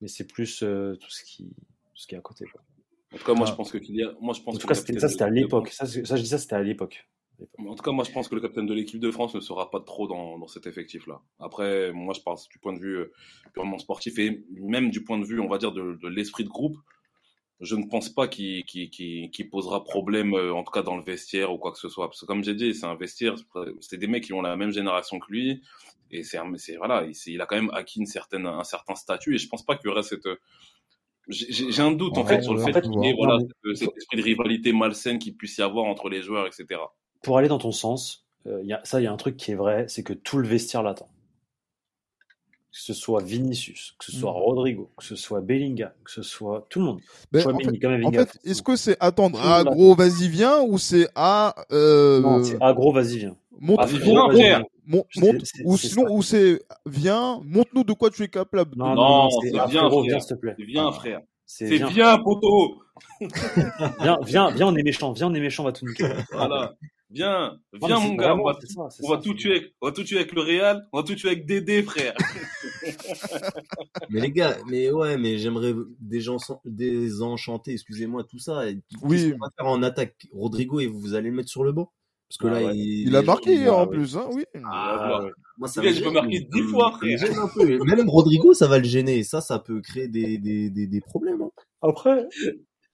mais 0.00 0.08
c'est 0.08 0.26
plus 0.26 0.62
euh, 0.62 0.96
tout 0.96 1.10
ce 1.10 1.22
qui, 1.24 1.48
tout 1.48 1.96
ce 1.96 2.06
qui 2.06 2.14
est 2.14 2.18
à 2.18 2.22
côté. 2.22 2.46
Quoi. 2.46 2.62
En 3.12 3.18
tout 3.18 3.24
cas, 3.24 3.34
moi, 3.34 3.46
Ah. 3.46 3.50
je 3.50 3.56
pense 3.56 3.70
que 3.70 3.78
Kylian, 3.78 4.12
moi, 4.20 4.32
je 4.34 4.40
pense 4.40 4.54
En 4.54 4.58
tout 4.58 4.66
cas, 4.66 4.74
ça, 4.74 5.08
c'était 5.08 5.24
à 5.24 5.30
l'époque. 5.30 5.68
Ça, 5.70 5.84
je 5.84 6.00
dis 6.00 6.26
ça, 6.28 6.38
c'était 6.38 6.54
à 6.54 6.62
l'époque. 6.62 7.08
En 7.58 7.74
tout 7.74 7.82
cas, 7.82 7.90
moi, 7.90 8.04
je 8.04 8.12
pense 8.12 8.28
que 8.28 8.34
le 8.34 8.40
capitaine 8.42 8.66
de 8.66 8.74
l'équipe 8.74 9.00
de 9.00 9.10
France 9.10 9.34
ne 9.34 9.40
sera 9.40 9.70
pas 9.70 9.80
trop 9.80 10.06
dans, 10.06 10.38
dans 10.38 10.46
cet 10.46 10.66
effectif-là. 10.66 11.22
Après, 11.38 11.90
moi, 11.92 12.12
je 12.14 12.20
pense 12.20 12.48
du 12.48 12.58
point 12.58 12.74
de 12.74 12.78
vue 12.78 12.98
euh, 12.98 13.12
purement 13.54 13.78
sportif 13.78 14.18
et 14.18 14.44
même 14.54 14.90
du 14.90 15.02
point 15.04 15.18
de 15.18 15.24
vue, 15.24 15.40
on 15.40 15.48
va 15.48 15.56
dire, 15.58 15.72
de, 15.72 15.98
de 16.02 16.08
l'esprit 16.08 16.44
de 16.44 16.50
groupe, 16.50 16.76
je 17.60 17.76
ne 17.76 17.84
pense 17.84 18.08
pas 18.08 18.26
qu'il 18.26 19.50
posera 19.50 19.84
problème, 19.84 20.34
euh, 20.34 20.54
en 20.54 20.64
tout 20.64 20.72
cas 20.72 20.82
dans 20.82 20.96
le 20.96 21.02
vestiaire 21.02 21.52
ou 21.52 21.58
quoi 21.58 21.72
que 21.72 21.78
ce 21.78 21.88
soit. 21.88 22.08
Parce 22.08 22.20
que 22.20 22.26
comme 22.26 22.42
j'ai 22.42 22.54
dit, 22.54 22.74
c'est 22.74 22.86
un 22.86 22.94
vestiaire, 22.94 23.34
c'est 23.80 23.98
des 23.98 24.06
mecs 24.06 24.24
qui 24.24 24.32
ont 24.32 24.40
la 24.40 24.56
même 24.56 24.70
génération 24.70 25.18
que 25.18 25.30
lui. 25.30 25.62
Et 26.10 26.22
c'est, 26.24 26.38
voilà, 26.76 27.06
il, 27.26 27.40
a 27.40 27.46
quand 27.46 27.56
même 27.56 27.70
acquis 27.72 28.00
une 28.00 28.06
certaine, 28.06 28.46
un 28.46 28.64
certain 28.64 28.94
statut. 28.94 29.34
Et 29.34 29.38
je 29.38 29.48
pense 29.48 29.64
pas 29.64 29.76
qu'il 29.76 29.88
y 29.88 29.92
aurait 29.92 30.02
cette. 30.02 30.26
J'ai 31.28 31.82
un 31.82 31.92
doute 31.92 32.18
en 32.18 32.24
fait 32.24 32.42
sur 32.42 32.54
le 32.54 32.60
fait 32.60 32.80
qu'il 32.80 33.04
y 33.04 33.08
ait 33.08 33.14
voilà, 33.16 33.38
cet 33.74 33.96
esprit 33.96 34.16
de 34.16 34.22
rivalité 34.22 34.72
malsaine 34.72 35.18
qu'il 35.18 35.36
puisse 35.36 35.58
y 35.58 35.62
avoir 35.62 35.84
entre 35.84 36.08
les 36.08 36.22
joueurs, 36.22 36.46
etc. 36.46 36.80
Pour 37.22 37.38
aller 37.38 37.46
dans 37.46 37.58
ton 37.58 37.70
sens, 37.70 38.26
euh, 38.46 38.60
y 38.64 38.72
a, 38.72 38.80
ça, 38.84 39.00
il 39.00 39.04
y 39.04 39.06
a 39.06 39.12
un 39.12 39.16
truc 39.16 39.36
qui 39.36 39.52
est 39.52 39.54
vrai, 39.54 39.84
c'est 39.86 40.02
que 40.02 40.14
tout 40.14 40.38
le 40.38 40.48
vestiaire 40.48 40.82
l'attend. 40.82 41.08
Que 42.72 42.78
ce 42.78 42.94
soit 42.94 43.20
Vinicius, 43.22 43.94
que 43.98 44.04
ce 44.04 44.12
soit 44.12 44.30
Mm. 44.30 44.34
Rodrigo, 44.36 44.90
que 44.96 45.04
ce 45.04 45.16
soit 45.16 45.40
Bellingham, 45.40 45.90
que 46.04 46.10
ce 46.12 46.22
soit 46.22 46.66
tout 46.70 46.78
le 46.78 46.84
monde. 46.84 47.00
Ben, 47.32 47.44
en 47.44 47.58
fait, 47.58 47.78
quand 47.80 47.88
même, 47.90 48.04
en 48.06 48.10
Vinga, 48.10 48.26
fait, 48.26 48.38
est-ce 48.48 48.62
que 48.62 48.76
c'est 48.76 48.96
attendre 49.00 49.40
ah 49.42 49.64
gros 49.64 49.96
vas-y 49.96 50.28
viens 50.28 50.60
ou 50.62 50.78
c'est 50.78 51.08
ah 51.16 51.52
euh, 51.72 52.20
Non, 52.20 52.44
c'est 52.44 52.62
agro, 52.62 52.92
vas-y, 52.92 53.18
viens. 53.18 53.36
montre, 53.58 53.82
Ah, 53.82 53.86
frérot, 53.88 54.04
viens, 54.04 54.26
vas-y, 54.28 54.36
frère. 54.40 54.58
viens. 54.60 54.66
mon- 54.86 55.04
C'est- 55.10 55.20
montre 55.20 55.44
c'est- 55.46 55.62
ou 55.64 55.76
c'est 55.76 55.88
sinon 55.88 56.04
ça. 56.06 56.12
ou 56.12 56.22
c'est 56.22 56.62
viens 56.86 57.40
montre-nous 57.44 57.82
de 57.82 57.92
quoi 57.92 58.08
tu 58.10 58.22
es 58.22 58.28
capable. 58.28 58.76
Non, 58.76 58.86
non, 58.90 58.94
Non, 58.94 59.22
non, 59.24 59.30
c'est 59.42 59.58
ah, 59.58 59.66
frérot, 59.66 59.90
frère. 59.90 60.02
viens, 60.02 60.20
s'il 60.20 60.36
te 60.36 60.40
plaît. 60.40 60.54
Viens, 60.58 60.92
frère. 60.92 61.20
C'est 61.46 61.66
viens, 61.66 61.88
bien, 61.88 62.18
poteau. 62.18 62.82
viens, 64.00 64.18
viens, 64.24 64.50
viens, 64.52 64.66
on 64.68 64.76
est 64.76 64.82
méchant, 64.84 65.10
viens, 65.12 65.26
on 65.28 65.34
est 65.34 65.40
méchant, 65.40 65.64
on 65.64 65.66
va 65.66 65.72
tout 65.72 65.84
niquer. 65.86 66.04
Voilà. 66.32 66.74
Viens, 67.12 67.58
viens, 67.72 67.98
mon 67.98 68.14
gars. 68.14 68.28
vraiment- 68.28 68.44
On 68.44 68.46
va, 68.52 68.58
ça, 68.90 69.02
on 69.02 69.16
tout 69.20 69.34
tuer. 69.34 69.50
avec- 69.56 69.74
On 69.80 69.86
va 69.86 69.92
tout 69.92 70.04
tuer 70.04 70.16
avec 70.18 70.32
le 70.32 70.42
Real. 70.42 70.86
On 70.92 70.98
va 70.98 71.02
tout 71.04 71.14
tuer 71.16 71.28
avec 71.30 71.44
Dédé, 71.44 71.82
frère. 71.82 72.14
Mais 74.10 74.20
les 74.20 74.30
gars, 74.30 74.56
mais 74.68 74.90
ouais, 74.90 75.16
mais 75.18 75.38
j'aimerais 75.38 75.74
désenchan- 76.02 76.60
désenchanter, 76.64 77.72
excusez-moi, 77.72 78.24
tout 78.24 78.38
ça. 78.38 78.68
Et 78.68 78.78
Oui. 79.02 79.32
Qu'on 79.32 79.38
va 79.38 79.50
faire 79.56 79.66
en 79.66 79.82
attaque? 79.82 80.14
Rodrigo 80.32 80.80
et 80.80 80.86
vous 80.86 81.14
allez 81.14 81.30
le 81.30 81.36
mettre 81.36 81.48
sur 81.50 81.64
le 81.64 81.72
banc? 81.72 81.92
Parce 82.28 82.38
que 82.38 82.46
Ah 82.46 82.60
là, 82.60 82.66
ouais. 82.68 82.76
il, 82.76 83.08
Il 83.08 83.16
a 83.16 83.22
marqué 83.22 83.56
gens, 83.56 83.60
hier 83.62 83.72
ah 83.72 83.76
en 83.82 83.86
ouais. 83.88 83.96
plus 83.96 84.16
hein, 84.16 84.28
oui. 84.32 84.44
Ah, 84.64 85.20
ouais. 85.24 85.30
Moi, 85.58 85.68
ça 85.68 85.82
je 85.82 86.02
peux 86.02 86.10
marquer 86.12 86.46
dix 86.52 86.62
fois, 86.62 86.92
frère. 86.92 87.18
gêne 87.18 87.36
un 87.36 87.48
peu. 87.48 87.78
Même 87.84 88.08
Rodrigo, 88.08 88.54
ça 88.54 88.68
va 88.68 88.78
le 88.78 88.84
gêner. 88.84 89.18
Et 89.18 89.24
ça, 89.24 89.40
ça 89.40 89.58
peut 89.58 89.80
créer 89.80 90.06
des, 90.08 90.38
des, 90.38 90.38
des, 90.38 90.70
des, 90.70 90.86
des 90.86 91.00
problèmes. 91.00 91.42
hein. 91.42 91.50
Après, 91.82 92.26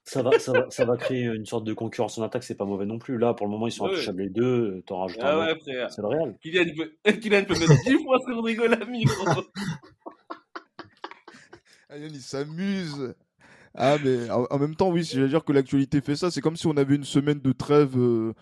ça 0.09 0.23
va, 0.23 0.39
ça, 0.39 0.53
va, 0.53 0.67
ça 0.71 0.85
va 0.85 0.97
créer 0.97 1.25
une 1.25 1.47
sorte 1.47 1.65
de 1.65 1.75
concurrence 1.75 2.17
en 2.17 2.23
attaque, 2.23 2.45
c'est 2.45 2.55
pas 2.55 2.65
mauvais 2.65 2.87
non 2.87 2.99
plus. 2.99 3.19
Là, 3.19 3.35
pour 3.35 3.47
le 3.47 3.51
moment, 3.51 3.67
ils 3.67 3.73
sont 3.73 3.87
Ouais. 3.87 3.93
intouchables 3.93 4.23
les 4.23 4.31
deux, 4.31 4.83
t'en 4.87 5.01
rajoutes 5.01 5.19
Ah 5.21 5.35
un 5.35 5.53
ouais, 5.53 5.59
c'est 5.65 6.01
le 6.01 6.07
Real. 6.07 6.37
Kylian 6.41 6.65
peut, 6.77 6.93
Kylian 7.21 7.45
peut 7.45 7.59
mettre 7.59 7.85
10 7.85 8.05
fois 8.05 8.19
sur 8.25 8.37
Rodrigo 8.37 8.67
Lamy. 8.69 9.05
Ayane, 11.91 12.13
il 12.15 12.21
s'amuse. 12.21 13.15
Ah, 13.75 13.97
mais 14.03 14.31
en, 14.31 14.59
même 14.59 14.77
temps, 14.77 14.91
oui, 14.91 15.05
si 15.05 15.17
j'allais 15.17 15.29
dire 15.29 15.45
que 15.45 15.53
l'actualité 15.53 16.01
fait 16.01 16.17
ça, 16.17 16.31
c'est 16.31 16.41
comme 16.41 16.57
si 16.57 16.69
on 16.69 16.77
avait 16.77 16.95
une 16.95 17.05
semaine 17.05 17.41
de 17.41 17.53
trêve 17.53 17.99
euh, 17.99 18.33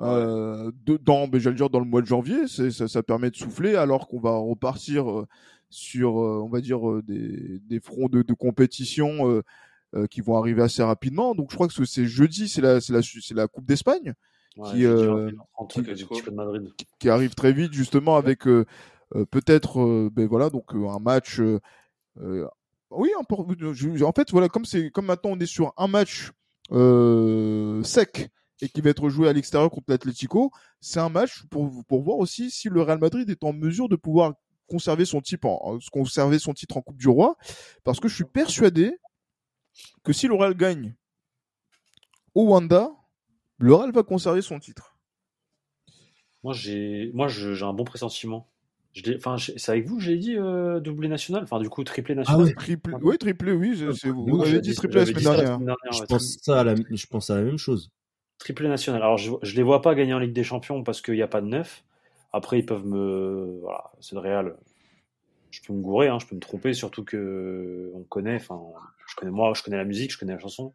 euh, 0.00 0.72
dedans, 0.84 1.28
mais 1.32 1.38
j'allais 1.38 1.56
dire 1.56 1.70
dans 1.70 1.78
le 1.78 1.86
mois 1.86 2.02
de 2.02 2.06
janvier. 2.06 2.48
Ça, 2.48 2.88
ça 2.88 3.02
permet 3.04 3.30
de 3.30 3.36
souffler 3.36 3.76
alors 3.76 4.08
qu'on 4.08 4.20
va 4.20 4.36
repartir 4.36 5.08
euh, 5.08 5.26
sur, 5.70 6.20
euh, 6.20 6.42
on 6.42 6.48
va 6.48 6.60
dire, 6.60 6.86
euh, 6.90 7.00
des, 7.06 7.60
des 7.60 7.80
fronts 7.80 8.08
de, 8.08 8.22
de 8.22 8.34
compétition 8.34 9.42
euh, 9.94 10.06
qui 10.06 10.20
vont 10.20 10.36
arriver 10.38 10.62
assez 10.62 10.82
rapidement. 10.82 11.34
Donc, 11.34 11.50
je 11.50 11.54
crois 11.56 11.68
que 11.68 11.84
c'est 11.84 12.06
jeudi, 12.06 12.48
c'est 12.48 12.60
la, 12.60 12.80
c'est 12.80 12.92
la, 12.92 13.00
c'est 13.02 13.34
la 13.34 13.46
Coupe 13.48 13.66
d'Espagne 13.66 14.14
Ouais, 14.58 14.70
Qui, 14.72 14.84
euh, 14.84 15.30
21h30 15.30 15.72
qui- 16.98 17.08
arrive 17.08 17.34
très 17.34 17.52
vite, 17.54 17.72
justement, 17.72 18.16
avec 18.16 18.46
euh, 18.46 18.66
euh, 19.14 19.24
peut-être, 19.24 19.80
euh, 19.80 20.10
ben 20.12 20.26
voilà, 20.28 20.50
donc 20.50 20.74
un 20.74 20.98
match. 20.98 21.40
oui, 22.90 23.10
en 24.04 24.12
fait, 24.12 24.30
voilà, 24.30 24.48
comme 24.50 24.66
c'est 24.66 24.90
comme 24.90 25.06
maintenant 25.06 25.30
on 25.32 25.38
est 25.40 25.46
sur 25.46 25.72
un 25.78 25.86
match 25.86 26.32
euh, 26.70 27.82
sec 27.82 28.28
et 28.60 28.68
qui 28.68 28.80
va 28.80 28.90
être 28.90 29.08
joué 29.08 29.28
à 29.28 29.32
l'extérieur 29.32 29.70
contre 29.70 29.86
l'Atlético, 29.88 30.50
c'est 30.80 31.00
un 31.00 31.08
match 31.08 31.44
pour 31.50 31.70
pour 31.88 32.02
voir 32.02 32.18
aussi 32.18 32.50
si 32.50 32.68
le 32.68 32.82
Real 32.82 32.98
Madrid 32.98 33.28
est 33.30 33.44
en 33.44 33.52
mesure 33.52 33.88
de 33.88 33.96
pouvoir 33.96 34.34
conserver 34.68 35.04
son 35.04 35.20
en 35.44 35.48
en- 35.48 35.78
conserver 35.90 36.38
son 36.38 36.52
titre 36.54 36.76
en 36.76 36.82
Coupe 36.82 36.98
du 36.98 37.08
Roi, 37.08 37.36
parce 37.84 38.00
que 38.00 38.08
je 38.08 38.14
suis 38.14 38.24
persuadé 38.24 38.98
que 40.04 40.12
si 40.12 40.26
le 40.28 40.34
Real 40.34 40.54
gagne 40.54 40.94
au 42.34 42.44
Wanda, 42.48 42.90
le 43.58 43.74
Real 43.74 43.92
va 43.92 44.02
conserver 44.02 44.42
son 44.42 44.58
titre. 44.58 44.96
Moi, 46.42 46.52
j'ai, 46.54 47.10
moi, 47.14 47.28
je- 47.28 47.54
j'ai 47.54 47.64
un 47.64 47.72
bon 47.72 47.84
pressentiment. 47.84 48.48
Je 48.92 49.02
l'ai- 49.04 49.16
Enfin, 49.16 49.36
c'est 49.38 49.70
avec 49.70 49.86
vous 49.86 49.96
que 49.96 50.02
j'ai 50.02 50.16
dit 50.18 50.36
euh, 50.36 50.80
doublé 50.80 51.08
national, 51.08 51.44
enfin 51.44 51.58
du 51.60 51.70
coup 51.70 51.82
triplé 51.82 52.14
national? 52.14 52.46
ouais. 52.46 52.54
Triplé, 52.54 52.92
Ah. 52.94 53.00
oui, 53.02 53.16
triplé, 53.16 53.52
oui, 53.52 53.74
c'est- 53.76 54.08
vous 54.10 54.36
avez 54.40 54.46
j'avais 54.50 54.60
dit 54.60 54.74
triplé 54.74 55.00
la 55.00 55.06
semaine 55.06 55.22
dernière. 55.22 55.58
dernière, 55.58 55.76
je, 55.92 56.00
ouais, 56.00 56.06
pense 56.06 56.36
ça 56.42 56.60
à 56.60 56.64
la, 56.64 56.74
je 56.74 57.06
pense 57.06 57.30
à 57.30 57.36
la 57.36 57.42
même 57.42 57.56
chose. 57.56 57.90
Triplé 58.38 58.68
national. 58.68 59.00
Alors, 59.02 59.16
je, 59.18 59.32
je 59.42 59.54
les 59.56 59.62
vois 59.62 59.80
pas 59.82 59.94
gagner 59.94 60.12
en 60.14 60.18
Ligue 60.18 60.32
des 60.34 60.44
Champions 60.44 60.82
parce 60.82 61.00
qu'il 61.00 61.14
n'y 61.14 61.22
a 61.22 61.28
pas 61.28 61.40
de 61.40 61.46
neuf. 61.46 61.84
Après, 62.34 62.58
ils 62.58 62.66
peuvent 62.66 62.84
me. 62.84 63.58
Voilà, 63.62 63.90
c'est 64.00 64.14
le 64.14 64.20
Real. 64.20 64.56
Je 65.52 65.60
peux 65.60 65.74
me 65.74 65.82
gourer, 65.82 66.08
hein, 66.08 66.18
je 66.18 66.26
peux 66.26 66.34
me 66.34 66.40
tromper, 66.40 66.72
surtout 66.72 67.04
que 67.04 67.90
on 67.94 68.02
connaît. 68.04 68.36
Enfin, 68.36 68.60
je 69.06 69.14
connais 69.14 69.30
moi, 69.30 69.52
je 69.54 69.62
connais 69.62 69.76
la 69.76 69.84
musique, 69.84 70.10
je 70.10 70.18
connais 70.18 70.32
la 70.32 70.38
chanson. 70.38 70.72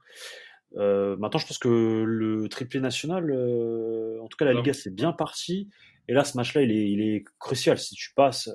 Euh, 0.76 1.18
maintenant, 1.18 1.40
je 1.40 1.48
pense 1.48 1.58
que 1.58 2.04
le 2.06 2.48
triplé 2.48 2.80
national, 2.80 3.32
euh, 3.32 4.22
en 4.22 4.28
tout 4.28 4.38
cas, 4.38 4.46
la. 4.46 4.54
Liga, 4.54 4.74
c'est 4.74 4.94
bien 4.94 5.14
parti. 5.14 5.68
Et 6.08 6.14
là, 6.14 6.24
ce 6.24 6.38
match-là, 6.38 6.62
il 6.62 6.72
est, 6.72 6.92
il 6.92 7.02
est 7.02 7.26
crucial. 7.40 7.80
Si 7.80 7.96
tu 7.96 8.14
passes. 8.14 8.50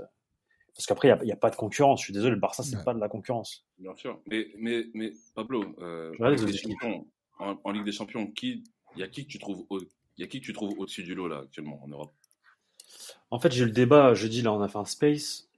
Parce 0.75 0.87
qu'après, 0.87 1.09
il 1.23 1.27
n'y 1.27 1.33
a, 1.33 1.37
pas 1.37 1.51
de 1.51 1.57
concurrence. 1.57 2.01
Je 2.01 2.05
suis 2.05 2.15
désolé, 2.15 2.35
le 2.35 2.41
Barça, 2.41 2.63
c'est 2.63 2.77
Ouais. 2.77 2.85
pas 2.85 2.95
de 2.95 3.01
la 3.01 3.09
concurrence. 3.09 3.67
Bien 3.79 3.95
sûr. 3.95 4.21
Mais, 4.27 4.49
mais, 4.57 4.87
mais 4.95 5.13
Pablo, 5.35 5.65
euh, 5.81 6.15
en, 6.19 6.29
Ligue 6.31 6.47
des 6.47 6.57
Champions, 6.57 7.07
en, 7.39 7.61
en 7.63 7.73
Ligue 7.73 7.85
des 7.85 7.93
Champions, 7.93 8.27
qui, 8.29 8.65
il 8.97 9.01
y 9.01 9.03
a 9.03 9.09
qui 9.09 9.27
que 9.27 9.31
tu 9.31 9.39
trouves, 9.39 9.67
au, 9.69 9.81
il 9.81 9.87
y 10.19 10.23
a 10.23 10.27
qui 10.29 10.41
que 10.41 10.47
tu 10.47 10.53
trouves 10.55 10.79
au-dessus 10.79 11.03
du 11.03 11.15
lot 11.15 11.29
là 11.29 11.41
actuellement 11.41 11.83
en 11.83 11.89
Europe? 11.89 12.13
En 13.31 13.39
fait, 13.39 13.53
j'ai 13.53 13.63
eu 13.63 13.67
le 13.67 13.73
débat 13.73 14.15
jeudi, 14.15 14.43
là, 14.43 14.53
on 14.53 14.61
a 14.63 14.69
fait 14.69 14.79
un 14.79 14.85
space. 14.85 15.49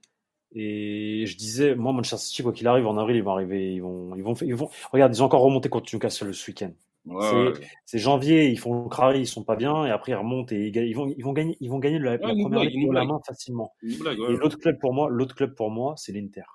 Et 0.57 1.25
je 1.25 1.35
disais, 1.35 1.75
moi, 1.75 1.91
Manchester 1.91 2.17
City, 2.17 2.41
quoi 2.41 2.53
qu'il 2.53 2.65
arrive, 2.67 2.87
en 2.87 2.97
avril, 2.97 3.17
ils 3.17 3.23
vont 3.23 3.33
arriver, 3.33 3.73
ils 3.73 3.81
vont, 3.81 4.15
ils 4.15 4.23
vont, 4.23 4.33
ils 4.35 4.55
vont, 4.55 4.69
regarde, 4.93 5.13
ils 5.13 5.21
ont 5.21 5.25
encore 5.25 5.41
remonté 5.41 5.67
contre 5.67 5.93
Newcastle 5.93 6.33
ce 6.33 6.49
week-end. 6.49 6.71
Ouais, 7.05 7.21
C'est- 7.29 7.35
ouais. 7.35 7.67
C'est 7.85 7.99
janvier, 7.99 8.47
ils 8.47 8.57
font 8.57 8.83
le 8.83 8.89
crari, 8.89 9.19
ils 9.19 9.27
sont 9.27 9.43
pas 9.43 9.57
bien, 9.57 9.85
et 9.85 9.91
après 9.91 10.13
ils 10.13 10.15
remontent 10.15 10.55
et 10.55 10.71
ils, 10.73 10.95
vont, 10.95 11.13
ils 11.15 11.23
vont 11.23 11.33
gagner, 11.33 11.57
ils 11.59 11.69
vont 11.69 11.79
gagner 11.79 11.99
la, 11.99 12.17
première 12.17 12.47
blague, 12.49 12.69
ligue 12.69 12.87
de 12.87 12.93
la 12.93 13.03
main 13.05 13.19
facilement. 13.27 13.75
Blague, 13.83 14.17
Et 14.29 14.37
l'autre 14.37 14.57
club 14.57 14.79
pour 14.79 14.93
moi, 14.93 15.09
l'autre 15.09 15.35
club 15.35 15.53
pour 15.55 15.69
moi, 15.69 15.93
c'est 15.97 16.13
l'Inter. 16.13 16.45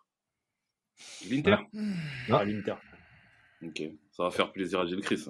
L'Inter 1.28 1.56
Ah, 2.30 2.44
l'Inter. 2.44 2.74
Ok, 3.62 3.82
ça 4.10 4.24
va 4.24 4.30
faire 4.30 4.50
plaisir 4.50 4.80
à 4.80 4.86
Gilles 4.86 5.02
Chris. 5.02 5.26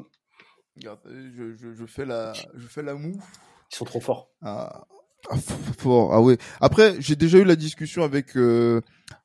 Regarde, 0.76 1.00
je, 1.06 1.54
je, 1.54 1.74
je 1.74 1.86
fais 1.86 2.06
la, 2.06 2.32
je 2.54 2.66
fais 2.68 2.82
la 2.82 2.94
moue. 2.94 3.20
Ils 3.72 3.74
sont 3.76 3.84
trop 3.84 4.00
forts. 4.00 4.30
Ah, 4.40 4.86
ah, 5.28 5.36
fort. 5.78 6.14
Ah 6.14 6.22
ouais. 6.22 6.38
Après, 6.60 6.94
j'ai 7.00 7.16
déjà 7.16 7.38
eu 7.38 7.44
la 7.44 7.56
discussion 7.56 8.02
avec 8.02 8.36
euh, 8.36 8.80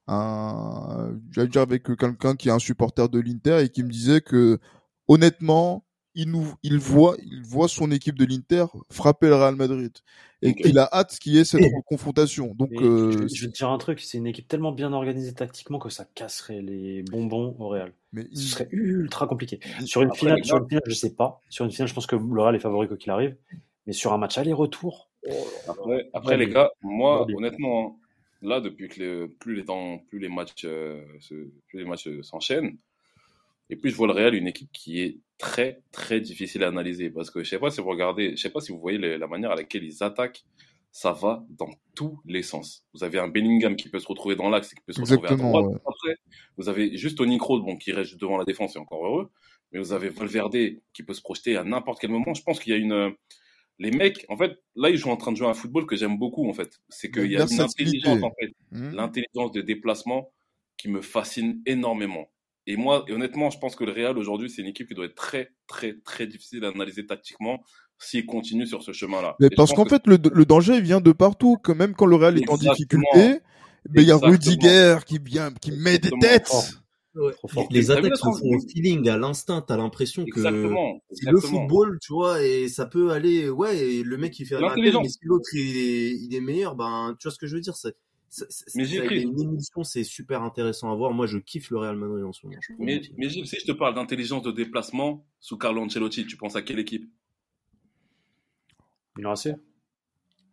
un, 0.08 1.12
j'allais 1.32 1.48
dire 1.50 1.62
avec 1.62 1.84
quelqu'un 1.84 2.36
qui 2.36 2.50
est 2.50 2.52
un 2.52 2.60
supporter 2.60 3.10
de 3.10 3.20
l'Inter 3.20 3.60
et 3.64 3.70
qui 3.70 3.84
me 3.84 3.90
disait 3.90 4.22
que 4.22 4.60
honnêtement, 5.08 5.86
il 6.18 6.32
nous, 6.32 6.54
il 6.64 6.78
voit, 6.80 7.18
il 7.24 7.44
voit 7.44 7.68
son 7.68 7.92
équipe 7.92 8.18
de 8.18 8.24
l'Inter 8.26 8.66
frapper 8.90 9.28
le 9.28 9.36
Real 9.36 9.56
Madrid 9.56 9.92
et 10.42 10.54
qu'il 10.54 10.78
a 10.80 10.88
hâte 10.94 11.18
qu'il 11.20 11.34
y 11.34 11.40
ait 11.40 11.44
cette 11.44 11.62
confrontation. 11.88 12.54
Donc, 12.56 12.70
euh, 12.74 13.12
je, 13.12 13.36
je 13.36 13.46
vais 13.46 13.52
te 13.52 13.58
dire 13.58 13.70
un 13.70 13.78
truc, 13.78 14.00
c'est 14.00 14.18
une 14.20 14.28
équipe 14.28 14.48
tellement 14.48 14.72
bien 14.72 14.94
organisée 14.94 15.34
tactiquement 15.34 15.78
que 15.80 15.90
ça 15.90 16.06
casserait 16.06 16.62
les 16.62 17.04
bonbons 17.04 17.56
au 17.60 17.68
Real. 17.68 17.94
mais 18.14 18.24
Ce 18.26 18.28
il- 18.32 18.48
serait 18.48 18.68
ultra 18.72 19.28
compliqué. 19.28 19.60
Sur 19.86 20.04
une 20.04 20.08
Après, 20.10 20.20
finale, 20.20 20.46
sur 20.46 20.58
une 20.58 20.68
finale, 20.70 20.84
je 20.88 20.94
sais 20.94 21.14
pas. 21.14 21.42
Sur 21.50 21.66
une 21.66 21.72
finale, 21.72 21.88
je 21.90 21.94
pense 21.94 22.06
que 22.08 22.16
le 22.16 22.42
Real 22.42 22.56
est 22.56 22.60
favori 22.60 22.88
quoi 22.88 22.96
qu'il 22.96 23.12
arrive. 23.12 23.36
Mais 23.88 23.94
sur 23.94 24.14
un 24.14 24.18
match 24.18 24.38
aller-retour, 24.38 25.10
Après, 26.14 26.38
les 26.38 26.48
gars, 26.48 26.72
moi, 26.82 27.26
honnêtement, 27.36 27.98
hein, 28.02 28.08
là, 28.42 28.62
depuis 28.62 28.88
que 28.90 29.00
les, 29.02 29.28
plus 29.28 29.56
les 29.56 29.66
temps, 29.66 30.00
plus 30.10 30.20
les 30.20 30.30
matchs, 30.30 30.66
euh, 30.66 31.02
se- 31.20 31.50
plus 31.68 31.80
les 31.80 31.86
matchs 31.86 32.08
euh, 32.08 32.22
s'enchaînent, 32.24 32.78
et 33.70 33.76
puis 33.76 33.90
je 33.90 33.96
vois 33.96 34.08
le 34.08 34.14
Real 34.14 34.36
une 34.36 34.48
équipe 34.48 34.72
qui 34.72 35.02
est 35.02 35.18
très 35.38 35.82
très 35.92 36.22
difficile 36.22 36.64
à 36.64 36.68
analyser 36.68 37.10
parce 37.10 37.30
que 37.32 37.44
je 37.44 37.50
sais 37.50 37.60
pas 37.60 37.72
si 37.72 37.82
vous 37.82 37.90
regardez, 37.90 38.32
je 38.38 38.42
sais 38.42 38.50
pas 38.52 38.62
si 38.62 38.72
vous 38.72 38.80
voyez 38.80 38.98
les- 39.00 39.18
la 39.18 39.28
manière 39.28 39.52
à 39.52 39.56
laquelle 39.56 39.84
ils 39.84 40.04
attaquent, 40.04 40.46
ça 40.92 41.12
va 41.12 41.44
dans 41.50 41.70
tous 41.96 42.20
les 42.26 42.44
sens. 42.44 42.86
Vous 42.94 43.04
avez 43.04 43.18
un 43.20 43.28
Bellingham 43.28 43.76
qui 43.76 43.90
peut 43.90 44.00
se 44.00 44.08
retrouver 44.08 44.36
dans 44.36 44.50
l'axe 44.50 44.70
qui 44.74 44.80
peut 44.86 44.94
se 44.94 45.02
retrouver 45.02 45.28
à 45.28 45.32
Exactement, 45.34 45.50
droite. 45.62 45.66
ouais. 45.74 45.82
Après, 45.86 46.16
vous 46.58 46.70
avez 46.70 46.96
juste 46.96 47.18
Toni 47.18 47.38
Kroos, 47.38 47.62
bon, 47.64 47.76
qui 47.76 47.92
reste 47.92 48.18
devant 48.18 48.38
la 48.38 48.46
défense 48.46 48.76
et 48.76 48.80
encore 48.80 49.06
heureux, 49.06 49.30
mais 49.72 49.80
vous 49.80 49.92
avez 49.92 50.10
Valverde 50.10 50.56
qui 50.94 51.04
peut 51.04 51.14
se 51.14 51.22
projeter 51.22 51.58
à 51.58 51.64
n'importe 51.66 52.00
quel 52.00 52.12
moment. 52.12 52.34
Je 52.34 52.44
pense 52.44 52.60
qu'il 52.60 52.72
y 52.72 52.76
a 52.76 52.80
une 52.80 53.14
les 53.80 53.92
mecs, 53.92 54.26
en 54.30 54.38
fait, 54.38 54.58
là, 54.76 54.90
ils 54.90 55.00
sont 55.00 55.10
en 55.10 55.18
train 55.18 55.32
de 55.32 55.38
jouer 55.38 55.48
à 55.48 55.52
un 55.52 55.54
football 55.54 55.86
que 55.86 55.96
j'aime 55.96 56.18
beaucoup, 56.18 56.50
en 56.50 56.54
fait. 56.54 56.80
C'est 56.90 57.12
qu'il 57.12 57.32
y 57.32 57.38
a 57.38 57.46
une 57.50 57.60
intelligence, 57.62 58.24
en 58.24 58.32
fait, 58.40 58.52
Hmm. 58.72 58.92
l'intelligence 58.96 59.52
de 59.52 59.62
déplacement 59.62 60.32
qui 60.78 60.90
me 60.90 61.02
fascine 61.02 61.62
énormément. 61.66 62.32
Et 62.68 62.78
moi, 62.78 63.06
et 63.08 63.14
honnêtement, 63.14 63.50
je 63.50 63.60
pense 63.60 63.76
que 63.76 63.84
le 63.84 63.92
Real 63.92 64.18
aujourd'hui, 64.18 64.50
c'est 64.50 64.62
une 64.62 64.68
équipe 64.70 64.88
qui 64.88 64.96
doit 64.96 65.06
être 65.06 65.16
très, 65.16 65.52
très, 65.68 65.94
très 66.04 66.26
difficile 66.26 66.66
à 66.66 66.70
analyser 66.70 67.06
tactiquement 67.06 67.64
s'il 68.00 68.26
continue 68.26 68.66
sur 68.66 68.82
ce 68.82 68.92
chemin-là. 68.92 69.36
Mais 69.40 69.48
Et 69.48 69.56
parce 69.56 69.72
qu'en 69.72 69.84
que- 69.84 69.90
fait, 69.90 70.02
le, 70.08 70.18
le 70.34 70.46
danger 70.46 70.82
vient 70.82 71.00
de 71.00 71.12
partout. 71.12 71.58
Que 71.58 71.72
même 71.72 71.94
quand 71.94 72.06
le 72.08 72.16
Real 72.16 72.38
est 72.38 72.50
en 72.50 72.58
difficulté, 72.58 73.40
ben, 73.90 74.02
il 74.02 74.08
y 74.08 74.12
a. 74.12 74.18
Rudiger 74.18 74.98
qui 75.06 75.20
vient, 75.24 75.52
qui 75.54 75.72
met 75.74 76.00
des 76.00 76.10
têtes. 76.20 76.52
Ouais. 77.16 77.34
Les 77.72 77.92
attaques 77.92 78.18
se 78.18 78.22
font 78.22 78.56
au 78.56 78.60
feeling, 78.68 79.08
à 79.10 79.18
l'instinct. 79.18 79.62
T'as 79.62 79.78
l'impression 79.78 80.26
que 80.26 80.42
c'est 80.42 81.32
le 81.32 81.40
football, 81.40 81.98
tu 82.02 82.14
vois, 82.14 82.44
et 82.44 82.68
ça 82.68 82.86
peut 82.86 83.12
aller. 83.12 83.50
Ouais, 83.50 83.78
et 83.78 84.04
le 84.04 84.18
mec 84.18 84.38
il 84.40 84.46
fait 84.46 84.56
un 84.56 84.60
appel, 84.60 84.70
L'intelligence. 84.70 85.04
mais 85.04 85.10
si 85.10 85.20
l'autre 85.24 85.50
il 85.54 85.78
est, 85.78 86.12
il 86.12 86.36
est 86.36 86.42
meilleur, 86.42 86.76
ben 86.76 87.16
tu 87.20 87.28
vois 87.28 87.32
ce 87.32 87.38
que 87.40 87.48
je 87.48 87.56
veux 87.56 87.62
dire. 87.62 87.76
C'est, 87.76 87.96
Mais 88.76 88.86
ça, 88.86 89.06
une 89.06 89.40
émulsion, 89.40 89.84
c'est 89.84 90.04
super 90.04 90.44
intéressant 90.44 90.92
à 90.92 90.96
voir. 90.96 91.14
Moi, 91.14 91.26
je 91.26 91.38
kiffe 91.38 91.70
le 91.70 91.78
Real 91.78 91.96
Madrid 91.96 92.26
en 92.26 92.34
ce 92.34 92.46
moment. 92.46 92.60
Mais, 92.80 93.02
mais 93.18 93.30
Gilles, 93.30 93.48
si 93.48 93.58
je 93.60 93.66
te 93.66 93.72
parle 93.72 93.96
d'intelligence 93.96 94.44
de 94.44 94.52
déplacement 94.52 95.26
sous 95.40 95.58
Carlo 95.58 95.82
Ancelotti, 95.82 96.26
tu 96.26 96.36
penses 96.36 96.58
à 96.58 96.62
quelle 96.62 96.80
équipe? 96.80 97.10
Milan 99.18 99.32
AC. 99.32 99.56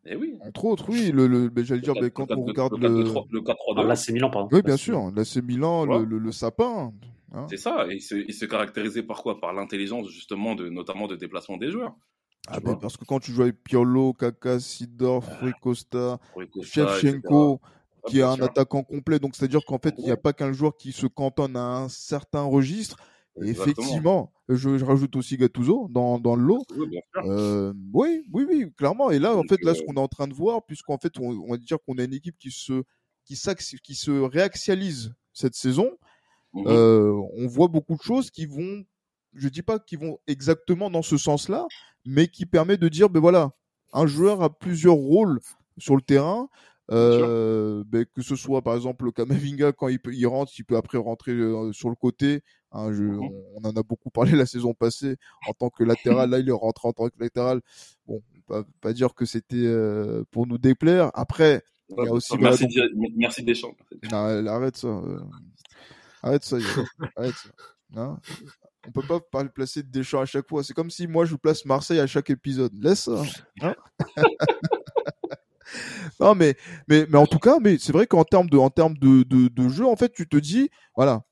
Eh 0.04 0.16
oui. 0.16 0.36
Entre 0.40 0.64
autres, 0.64 0.86
oui, 0.88 1.12
le, 1.12 1.26
le, 1.28 1.48
ben, 1.48 1.64
j'allais 1.64 1.80
dire, 1.80 1.94
quand 2.12 2.30
on 2.32 2.44
regarde 2.44 2.76
le, 2.76 2.88
le 2.88 3.40
4-3-2. 3.40 3.54
Ah, 3.76 3.82
là, 3.84 3.96
c'est 3.96 4.12
Milan, 4.12 4.30
pardon. 4.30 4.48
oui, 4.52 4.62
bien 4.62 4.76
sûr, 4.76 5.10
là 5.14 5.24
c'est 5.24 5.42
Milan, 5.42 5.86
Ouais. 5.86 6.00
le, 6.00 6.04
le, 6.04 6.18
le 6.18 6.32
sapin. 6.32 6.92
hein. 7.32 7.46
C'est 7.48 7.56
ça, 7.56 7.86
et 7.88 7.94
il 7.94 8.00
se, 8.00 8.16
il 8.16 8.34
se 8.34 8.44
caractérisait 8.44 9.04
par 9.04 9.22
quoi? 9.22 9.38
Par 9.40 9.52
l'intelligence 9.52 10.08
justement, 10.08 10.54
de, 10.56 10.68
notamment 10.68 11.06
de 11.06 11.14
déplacement 11.16 11.56
des 11.56 11.70
joueurs. 11.70 11.94
Ah, 12.48 12.58
ben, 12.58 12.74
parce 12.74 12.96
que 12.96 13.04
quand 13.04 13.20
tu 13.20 13.30
joues 13.30 13.42
avec 13.42 13.62
Piolo, 13.62 14.12
Kaka, 14.14 14.58
Sidor, 14.58 15.22
Rui 15.40 15.52
Costa, 15.60 16.18
Rui 16.34 16.48
Costa, 16.50 16.88
Shevchenko. 16.98 17.60
Ah, 17.62 17.68
qui 18.08 18.18
est 18.18 18.22
un 18.22 18.40
attaquant 18.42 18.82
complet, 18.82 19.20
donc 19.20 19.36
c'est-à-dire 19.36 19.60
qu'en 19.64 19.78
fait, 19.78 19.94
il 19.98 20.02
n'y 20.04 20.10
a 20.10 20.16
pas 20.16 20.32
qu'un 20.32 20.52
joueur 20.52 20.76
qui 20.76 20.90
se 20.90 21.06
cantonne 21.06 21.56
à 21.56 21.62
un 21.76 21.88
certain 21.88 22.42
registre. 22.42 22.96
Et 23.40 23.48
effectivement, 23.48 24.32
je, 24.48 24.76
je 24.76 24.84
rajoute 24.84 25.16
aussi 25.16 25.36
Gattuso 25.38 25.88
dans, 25.90 26.18
dans 26.18 26.36
le 26.36 26.42
lot. 26.42 26.64
Oui. 26.76 26.98
Euh, 27.24 27.72
oui, 27.92 28.24
oui, 28.32 28.44
oui, 28.48 28.72
clairement. 28.76 29.10
Et 29.10 29.18
là, 29.18 29.36
en 29.36 29.42
fait, 29.44 29.62
là, 29.62 29.74
ce 29.74 29.80
euh, 29.80 29.86
qu'on 29.86 29.94
est 29.94 30.00
en 30.00 30.08
train 30.08 30.28
de 30.28 30.34
voir, 30.34 30.64
puisqu'en 30.66 30.98
fait, 30.98 31.18
on, 31.18 31.30
on 31.30 31.50
va 31.50 31.56
dire 31.56 31.78
qu'on 31.86 31.96
a 31.98 32.04
une 32.04 32.12
équipe 32.12 32.36
qui 32.38 32.50
se, 32.50 32.82
qui, 33.24 33.36
qui 33.82 33.94
se 33.94 34.10
réaxialise 34.10 35.14
cette 35.32 35.54
saison, 35.54 35.90
Mhm. 36.54 36.64
euh, 36.66 37.12
on 37.36 37.46
voit 37.46 37.68
beaucoup 37.68 37.96
de 37.96 38.02
choses 38.02 38.30
qui 38.30 38.46
vont, 38.46 38.84
je 39.34 39.48
dis 39.48 39.62
pas 39.62 39.78
qui 39.78 39.96
vont 39.96 40.18
exactement 40.26 40.90
dans 40.90 41.02
ce 41.02 41.16
sens-là, 41.16 41.66
mais 42.04 42.28
qui 42.28 42.46
permet 42.46 42.76
de 42.76 42.88
dire, 42.88 43.08
ben 43.08 43.20
voilà, 43.20 43.52
un 43.92 44.06
joueur 44.06 44.42
a 44.42 44.58
plusieurs 44.58 44.96
rôles 44.96 45.40
sur 45.78 45.96
le 45.96 46.02
terrain. 46.02 46.48
Euh, 46.90 47.84
ben, 47.86 48.04
que 48.04 48.20
ce 48.20 48.36
soit 48.36 48.60
par 48.60 48.74
exemple 48.74 49.04
le 49.06 49.12
Kamavinga 49.12 49.72
quand 49.72 49.88
il, 49.88 49.98
peut, 50.00 50.12
il 50.12 50.26
rentre, 50.26 50.52
il 50.58 50.64
peut 50.64 50.76
après 50.76 50.98
rentrer 50.98 51.32
euh, 51.32 51.72
sur 51.72 51.88
le 51.88 51.94
côté. 51.94 52.42
Hein, 52.74 52.92
je- 52.92 53.02
Mhm. 53.02 53.20
on, 53.20 53.44
on 53.62 53.68
en 53.68 53.76
a 53.76 53.82
beaucoup 53.82 54.10
parlé 54.10 54.32
la 54.36 54.46
saison 54.46 54.72
passée 54.74 55.16
en 55.46 55.52
tant 55.52 55.68
que 55.70 55.84
latéral. 55.84 56.30
Là, 56.30 56.38
il 56.38 56.48
est 56.48 56.52
rentré 56.52 56.88
en 56.88 56.92
tant 56.92 57.08
que 57.08 57.18
latéral. 57.20 57.60
Bon, 58.06 58.22
on 58.48 58.62
peut 58.62 58.64
pas 58.80 58.92
dire 58.92 59.14
que 59.14 59.24
c'était 59.26 59.56
euh, 59.56 60.24
pour 60.30 60.46
nous 60.46 60.58
déplaire. 60.58 61.10
Après, 61.14 61.62
il 61.90 62.04
y 62.04 62.08
a 62.08 62.12
aussi, 62.12 62.36
merci, 62.38 62.66
voilà, 62.72 62.88
Di- 62.88 63.14
merci 63.16 63.42
Deschamps. 63.42 63.74
non, 64.10 64.46
arrête 64.46 64.76
ça. 64.76 64.88
euh. 64.88 65.20
Arrête 66.22 66.44
ça. 66.44 66.56
Arrête 67.16 67.34
ça. 67.34 67.48
Hein 67.96 68.18
on 68.88 68.90
peut 68.90 69.06
pas 69.06 69.20
parler 69.20 69.48
placer 69.48 69.82
Deschamps 69.82 70.20
à 70.20 70.24
chaque 70.24 70.48
fois. 70.48 70.64
C'est 70.64 70.72
comme 70.74 70.90
si 70.90 71.06
moi 71.06 71.24
je 71.24 71.36
place 71.36 71.64
Marseille 71.66 72.00
à 72.00 72.06
chaque 72.06 72.30
épisode. 72.30 72.72
Laisse 72.82 73.04
ça. 73.04 73.22
hein. 73.60 73.74
non 76.20 76.34
mais, 76.34 76.56
mais 76.88 77.06
mais 77.08 77.18
en 77.18 77.26
tout 77.26 77.38
cas, 77.38 77.58
mais 77.60 77.78
c'est 77.78 77.92
vrai 77.92 78.06
qu'en 78.06 78.24
termes 78.24 78.48
de 78.50 78.58
en 78.58 78.70
termes 78.70 78.96
de, 78.98 79.22
de, 79.22 79.48
de 79.48 79.68
jeu, 79.68 79.86
en 79.86 79.96
fait, 79.96 80.12
tu 80.12 80.28
te 80.28 80.36
dis 80.36 80.70
voilà, 80.96 81.22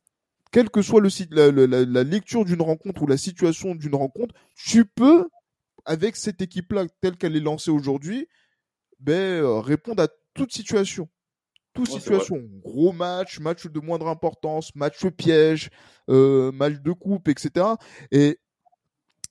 quel 0.51 0.71
que 0.71 0.83
soit 0.83 1.01
le 1.01 1.11
site, 1.11 1.33
la, 1.33 1.51
la- 1.51 1.85
la- 1.85 2.05
lecture 2.05 2.45
d'une 2.45 2.63
rencontre 2.63 3.03
ou 3.03 3.07
la 3.07 3.17
situation 3.17 3.75
d'une 3.75 3.95
rencontre, 3.95 4.35
tu 4.57 4.85
peux 4.85 5.29
avec 5.85 6.17
cette 6.17 6.43
équipe-là 6.43 6.87
telle 7.01 7.17
qu'elle 7.17 7.37
est 7.37 7.41
lancée 7.41 7.71
aujourd'hui, 7.71 8.29
ben, 8.99 9.13
euh, 9.43 9.61
répondre 9.61 10.03
à 10.03 10.09
toute 10.35 10.53
situation 10.53 11.09
toute 11.73 11.89
Ouais, 11.89 12.01
situation. 12.01 12.37
Gros 12.65 12.91
match, 12.93 13.39
match 13.39 13.67
de 13.69 13.79
moindre 13.79 14.09
importance, 14.09 14.75
match 14.75 15.07
piège, 15.17 15.71
euh, 16.09 16.51
match 16.51 16.81
de 16.81 16.91
coupe, 16.91 17.29
etc. 17.29 17.65
Et, 18.11 18.41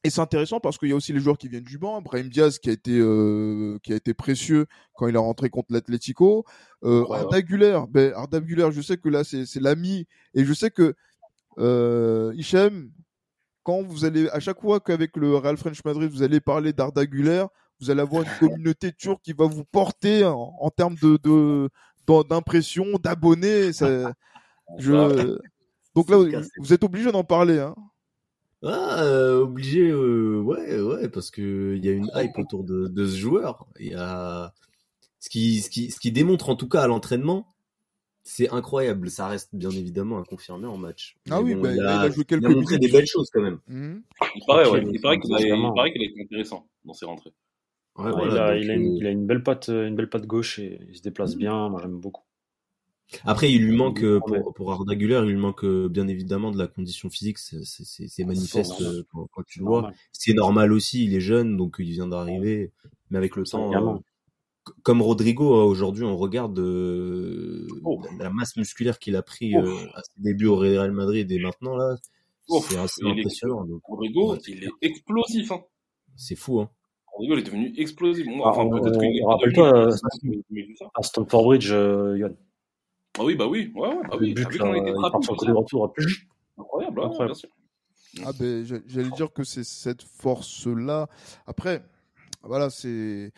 et 0.05 0.09
c'est 0.09 0.21
intéressant 0.21 0.61
parce 0.61 0.77
qu'il 0.77 0.87
y 0.87 0.93
a 0.93 0.95
aussi 0.95 1.11
les 1.11 1.19
joueurs 1.19 1.37
qui 1.37 1.49
viennent 1.49 1.65
du 1.65 1.77
banc. 1.77 2.01
Brahim 2.01 2.29
Diaz 2.29 2.57
qui 2.59 2.69
a 2.69 2.71
été, 2.71 2.97
euh, 2.97 3.77
qui 3.83 3.91
a 3.91 3.97
été 3.97 4.13
précieux 4.13 4.67
quand 4.93 5.07
il 5.09 5.15
est 5.15 5.19
rentré 5.19 5.49
contre 5.49 5.73
l'Atlético. 5.73 6.45
Euh, 6.85 7.03
Arda 7.11 7.41
Güler, 7.41 7.81
ben, 7.89 8.13
Arda 8.13 8.39
Güler, 8.39 8.69
je 8.71 8.79
sais 8.81 8.95
que 8.95 9.09
là 9.09 9.25
c'est 9.25 9.45
c'est 9.45 9.59
l'ami 9.59 10.07
et 10.33 10.45
je 10.45 10.53
sais 10.53 10.71
que 10.71 10.95
euh, 11.57 12.33
Hichem, 12.35 12.91
quand 13.63 13.81
vous 13.83 14.05
allez, 14.05 14.29
à 14.29 14.39
chaque 14.39 14.61
fois 14.61 14.79
qu'avec 14.79 15.15
le 15.17 15.35
Real 15.35 15.57
French 15.57 15.83
Madrid, 15.83 16.09
vous 16.09 16.23
allez 16.23 16.39
parler 16.39 16.73
d'Arda 16.73 17.05
Güler, 17.05 17.45
vous 17.81 17.89
allez 17.89 18.01
avoir 18.01 18.23
une 18.23 18.29
communauté 18.49 18.91
turque 18.93 19.21
qui 19.21 19.33
va 19.33 19.45
vous 19.45 19.65
porter 19.65 20.25
en, 20.25 20.53
en 20.59 20.69
termes 20.69 20.95
de, 21.01 21.69
d'impression, 22.29 22.85
d'abonnés. 23.01 23.73
ça- 23.73 24.13
Je... 24.77 25.37
Donc 25.95 26.09
là, 26.09 26.17
vous, 26.59 26.73
êtes 26.73 26.83
obligé 26.83 27.11
d'en 27.11 27.23
parler. 27.23 27.59
Hein. 27.59 27.75
Ah, 28.63 29.03
euh, 29.03 29.41
obligé, 29.41 29.87
euh, 29.89 30.41
ouais, 30.41 30.79
ouais, 30.79 31.09
parce 31.09 31.31
que 31.31 31.75
il 31.77 31.85
y 31.85 31.89
a 31.89 31.93
une 31.93 32.09
hype 32.15 32.37
autour 32.37 32.63
de, 32.63 32.87
de 32.87 33.05
ce 33.05 33.15
joueur. 33.15 33.65
Il 33.79 33.87
y 33.87 33.95
a 33.95 34.53
ce 35.19 35.29
qui, 35.29 35.61
ce 35.61 35.69
qui, 35.69 35.91
ce 35.91 35.99
qui 35.99 36.11
démontre 36.11 36.49
en 36.49 36.55
tout 36.55 36.67
cas 36.67 36.81
à 36.81 36.87
l'entraînement, 36.87 37.47
c'est 38.23 38.49
incroyable. 38.49 39.09
Ça 39.09 39.27
reste 39.27 39.49
bien 39.53 39.71
évidemment 39.71 40.19
à 40.19 40.23
confirmer 40.23 40.67
en 40.67 40.77
match. 40.77 41.15
Ah 41.29 41.41
Mais 41.41 41.53
oui, 41.55 41.61
bah, 41.61 41.71
il, 41.71 41.77
il 41.77 41.81
a, 41.85 42.09
joué 42.09 42.25
quelques 42.25 42.41
il 42.43 42.45
a 42.45 42.49
montré 42.49 42.75
minutes. 42.77 42.81
des 42.81 42.97
belles 42.97 43.07
choses 43.07 43.29
quand 43.33 43.41
même. 43.41 43.59
Mhm. 43.67 44.03
Il 44.35 44.41
paraît, 44.45 44.69
ouais. 44.69 44.81
Ok, 44.85 44.91
Il 44.93 45.01
paraît 45.01 45.19
qu'il 45.19 46.01
a 46.01 46.05
été 46.05 46.21
intéressant 46.21 46.67
dans 46.85 46.93
ses 46.93 47.05
rentrées. 47.05 47.33
Ouais, 47.97 48.05
Ouais, 48.05 48.11
voilà, 48.11 48.33
il, 48.33 48.37
a, 48.37 48.53
donc, 48.55 48.63
il, 48.65 48.71
a 48.71 48.73
une, 48.75 48.93
euh, 48.93 48.97
il 48.99 49.07
a 49.07 49.09
une 49.11 49.25
belle 49.25 49.43
patte, 49.43 49.67
une 49.69 49.95
belle 49.95 50.09
patte 50.09 50.25
gauche 50.25 50.59
et 50.59 50.79
il 50.89 50.95
se 50.95 51.01
déplace 51.01 51.35
Mmh. 51.35 51.39
bien. 51.39 51.69
Moi, 51.69 51.81
j'aime 51.81 51.99
beaucoup. 51.99 52.23
Après, 53.25 53.51
il 53.51 53.65
lui 53.65 53.75
manque 53.75 54.03
euh, 54.03 54.19
pour, 54.19 54.53
pour 54.53 54.71
Arda 54.71 54.93
Güler, 54.95 55.21
il 55.23 55.31
lui 55.31 55.35
manque 55.35 55.63
euh, 55.65 55.89
bien 55.89 56.07
évidemment 56.07 56.51
de 56.51 56.59
la 56.59 56.67
condition 56.67 57.09
physique. 57.09 57.39
C'est- 57.39 57.63
c'est 57.65 58.23
manifeste 58.23 58.79
euh, 58.81 59.03
quand, 59.11 59.27
quand 59.31 59.41
tu 59.47 59.59
le 59.59 59.65
vois. 59.65 59.81
Normal. 59.81 59.97
C'est 60.11 60.33
normal 60.33 60.71
aussi. 60.71 61.05
Il 61.05 61.15
est 61.15 61.19
jeune, 61.19 61.57
donc 61.57 61.77
il 61.79 61.89
vient 61.89 62.07
d'arriver. 62.07 62.71
Mais 63.09 63.17
avec 63.17 63.35
le 63.35 63.43
temps, 63.45 63.73
euh, 63.73 63.97
comme 64.83 65.01
Rodrigo, 65.01 65.55
hein, 65.55 65.63
aujourd'hui, 65.63 66.03
on 66.03 66.17
regarde 66.17 66.57
euh, 66.59 67.67
Oh. 67.83 68.01
la 68.19 68.29
masse 68.29 68.55
musculaire 68.57 68.99
qu'il 68.99 69.15
a 69.15 69.21
pris 69.21 69.55
euh, 69.55 69.75
à 69.95 70.01
ses 70.03 70.21
débuts 70.21 70.47
au 70.47 70.55
Real 70.55 70.91
Madrid 70.91 71.31
et 71.31 71.39
maintenant, 71.39 71.75
là, 71.75 71.95
c'est 72.47 72.77
assez 72.77 73.01
il 73.03 73.07
est- 73.07 73.19
impressionnant. 73.21 73.65
donc, 73.65 73.81
Rodrigo, 73.83 74.33
Ouais. 74.33 74.39
il 74.47 74.63
est 74.63 74.69
explosif. 74.81 75.51
Hein. 75.51 75.61
C'est 76.15 76.35
fou, 76.35 76.59
hein. 76.61 76.69
Rodrigo, 77.13 77.35
il 77.35 77.39
est 77.39 77.43
devenu 77.43 77.73
explosif. 77.77 78.25
Moi, 78.27 78.45
Ah, 78.45 78.49
enfin, 78.51 78.63
on- 78.65 78.79
peut-être 78.81 78.99
qu'il 78.99 79.23
on 79.23 79.27
rappelle-toi, 79.27 79.73
euh. 79.87 79.91
À 80.95 81.03
Stamford 81.03 81.45
Bridge, 81.45 81.69
euh, 81.71 82.17
Johan. 82.17 82.29
Ah 83.17 83.23
oui, 83.25 83.35
bah 83.35 83.47
oui, 83.47 83.71
ouais, 83.75 83.87
ouais, 83.89 83.95
bah 84.09 84.17
Le 84.19 84.25
oui. 84.27 84.33
but, 84.33 84.55
là, 84.59 84.73
il 84.75 84.81
était 84.81 84.93
ça 84.93 85.51
retour. 85.51 85.93
Incroyable, 86.57 86.99
ouais, 86.99 87.05
Incroyable. 87.05 87.25
bien 87.25 87.33
sûr. 87.33 87.49
Ah 88.25 88.31
ben, 88.39 88.63
j'a- 88.65 88.77
j'allais 88.87 89.09
dire 89.11 89.31
que 89.31 89.43
c'est 89.43 89.63
cette 89.63 90.01
force-là. 90.03 91.07
Après, 91.45 91.83
voilà, 92.43 92.69
c'est. 92.69 93.31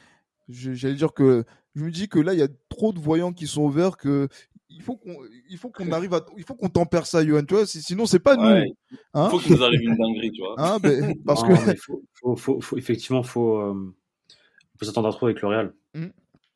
Je- 0.51 0.73
J'allais 0.73 0.95
dire 0.95 1.13
que 1.13 1.43
je 1.75 1.83
me 1.83 1.91
dis 1.91 2.07
que 2.09 2.19
là, 2.19 2.33
il 2.33 2.39
y 2.39 2.43
a 2.43 2.47
trop 2.69 2.93
de 2.93 2.99
voyants 2.99 3.33
qui 3.33 3.47
sont 3.47 3.63
ouverts 3.63 3.97
que 3.97 4.27
il 4.69 4.81
faut 4.81 4.95
qu'on, 4.95 5.17
il 5.49 5.57
faut 5.57 5.69
qu'on 5.69 5.91
arrive 5.91 6.13
à, 6.13 6.25
il 6.37 6.43
faut 6.43 6.55
qu'on 6.55 6.69
tempère 6.69 7.05
ça, 7.05 7.25
Johan. 7.25 7.43
Tu 7.43 7.53
vois, 7.55 7.65
si- 7.65 7.81
sinon 7.81 8.05
c'est 8.05 8.19
pas 8.19 8.37
Ouais, 8.37 8.65
nous. 8.67 8.97
Hein 9.13 9.27
Il 9.27 9.31
faut 9.31 9.39
qu'il 9.39 9.53
nous 9.53 9.63
arrive 9.63 9.81
une 9.81 9.97
dinguerie, 9.97 10.31
tu 10.31 10.41
vois. 10.41 10.55
Hein, 10.57 10.79
ben, 10.79 11.13
parce 11.25 11.43
Non, 11.43 11.49
que 11.49 11.75
faut, 11.75 12.03
faut, 12.13 12.35
faut, 12.35 12.61
faut- 12.61 12.77
effectivement, 12.77 13.21
faut, 13.23 13.57
euh, 13.57 13.73
on 13.73 14.77
peut 14.77 14.85
s'attendre 14.85 15.09
à 15.09 15.11
trop 15.11 15.25
avec 15.25 15.41
le 15.41 15.47
Real. 15.49 15.73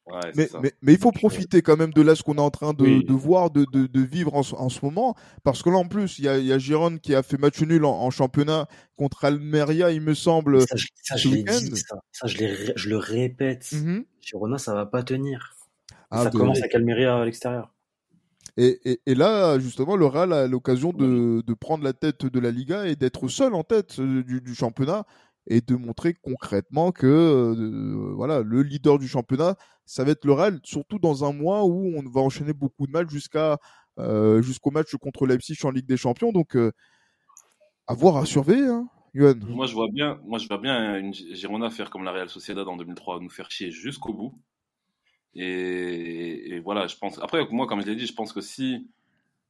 Ouais, 0.08 0.32
Mais, 0.36 0.48
ça. 0.48 0.60
mais, 0.62 0.72
mais 0.84 0.94
il 0.94 1.00
faut 1.00 1.12
profiter 1.12 1.64
quand 1.64 1.78
même 1.78 1.92
de 1.92 2.02
là 2.04 2.14
ce 2.16 2.22
qu'on 2.22 2.36
est 2.36 2.40
en 2.40 2.52
train 2.52 2.74
de, 2.74 2.84
Oui. 2.84 3.04
de 3.04 3.14
voir, 3.14 3.50
de, 3.50 3.66
de, 3.72 3.88
de 3.88 4.02
vivre 4.02 4.36
en, 4.36 4.44
ce- 4.44 4.54
en 4.54 4.70
ce 4.70 4.86
moment. 4.86 5.16
Parce 5.44 5.64
que 5.64 5.70
là, 5.72 5.78
en 5.78 5.88
plus, 5.88 6.20
il 6.20 6.26
y 6.26 6.28
a, 6.30 6.38
y 6.38 6.54
a 6.54 6.60
Giron 6.60 6.98
qui 7.00 7.16
a 7.16 7.24
fait 7.24 7.40
match 7.40 7.60
nul 7.62 7.84
en, 7.86 7.92
en 8.02 8.12
championnat 8.12 8.68
contre 8.98 9.26
Almeria, 9.26 9.92
il 9.92 10.02
me 10.02 10.14
semble. 10.14 10.62
Ça, 10.68 10.76
je, 10.76 10.88
ça, 11.04 11.16
je 11.18 11.30
l'ai 11.30 11.38
week-end. 11.38 11.58
dit, 11.60 11.76
ça, 11.78 11.96
ça 12.12 12.28
je, 12.28 12.38
l'ai 12.38 12.52
ré- 12.54 12.74
je 12.76 12.90
le 12.90 12.98
répète. 12.98 13.68
Mhm. 13.74 14.06
Girona, 14.22 14.58
ça 14.60 14.76
va 14.76 14.86
pas 14.86 15.02
tenir. 15.02 15.56
Ah, 16.12 16.24
ça 16.26 16.30
commence 16.30 16.60
avec 16.60 16.76
Almeria 16.76 17.18
à 17.18 17.26
l'extérieur. 17.26 17.72
Et, 18.58 18.80
et, 18.90 19.02
et 19.08 19.16
là, 19.16 19.58
justement, 19.60 19.96
le 19.98 20.06
Real 20.06 20.32
a 20.32 20.48
l'occasion 20.48 20.94
de, 20.94 21.42
de 21.42 21.54
prendre 21.56 21.84
la 21.84 21.94
tête 21.94 22.26
de 22.26 22.40
la 22.40 22.52
Liga 22.52 22.86
et 22.86 22.96
d'être 22.96 23.28
seul 23.28 23.54
en 23.54 23.64
tête 23.64 24.00
euh, 24.00 24.24
du, 24.24 24.40
du 24.40 24.56
championnat 24.56 25.06
et 25.48 25.62
de 25.62 25.76
montrer 25.76 26.14
concrètement 26.14 26.92
que 26.92 27.06
euh, 27.06 28.14
voilà, 28.16 28.42
le 28.42 28.64
leader 28.64 28.98
du 28.98 29.08
championnat, 29.08 29.56
ça 29.86 30.04
va 30.04 30.12
être 30.12 30.26
le 30.26 30.34
Real, 30.34 30.60
surtout 30.64 31.00
dans 31.00 31.24
un 31.24 31.34
mois 31.34 31.66
où 31.66 31.94
on 31.96 32.04
va 32.10 32.22
enchaîner 32.22 32.54
beaucoup 32.54 32.88
de 32.88 32.92
matchs 32.92 33.10
jusqu'à 33.10 33.60
euh, 33.98 34.42
jusqu'au 34.42 34.72
match 34.72 34.94
contre 34.96 35.26
Leipzig 35.26 35.58
en 35.64 35.72
Ligue 35.72 35.86
des 35.86 35.98
Champions. 35.98 36.32
Donc, 36.32 36.56
euh, 36.56 36.72
à 37.88 37.94
voir, 37.94 38.18
à 38.18 38.26
surveiller, 38.26 38.68
hein, 38.68 38.90
Johan. 39.14 39.36
Moi, 39.48 39.68
je 39.68 39.74
vois 39.74 39.88
bien, 39.92 40.20
moi, 40.26 40.40
je 40.40 40.48
vois 40.48 40.58
bien 40.58 40.98
une 40.98 41.14
Girona 41.14 41.70
faire 41.70 41.90
comme 41.90 42.04
la 42.04 42.12
Real 42.12 42.30
Sociedad 42.30 42.68
en 42.68 42.76
2003, 42.76 43.22
nous 43.22 43.30
faire 43.30 43.50
chier 43.50 43.72
jusqu'au 43.72 44.14
bout. 44.14 44.34
Et, 45.34 46.60
voilà, 46.64 46.88
je 46.88 46.96
pense. 46.98 47.20
Après, 47.20 47.46
moi, 47.52 47.68
comme 47.68 47.82
je 47.82 47.86
l'ai 47.86 47.96
dit, 47.96 48.06
je 48.06 48.14
pense 48.14 48.34
que 48.34 48.42
si 48.42 48.90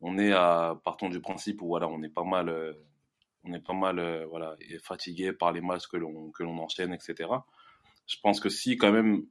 on 0.01 0.17
est 0.17 0.31
à, 0.31 0.79
partons 0.83 1.09
du 1.09 1.19
principe 1.19 1.61
où 1.61 1.67
voilà, 1.67 1.87
on 1.87 2.01
est 2.03 2.09
pas 2.09 2.23
mal, 2.23 2.49
euh, 2.49 2.73
on 3.45 3.53
est 3.53 3.59
pas 3.59 3.73
mal, 3.73 3.99
euh, 3.99 4.25
voilà, 4.27 4.55
fatigué 4.83 5.31
par 5.33 5.51
les 5.51 5.61
matchs 5.61 5.87
que 5.87 5.97
l'on 5.97 6.31
que 6.31 6.43
l'on 6.43 6.57
enchaîne, 6.59 6.93
etc. 6.93 7.29
Je 8.07 8.17
pense 8.21 8.39
que 8.39 8.49
si 8.49 8.77
quand 8.77 8.91
même 8.91 9.25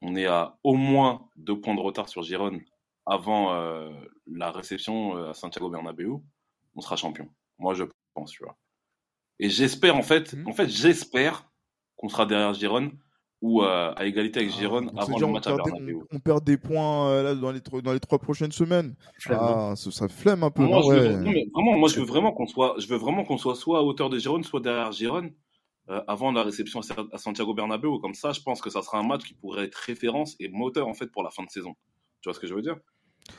on 0.00 0.14
est 0.16 0.26
à 0.26 0.58
au 0.64 0.74
moins 0.74 1.28
deux 1.36 1.60
points 1.60 1.74
de 1.74 1.80
retard 1.80 2.08
sur 2.08 2.22
Girona 2.22 2.58
avant 3.06 3.54
euh, 3.54 3.90
la 4.26 4.50
réception 4.50 5.16
euh, 5.16 5.30
à 5.30 5.34
Santiago 5.34 5.70
Bernabéu, 5.70 6.12
on 6.74 6.80
sera 6.80 6.96
champion. 6.96 7.28
Moi, 7.58 7.74
je 7.74 7.84
pense, 8.14 8.30
tu 8.30 8.44
vois. 8.44 8.56
Et 9.38 9.48
j'espère 9.50 9.96
en 9.96 10.02
fait, 10.02 10.34
Mhm. 10.34 10.48
en 10.48 10.52
fait, 10.52 10.68
j'espère 10.68 11.48
qu'on 11.96 12.08
sera 12.08 12.26
derrière 12.26 12.54
Giron 12.54 12.92
ou 13.40 13.62
euh, 13.62 13.92
à 13.94 14.04
égalité 14.06 14.40
avec 14.40 14.52
Giron 14.52 14.82
Donc, 14.82 14.92
avant 14.96 15.18
le 15.18 15.26
on, 15.26 15.32
match 15.32 15.46
à 15.46 15.50
perd 15.54 15.64
des, 15.64 15.70
Bernabéu. 15.70 15.96
on- 16.10 16.16
on 16.16 16.18
perd 16.18 16.44
des 16.44 16.56
points 16.58 17.08
euh, 17.10 17.22
là, 17.22 17.34
dans, 17.34 17.52
les, 17.52 17.60
tro- 17.60 17.80
dans 17.82 17.92
les 17.92 18.00
trois 18.00 18.18
prochaines 18.18 18.50
semaines. 18.52 18.94
Ah, 19.30 19.74
ça, 19.76 19.90
ça 19.90 20.08
flemme 20.08 20.42
un 20.42 20.50
peu. 20.50 20.62
Moi, 20.64 20.82
je 20.82 20.88
veux, 20.88 21.08
ouais. 21.08 21.16
non, 21.24 21.30
mais 21.30 21.46
vraiment, 21.54 21.78
moi, 21.78 21.88
je 21.88 22.00
veux 22.00 22.06
vraiment 22.06 22.32
qu'on 22.32 22.46
soit, 22.46 22.74
je 22.78 22.88
veux 22.88 22.96
vraiment 22.96 23.24
qu'on 23.24 23.38
soit 23.38 23.54
soit 23.54 23.78
à 23.78 23.82
hauteur 23.82 24.10
de 24.10 24.18
Giron, 24.18 24.42
soit 24.42 24.60
derrière 24.60 24.90
Giron 24.92 25.30
euh, 25.90 26.02
avant 26.08 26.32
la 26.32 26.42
réception 26.42 26.80
à 26.80 26.84
à 27.12 27.18
Santiago 27.18 27.54
Bernabéu. 27.54 27.98
Comme 28.00 28.14
ça, 28.14 28.32
je 28.32 28.40
pense 28.40 28.60
que 28.60 28.70
ça 28.70 28.82
sera 28.82 28.98
un 28.98 29.06
match 29.06 29.22
qui 29.24 29.34
pourrait 29.34 29.64
être 29.66 29.76
référence 29.76 30.34
et 30.40 30.48
moteur 30.48 30.88
en 30.88 30.94
fait 30.94 31.06
pour 31.06 31.22
la 31.22 31.30
fin 31.30 31.44
de 31.44 31.50
saison. 31.50 31.74
Tu 32.20 32.28
vois 32.28 32.34
ce 32.34 32.40
que 32.40 32.46
je 32.48 32.54
veux 32.54 32.62
dire? 32.62 32.76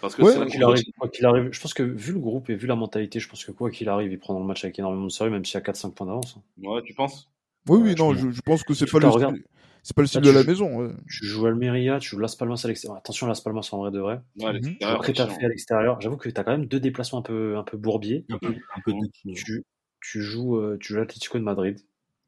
Parce 0.02 0.16
que 0.16 0.22
Ouais. 0.22 0.38
arrive, 0.64 0.84
quoi 0.98 1.10
qu'il 1.10 1.26
arrive, 1.26 1.50
je 1.52 1.60
pense 1.60 1.74
que 1.74 1.84
vu 1.84 2.14
le 2.14 2.20
groupe 2.20 2.50
et 2.50 2.56
vu 2.56 2.68
la 2.68 2.76
mentalité, 2.76 3.20
je 3.20 3.28
pense 3.28 3.44
que 3.44 3.52
quoi 3.52 3.70
qu'il 3.72 3.90
arrive, 3.90 4.12
ils 4.12 4.20
prendront 4.20 4.42
le 4.44 4.48
match 4.48 4.64
avec 4.64 4.78
énormément 4.80 5.06
de 5.06 5.10
sérieux, 5.10 5.32
même 5.32 5.44
s'il 5.44 5.56
y 5.56 5.58
a 5.58 5.62
4-5 5.62 5.92
points 5.94 6.06
d'avance. 6.08 6.38
hein. 6.38 6.42
Ouais, 6.64 6.82
tu 6.84 6.94
penses? 6.94 7.30
Oui, 7.68 7.80
oui, 7.84 7.96
non, 7.98 8.14
je- 8.14 8.42
pense 8.46 8.64
que 8.64 8.74
c'est 8.74 8.90
pas 8.90 9.00
le 9.00 9.08
regarde. 9.10 9.38
C'est 9.84 9.96
pas 9.96 10.02
le 10.02 10.08
style 10.08 10.22
de 10.22 10.30
la 10.30 10.44
maison. 10.44 10.76
ouais. 10.78 10.94
Tu 11.08 11.26
joues 11.26 11.46
Almeria, 11.46 12.00
tu 12.00 12.10
joues 12.10 12.20
Las 12.20 12.36
Palmas 12.36 12.62
à 12.64 12.68
l'extérieur. 12.68 12.98
Attention, 12.98 13.28
Las 13.28 13.42
Palmas 13.42 13.68
en 13.72 13.78
vrai 13.80 13.92
de 13.92 14.00
vrai. 14.00 14.22
Ouais, 14.40 14.60
Après, 14.82 15.14
t'as 15.14 15.28
fait 15.28 15.46
à 15.46 15.50
l'extérieur. 15.50 16.00
J'avoue 16.02 16.18
que 16.18 16.30
t'as 16.30 16.44
quand 16.44 16.52
même 16.52 16.66
deux 16.66 16.80
déplacements 16.80 17.20
un 17.20 17.24
peu, 17.24 17.58
un 17.58 17.64
peu 17.64 17.78
bourbiers. 17.78 18.26
Un 18.30 18.38
peu, 18.38 18.48
un 18.76 18.82
peu 18.84 18.94
de 18.94 19.34
Tu, 19.34 19.64
tu 20.02 20.22
joues, 20.22 20.58
euh, 20.58 20.78
tu 20.80 20.94
joues 20.94 21.00
l'Atlético 21.00 21.38
de 21.38 21.44
Madrid 21.44 21.80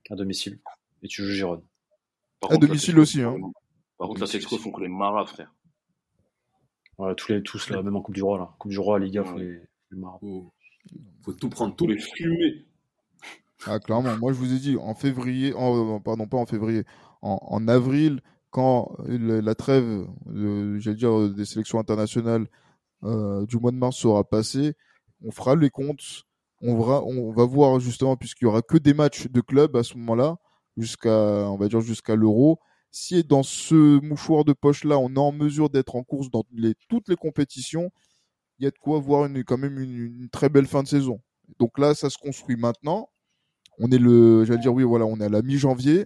à 0.10 0.16
domicile 0.16 0.60
et 1.04 1.08
tu 1.08 1.24
joues 1.24 1.32
Gérone. 1.34 1.62
Par 2.40 2.52
À 2.52 2.56
contre, 2.56 2.68
domicile 2.68 3.00
aussi, 3.00 3.22
hein. 3.22 3.36
Par 3.98 4.08
contre, 4.08 4.22
l'Atlético 4.22 4.58
font 4.58 4.72
que 4.72 4.82
les 4.82 4.88
maras, 4.90 5.26
frère. 5.26 5.54
Voilà, 6.98 7.16
tous 7.16 7.32
les, 7.32 7.42
tous 7.42 7.70
là, 7.70 7.82
même 7.82 7.96
en 7.96 8.02
Coupe 8.02 8.16
du 8.16 8.24
Roi 8.24 8.38
là. 8.38 8.50
Coupe 8.60 8.72
du 8.72 8.80
Roi, 8.80 9.00
Liga, 9.00 9.24
faut 9.24 9.38
les, 9.38 9.60
les 9.92 9.98
marrer. 9.98 10.18
Faut, 10.20 10.52
faut 11.24 11.34
tout 11.34 11.50
prendre, 11.50 11.76
Tous 11.76 11.86
tout. 11.86 11.92
les 11.92 12.00
fumés. 12.00 12.66
Ah, 13.66 13.80
clairement. 13.80 14.18
Moi, 14.18 14.34
je 14.34 14.38
vous 14.38 14.54
ai 14.54 14.58
dit, 14.60 14.76
en 14.78 14.96
février, 14.96 15.54
en, 15.54 16.00
pardon, 16.00 16.28
pas 16.28 16.38
en 16.38 16.46
février, 16.46 16.84
en, 17.22 17.40
en 17.42 17.68
avril, 17.68 18.22
quand 18.50 18.96
la 19.08 19.56
trêve, 19.56 20.06
j'allais 20.78 20.98
dire, 20.98 21.30
des 21.30 21.46
sélections 21.46 21.80
internationales 21.80 22.48
euh, 23.04 23.46
du 23.46 23.58
mois 23.58 23.72
de 23.72 23.78
mars 23.78 23.98
sera 23.98 24.24
passée, 24.24 24.74
on 25.24 25.32
fera 25.32 25.56
les 25.56 25.70
comptes. 25.70 26.24
On 26.62 26.78
va, 26.80 27.02
on 27.04 27.32
va 27.32 27.46
voir 27.46 27.80
justement, 27.80 28.16
puisqu'il 28.18 28.46
y 28.46 28.48
aura 28.48 28.62
que 28.62 28.78
des 28.78 28.94
matchs 28.94 29.28
de 29.28 29.42
club 29.42 29.76
à 29.76 29.84
ce 29.84 29.98
moment-là, 29.98 30.38
jusqu'à, 30.78 31.10
on 31.10 31.58
va 31.58 31.68
dire, 31.68 31.82
jusqu'à 31.82 32.16
l'Euro. 32.16 32.60
Si 32.92 33.24
dans 33.24 33.42
ce 33.42 34.00
mouchoir 34.06 34.46
de 34.46 34.54
poche-là, 34.54 35.00
on 35.00 35.10
est 35.16 35.18
en 35.18 35.32
mesure 35.32 35.70
d'être 35.70 35.96
en 35.96 36.04
course 36.04 36.30
dans 36.30 36.44
les, 36.54 36.76
toutes 36.90 37.08
les 37.08 37.16
compétitions, 37.16 37.90
il 38.60 38.66
y 38.66 38.68
a 38.68 38.72
de 38.72 38.78
quoi 38.78 39.00
voir 39.00 39.26
une, 39.26 39.44
quand 39.44 39.58
même 39.58 39.80
une, 39.80 40.22
une 40.22 40.30
très 40.30 40.50
belle 40.50 40.68
fin 40.68 40.84
de 40.84 40.88
saison. 40.88 41.20
Donc 41.58 41.80
là, 41.80 41.96
ça 41.96 42.10
se 42.10 42.18
construit 42.18 42.58
maintenant. 42.58 43.10
On 43.80 43.90
est 43.90 43.98
le, 43.98 44.46
j'allais 44.46 44.60
dire 44.62 44.74
oui, 44.74 44.84
voilà, 44.84 45.06
on 45.06 45.20
est 45.20 45.26
à 45.26 45.30
la 45.30 45.42
mi-janvier. 45.42 46.06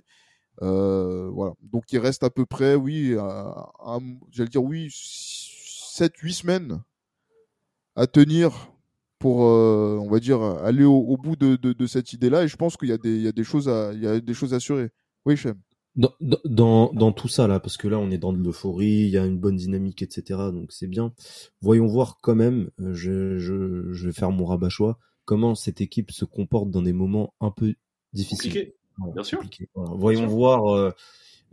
Euh, 0.61 1.29
voilà. 1.31 1.53
Donc 1.61 1.83
il 1.91 1.99
reste 1.99 2.23
à 2.23 2.29
peu 2.29 2.45
près, 2.45 2.75
oui, 2.75 3.15
à- 3.17 3.69
à- 3.79 3.99
j'allais 4.31 4.49
dire 4.49 4.63
oui, 4.63 4.87
7-8 4.91 6.33
semaines 6.33 6.81
à 7.95 8.07
tenir 8.07 8.71
pour, 9.19 9.45
euh, 9.45 9.97
on 10.01 10.09
va 10.09 10.19
dire, 10.19 10.41
aller 10.41 10.83
au, 10.83 10.97
au 10.97 11.17
bout 11.17 11.35
de, 11.35 11.55
de- 11.55 11.73
de 11.73 11.87
cette 11.87 12.13
idée-là. 12.13 12.43
Et 12.43 12.47
je 12.47 12.55
pense 12.57 12.77
qu'il 12.77 12.89
y 12.89 12.93
a 12.93 12.97
des, 12.97 13.15
il 13.15 13.21
y 13.21 13.27
a 13.27 13.31
des 13.31 13.43
choses 13.43 13.69
à, 13.69 13.91
il 13.93 14.01
y 14.01 14.07
a 14.07 14.19
des 14.19 14.33
choses 14.33 14.53
à 14.53 14.57
assurer. 14.57 14.89
Oui, 15.25 15.37
Chem. 15.37 15.55
Dans, 15.95 16.11
dans- 16.43 16.91
dans, 16.91 17.11
tout 17.13 17.29
ça 17.29 17.47
là, 17.47 17.61
parce 17.61 17.77
que 17.77 17.87
là 17.87 17.97
on 17.97 18.11
est 18.11 18.17
dans 18.17 18.33
de 18.33 18.37
l'euphorie, 18.43 18.85
il 19.05 19.09
y 19.09 19.17
a 19.17 19.25
une 19.25 19.39
bonne 19.39 19.55
dynamique, 19.55 20.01
etc. 20.01 20.51
Donc 20.51 20.73
c'est 20.73 20.87
bien. 20.87 21.13
Voyons 21.61 21.87
voir 21.87 22.17
quand 22.21 22.35
même. 22.35 22.69
euh, 22.81 22.93
Je, 22.93 23.37
je, 23.37 23.93
je 23.93 24.07
vais 24.07 24.13
faire 24.13 24.31
mon 24.31 24.45
rabat-choix. 24.45 24.99
Comment 25.23 25.55
cette 25.55 25.79
équipe 25.79 26.11
se 26.11 26.25
comporte 26.25 26.69
dans 26.69 26.81
des 26.81 26.91
moments 26.93 27.33
un 27.39 27.49
peu 27.51 27.73
difficiles? 28.11 28.51
Compliqué. 28.51 28.75
Bien 29.13 29.23
sûr. 29.23 29.41
Voyons 29.75 30.21
sûr. 30.21 30.29
voir 30.29 30.75
euh, 30.75 30.91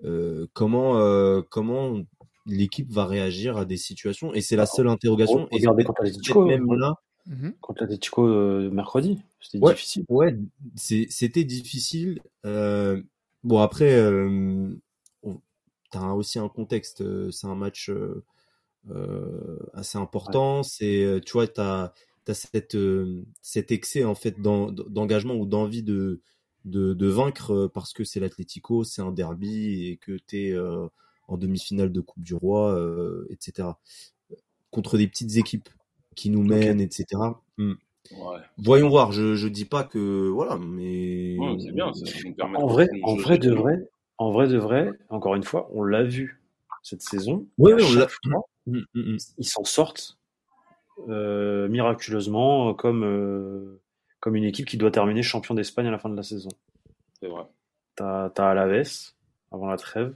euh, 0.05 0.47
comment 0.53 0.99
euh, 0.99 1.43
comment 1.49 2.01
l'équipe 2.47 2.91
va 2.91 3.07
réagir 3.07 3.57
à 3.57 3.65
des 3.65 3.77
situations. 3.77 4.35
Et 4.35 4.41
c'est 4.41 4.57
la 4.57 4.67
seule 4.67 4.89
interrogation. 4.89 5.49
Et 5.51 5.57
Regardez 5.57 5.85
contre 5.85 6.03
l'Atlético, 6.03 6.45
même 6.47 6.73
là. 6.75 6.95
contre 7.61 7.83
l'Atlético 7.83 8.27
euh, 8.27 8.71
mercredi. 8.71 9.19
C'était 9.41 9.59
Ouais. 9.65 9.75
difficile. 9.75 10.05
Ouais, 10.09 10.37
c'était 10.77 11.45
difficile. 11.45 12.21
Euh, 12.45 13.03
bon, 13.45 13.59
après, 13.59 13.95
euh, 13.95 14.69
t'as 15.91 16.13
aussi 16.13 16.39
un 16.39 16.49
contexte. 16.49 17.03
C'est 17.31 17.47
un 17.47 17.55
match 17.55 17.91
assez 19.75 19.99
important. 19.99 20.63
C'est, 20.63 21.21
tu 21.25 21.33
vois, 21.33 21.47
t'as 21.47 21.93
as 22.29 22.35
cette 22.35 22.77
euh, 22.77 23.25
cet 23.41 23.73
excès 23.73 24.05
en 24.05 24.15
fait 24.15 24.41
d'en- 24.41 24.71
d'engagement 24.71 25.35
ou 25.35 25.45
d'envie 25.45 25.83
de, 25.83 26.21
de 26.65 26.95
de 26.95 27.07
vaincre 27.09 27.53
euh, 27.53 27.69
parce 27.69 27.93
que 27.93 28.05
c'est 28.05 28.21
l'Atlético, 28.21 28.85
c'est 28.85 29.03
un 29.03 29.13
derby 29.13 29.89
et 29.89 29.97
que 29.97 30.17
t'es 30.27 30.53
euh, 30.53 30.87
en 31.29 31.37
demi-finale 31.37 31.93
de 31.93 32.01
Coupe 32.01 32.23
du 32.23 32.35
Roi, 32.35 32.75
euh, 32.75 33.27
etc. 33.31 33.69
Contre 34.71 34.97
des 34.99 35.07
petites 35.09 35.37
équipes 35.37 35.69
qui 36.15 36.31
nous 36.31 36.43
mènent, 36.43 36.81
etc. 36.81 37.07
Hmm. 37.59 37.73
Ouais. 38.13 38.39
Voyons 38.59 38.89
voir, 38.89 39.13
je, 39.13 39.35
je 39.35 39.49
dis 39.49 39.65
pas 39.65 39.85
que 39.85 40.29
voilà, 40.29 40.59
mais 40.59 41.37
Ouais, 41.39 41.57
c'est 41.61 41.73
bien. 41.73 41.93
Ça 41.95 42.05
nous 42.25 42.35
permet 42.35 42.59
En 42.59 42.67
vrai, 42.67 42.89
en 43.05 43.15
vrai 43.17 43.39
de 43.39 43.53
vrai, 43.53 43.89
en 44.19 44.31
vrai 44.31 44.49
de 44.49 44.59
vrai, 44.59 44.91
encore 45.09 45.35
une 45.35 45.45
fois, 45.45 45.69
on 45.73 45.83
l'a 45.85 46.03
vu 46.03 46.43
cette 46.83 47.03
saison. 47.03 47.47
Ouais, 47.59 47.75
on 47.75 47.95
l'a- 47.95 48.09
fois, 48.09 48.43
Mm, 48.67 48.79
mm, 48.95 49.01
mm. 49.15 49.17
ils 49.39 49.45
s'en 49.49 49.65
sortent 49.65 50.19
euh, 51.09 51.69
miraculeusement 51.69 52.75
comme 52.75 53.03
euh, 53.05 53.81
comme 54.23 54.37
une 54.37 54.45
équipe 54.45 54.67
qui 54.67 54.77
doit 54.77 54.93
terminer 54.93 55.25
champion 55.25 55.53
d'Espagne 55.57 55.89
à 55.89 55.91
la 55.91 55.99
fin 55.99 56.09
de 56.09 56.15
la 56.15 56.23
saison. 56.23 56.49
C'est 57.21 57.27
vrai. 57.27 57.43
T'as 57.97 58.31
t'as 58.31 58.51
Alaves 58.51 59.15
avant 59.51 59.67
la 59.67 59.77
trêve. 59.77 60.15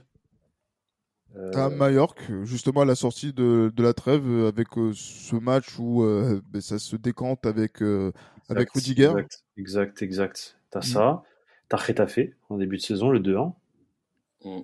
Euh, 1.35 1.51
à 1.51 1.69
Majorque, 1.69 2.23
justement 2.43 2.81
à 2.81 2.85
la 2.85 2.95
sortie 2.95 3.33
de, 3.33 3.69
de 3.75 3.83
la 3.83 3.93
trêve, 3.93 4.25
euh, 4.25 4.47
avec 4.47 4.77
euh, 4.77 4.93
ce 4.93 5.35
match 5.35 5.77
où 5.77 6.03
euh, 6.03 6.41
ben, 6.49 6.61
ça 6.61 6.79
se 6.79 6.95
décante 6.95 7.45
avec, 7.45 7.83
euh, 7.83 8.13
avec 8.47 8.71
Rudiger. 8.71 9.11
Exact, 9.17 9.43
exact, 9.57 10.01
exact. 10.01 10.57
T'as 10.69 10.79
Mm. 10.79 10.83
ça. 10.83 11.23
T'as 11.67 11.77
Retafe 11.77 12.19
en 12.47 12.57
début 12.57 12.77
de 12.77 12.81
saison, 12.81 13.09
le 13.09 13.19
2-1. 13.19 13.53
Mm. 14.45 14.61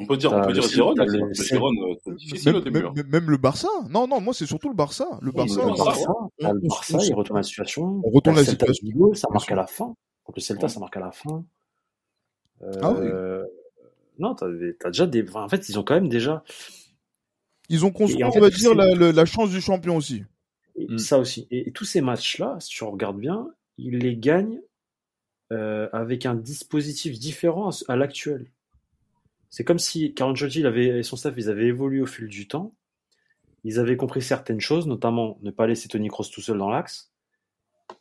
On 0.00 0.06
peut 0.06 0.16
dire, 0.16 0.32
on 0.32 0.42
peut 0.42 0.52
dire 0.52 0.62
le- 0.62 0.68
Giron, 0.68 0.94
euh, 0.98 1.94
c'est 2.04 2.14
difficile 2.16 2.50
au 2.50 2.52
Même, 2.54 2.64
début. 2.64 2.78
même- 2.78 2.86
hein. 2.86 2.92
même- 2.96 3.06
même 3.08 3.30
le 3.30 3.36
Barça. 3.36 3.68
Non, 3.90 4.06
non, 4.08 4.20
moi 4.20 4.32
c'est 4.34 4.46
surtout 4.46 4.68
le 4.68 4.74
Barça. 4.74 5.06
Le 5.20 5.32
Barça, 5.32 5.60
le 5.62 5.66
Barça, 5.68 5.84
Barça, 5.84 6.10
on- 6.10 6.28
t'as 6.38 6.52
le 6.52 6.60
Barça, 6.60 6.96
on- 6.96 7.00
il 7.00 7.14
retourne 7.14 7.38
la 7.38 7.42
situation. 7.42 8.00
on 8.04 8.10
retourne 8.10 8.36
la 8.36 8.44
Celta 8.44 8.66
situation, 8.66 8.86
Vigo, 8.86 9.14
ça 9.14 9.28
marque 9.32 9.50
à 9.52 9.56
la 9.56 9.66
fin. 9.66 9.94
Contre 10.24 10.38
le 10.38 10.42
Celta, 10.42 10.62
Ouais. 10.64 10.68
ça 10.68 10.80
marque 10.80 10.96
à 10.96 11.00
la 11.00 11.12
fin. 11.12 11.44
Ah 12.80 12.92
oui. 12.92 13.06
Euh, 13.06 13.44
Non, 14.18 14.34
t'as 14.34 14.46
déjà 14.86 15.06
des. 15.06 15.22
enfin, 15.28 15.42
en 15.44 15.48
fait, 15.48 15.68
ils 15.68 15.78
ont 15.78 15.82
quand 15.82 15.94
même 15.94 16.08
déjà. 16.08 16.44
Ils 17.68 17.84
ont 17.84 17.90
construit, 17.90 18.22
on 18.24 18.30
va 18.30 18.50
dire, 18.50 18.74
la, 18.74 18.94
la- 18.94 19.12
la 19.12 19.24
chance 19.24 19.50
du 19.50 19.60
champion 19.60 19.96
aussi. 19.96 20.22
et 20.76 20.86
Mm. 20.86 20.98
Ça 20.98 21.18
aussi. 21.18 21.46
Et, 21.50 21.68
et 21.68 21.72
tous 21.72 21.84
ces 21.84 22.00
matchs-là, 22.02 22.56
si 22.60 22.68
tu 22.70 22.84
regardes 22.84 23.18
bien, 23.18 23.48
ils 23.78 23.98
les 23.98 24.16
gagnent 24.16 24.60
euh, 25.52 25.88
avec 25.92 26.24
un 26.24 26.34
dispositif 26.34 27.18
différent 27.18 27.68
à, 27.70 27.92
à 27.92 27.96
l'actuel. 27.96 28.50
C'est 29.52 29.64
comme 29.64 29.78
si 29.78 30.14
Carlo 30.14 30.32
Ancelotti 30.32 30.64
avait, 30.64 30.86
et 31.00 31.02
son 31.02 31.16
staff, 31.16 31.34
ils 31.36 31.50
avaient 31.50 31.66
évolué 31.66 32.00
au 32.00 32.06
fil 32.06 32.26
du 32.26 32.48
temps. 32.48 32.74
Ils 33.64 33.78
avaient 33.78 33.98
compris 33.98 34.22
certaines 34.22 34.60
choses, 34.60 34.86
notamment 34.86 35.38
ne 35.42 35.50
pas 35.50 35.66
laisser 35.66 35.88
Tony 35.88 36.08
Kroos 36.08 36.24
tout 36.32 36.40
seul 36.40 36.56
dans 36.56 36.70
l'axe. 36.70 37.12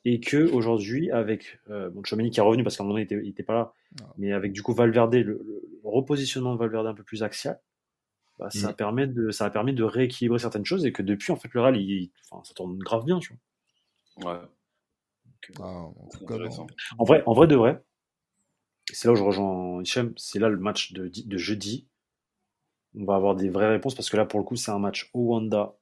Et 0.06 0.22
que 0.22 0.50
aujourd'hui, 0.52 1.12
avec 1.12 1.60
euh, 1.70 1.90
bon, 1.90 2.02
Tchouaméni 2.04 2.32
qui 2.32 2.40
est 2.40 2.44
revenu 2.44 2.64
parce 2.64 2.78
qu'à 2.78 2.84
un 2.84 2.86
moment 2.86 2.96
donné, 2.96 3.08
il 3.10 3.14
était, 3.14 3.26
il 3.26 3.30
était 3.32 3.44
pas 3.44 3.54
là, 3.54 3.74
mais 4.18 4.32
avec 4.32 4.54
du 4.54 4.64
coup 4.64 4.74
Valverde, 4.74 5.14
le, 5.14 5.22
le 5.24 5.62
repositionnement 5.84 6.54
de 6.54 6.60
Valverde 6.60 6.88
un 6.88 6.94
peu 6.94 7.04
plus 7.04 7.22
axial, 7.22 7.60
bah, 8.40 8.50
ça, 8.50 8.72
Mm. 8.72 8.76
permet 8.76 9.08
de, 9.08 9.30
ça 9.32 9.46
a 9.46 9.50
permis 9.50 9.74
de 9.74 9.84
rééquilibrer 9.84 10.40
certaines 10.40 10.66
choses 10.66 10.86
et 10.86 10.94
que 10.94 11.04
depuis, 11.04 11.34
en 11.34 11.36
fait, 11.36 11.54
le 11.54 11.62
Real, 11.62 11.76
il, 11.78 12.12
enfin, 12.32 12.42
ça 12.46 12.54
tourne 12.54 12.78
grave 12.80 13.04
bien, 13.04 13.20
tu 13.20 13.36
vois. 14.16 14.32
Ouais, 14.32 14.40
Ah, 15.60 15.88
tout 16.18 16.26
cas. 16.26 16.36
En 16.98 17.04
vrai, 17.04 17.24
en 17.26 17.34
vrai 17.34 17.48
de 17.48 17.56
vrai, 17.56 17.84
c'est 18.92 19.08
là 19.08 19.14
où 19.14 19.16
je 19.16 19.24
rejoins 19.24 19.82
Hichem, 19.82 20.14
c'est 20.18 20.40
là 20.40 20.50
le 20.50 20.58
match 20.58 20.94
de, 20.94 21.08
de 21.08 21.38
jeudi. 21.38 21.88
On 22.96 23.06
va 23.06 23.16
avoir 23.16 23.36
des 23.36 23.50
vraies 23.50 23.70
réponses 23.70 23.96
parce 23.96 24.10
que 24.10 24.18
là, 24.18 24.26
pour 24.26 24.40
le 24.40 24.46
coup, 24.46 24.56
c'est 24.56 24.72
un 24.72 24.80
match 24.80 25.10
au 25.14 25.34
Wanda 25.34 25.74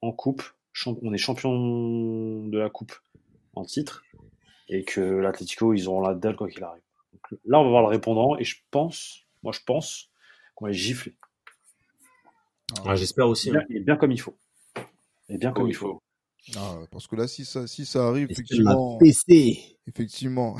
en 0.00 0.12
coupe. 0.12 0.42
On 0.86 1.12
est 1.12 1.18
champion 1.18 2.46
de 2.46 2.58
la 2.58 2.68
coupe 2.68 2.92
en 3.54 3.64
titre 3.64 4.02
et 4.68 4.84
que 4.84 5.00
l'Atlético, 5.00 5.72
ils 5.74 5.88
auront 5.88 6.00
la 6.00 6.14
dalle 6.14 6.36
quoi 6.36 6.48
qu'il 6.48 6.64
arrive. 6.64 6.82
Donc, 7.12 7.40
là, 7.44 7.60
on 7.60 7.64
va 7.64 7.70
voir 7.70 7.82
le 7.82 7.88
répondant 7.88 8.36
et 8.36 8.44
je 8.44 8.56
pense, 8.70 9.24
moi 9.42 9.52
je 9.52 9.60
pense 9.64 10.10
qu'on 10.54 10.64
va 10.64 10.72
les 10.72 10.76
gifler. 10.76 11.14
Ouais, 12.84 12.96
J'espère 12.96 13.28
aussi. 13.28 13.50
Bien, 13.50 13.60
hein. 13.60 13.66
et 13.70 13.80
bien 13.80 13.96
comme 13.96 14.10
il 14.10 14.20
faut. 14.20 14.36
Et 15.28 15.38
bien 15.38 15.52
comme 15.52 15.68
il 15.68 15.74
faut. 15.74 16.02
Ah, 16.56 16.76
parce 16.90 17.06
que 17.06 17.16
là, 17.16 17.26
si 17.26 17.44
ça, 17.44 17.66
si 17.66 17.86
ça 17.86 18.06
arrive, 18.06 18.30
Est-ce 18.30 18.40
effectivement, 18.42 18.92
La 18.92 18.98
PC. 18.98 19.78
effectivement, 19.86 20.56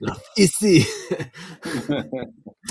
La 0.00 0.16
PC. 0.36 0.84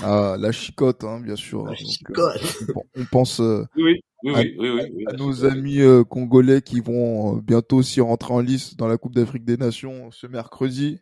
ah, 0.02 0.36
la 0.38 0.52
chicote, 0.52 1.04
hein, 1.04 1.20
bien 1.20 1.36
sûr. 1.36 1.64
La 1.64 1.70
Donc, 1.70 1.80
euh, 1.80 1.84
chicote. 1.84 2.56
on, 2.74 2.82
on 2.96 3.04
pense 3.04 3.40
euh, 3.40 3.64
Oui, 3.76 4.00
oui, 4.24 4.34
à, 4.34 4.40
oui, 4.40 4.56
oui, 4.58 4.68
oui, 4.70 4.82
oui, 4.94 5.04
à 5.06 5.12
la 5.12 5.18
nos 5.18 5.44
amis 5.44 5.80
euh, 5.80 6.02
congolais 6.04 6.60
qui 6.62 6.80
vont 6.80 7.36
euh, 7.36 7.40
bientôt 7.40 7.76
aussi 7.76 8.00
rentrer 8.00 8.34
en 8.34 8.40
lice 8.40 8.76
dans 8.76 8.88
la 8.88 8.98
Coupe 8.98 9.14
d'Afrique 9.14 9.44
des 9.44 9.56
Nations 9.56 10.10
ce 10.10 10.26
mercredi, 10.26 10.98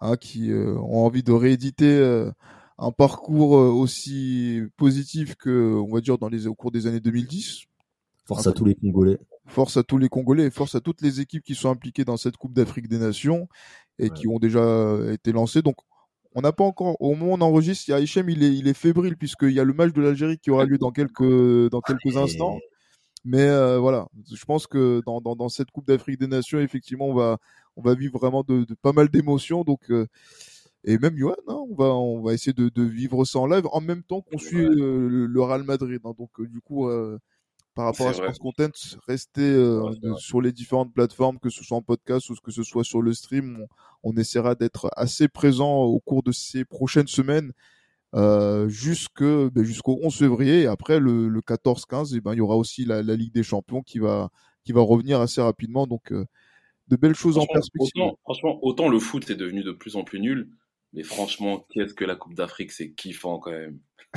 hein, 0.00 0.16
qui 0.16 0.52
euh, 0.52 0.76
ont 0.78 1.04
envie 1.04 1.22
de 1.24 1.32
rééditer 1.32 1.86
euh, 1.98 2.30
un 2.78 2.92
parcours 2.92 3.56
euh, 3.58 3.68
aussi 3.70 4.60
positif 4.76 5.34
que, 5.34 5.74
on 5.74 5.92
va 5.92 6.00
dire, 6.00 6.18
dans 6.18 6.28
les 6.28 6.46
au 6.46 6.54
cours 6.54 6.70
des 6.70 6.86
années 6.86 7.00
2010. 7.00 7.64
Force 8.26 8.46
à 8.46 8.52
tous 8.52 8.64
les 8.64 8.76
Congolais. 8.76 9.18
Force 9.50 9.76
à 9.76 9.82
tous 9.82 9.98
les 9.98 10.08
Congolais 10.08 10.44
et 10.46 10.50
force 10.50 10.74
à 10.76 10.80
toutes 10.80 11.00
les 11.02 11.20
équipes 11.20 11.42
qui 11.42 11.54
sont 11.54 11.70
impliquées 11.70 12.04
dans 12.04 12.16
cette 12.16 12.36
Coupe 12.36 12.52
d'Afrique 12.54 12.88
des 12.88 12.98
Nations 12.98 13.48
et 13.98 14.04
Ouais. 14.04 14.10
qui 14.10 14.28
ont 14.28 14.38
déjà 14.38 14.60
euh, 14.60 15.12
été 15.12 15.32
lancées. 15.32 15.60
Donc, 15.62 15.76
on 16.36 16.40
n'a 16.42 16.52
pas 16.52 16.62
encore, 16.64 16.96
au 17.00 17.14
moment 17.16 17.32
où 17.32 17.36
on 17.36 17.40
enregistre, 17.40 17.88
il 17.88 17.90
y 17.90 17.94
a 17.94 18.00
Hichem, 18.00 18.28
il 18.30 18.44
est, 18.44 18.54
il 18.54 18.68
est 18.68 18.74
fébrile 18.74 19.16
puisqu'il 19.16 19.50
y 19.50 19.58
a 19.60 19.64
le 19.64 19.72
match 19.72 19.92
de 19.92 20.00
l'Algérie 20.00 20.38
qui 20.38 20.50
aura 20.52 20.64
lieu 20.64 20.78
dans 20.78 20.92
quelques, 20.92 21.68
dans 21.70 21.80
quelques 21.80 22.16
instants. 22.16 22.58
Mais 23.24 23.42
euh, 23.48 23.78
voilà, 23.78 24.06
je 24.32 24.44
pense 24.44 24.66
que 24.66 25.02
dans, 25.04 25.20
dans, 25.20 25.34
dans 25.36 25.48
cette 25.50 25.70
Coupe 25.72 25.86
d'Afrique 25.86 26.18
des 26.20 26.28
Nations, 26.28 26.60
effectivement, 26.60 27.06
on 27.08 27.14
va, 27.14 27.38
on 27.76 27.82
va 27.82 27.94
vivre 27.94 28.18
vraiment 28.18 28.42
de, 28.44 28.64
de 28.64 28.74
pas 28.74 28.92
mal 28.92 29.08
d'émotions. 29.08 29.64
Donc, 29.64 29.90
euh, 29.90 30.06
et 30.84 30.96
même 30.96 31.16
Johan, 31.18 31.34
hein, 31.48 31.60
on 31.68 31.74
va, 31.74 31.86
on 31.94 32.22
va 32.22 32.32
essayer 32.32 32.52
de, 32.54 32.68
de 32.70 32.82
vivre 32.82 33.24
ça 33.26 33.40
en 33.40 33.46
live 33.46 33.66
en 33.72 33.80
même 33.82 34.02
temps 34.04 34.22
qu'on 34.22 34.38
suit 34.38 34.64
Ouais. 34.66 34.74
euh, 34.74 35.08
le, 35.08 35.26
le 35.26 35.42
Real 35.42 35.64
Madrid. 35.64 36.00
hein. 36.04 36.14
donc, 36.16 36.30
du 36.40 36.60
coup, 36.60 36.88
par 37.74 37.86
rapport 37.86 38.08
à. 38.08 38.12
Sports 38.12 38.38
Content, 38.38 38.70
restez 39.06 39.42
euh, 39.42 39.80
Ouais, 39.80 39.96
sur 40.18 40.40
les 40.40 40.52
différentes 40.52 40.92
plateformes, 40.92 41.38
que 41.38 41.50
ce 41.50 41.64
soit 41.64 41.76
en 41.76 41.82
podcast 41.82 42.30
ou 42.30 42.34
que 42.42 42.50
ce 42.50 42.62
soit 42.62 42.84
sur 42.84 43.02
le 43.02 43.12
stream. 43.12 43.60
On, 44.02 44.12
on 44.12 44.16
essaiera 44.16 44.54
d'être 44.54 44.90
assez 44.96 45.28
présent 45.28 45.82
au 45.82 46.00
cours 46.00 46.22
de 46.22 46.32
ces 46.32 46.64
prochaines 46.64 47.06
semaines 47.06 47.52
euh, 48.14 48.68
jusque 48.68 49.22
ben, 49.22 49.62
jusqu'au 49.62 50.00
11 50.02 50.12
février 50.12 50.62
et 50.62 50.66
après 50.66 50.98
le, 50.98 51.28
le 51.28 51.40
14-15 51.42 52.16
et 52.16 52.20
ben 52.20 52.32
il 52.32 52.38
y 52.38 52.40
aura 52.40 52.56
aussi 52.56 52.84
la, 52.84 53.04
la 53.04 53.14
Ligue 53.14 53.32
des 53.32 53.44
Champions 53.44 53.82
qui 53.82 54.00
va 54.00 54.30
qui 54.64 54.72
va 54.72 54.80
revenir 54.80 55.20
assez 55.20 55.40
rapidement 55.40 55.86
donc 55.86 56.10
euh, 56.10 56.26
de 56.88 56.96
belles 56.96 57.14
choses 57.14 57.38
en 57.38 57.46
perspective. 57.46 58.02
autant, 58.02 58.18
franchement, 58.24 58.58
autant 58.62 58.88
le 58.88 58.98
foot 58.98 59.30
est 59.30 59.36
devenu 59.36 59.62
de 59.62 59.70
plus 59.70 59.94
en 59.94 60.02
plus 60.02 60.18
nul, 60.18 60.48
mais 60.92 61.02
franchement, 61.02 61.64
qu'est-ce 61.70 61.94
que 61.94 62.04
la 62.04 62.16
Coupe 62.16 62.34
d'Afrique, 62.34 62.72
c'est 62.72 62.92
kiffant 62.92 63.38
quand 63.38 63.52
même. 63.52 63.78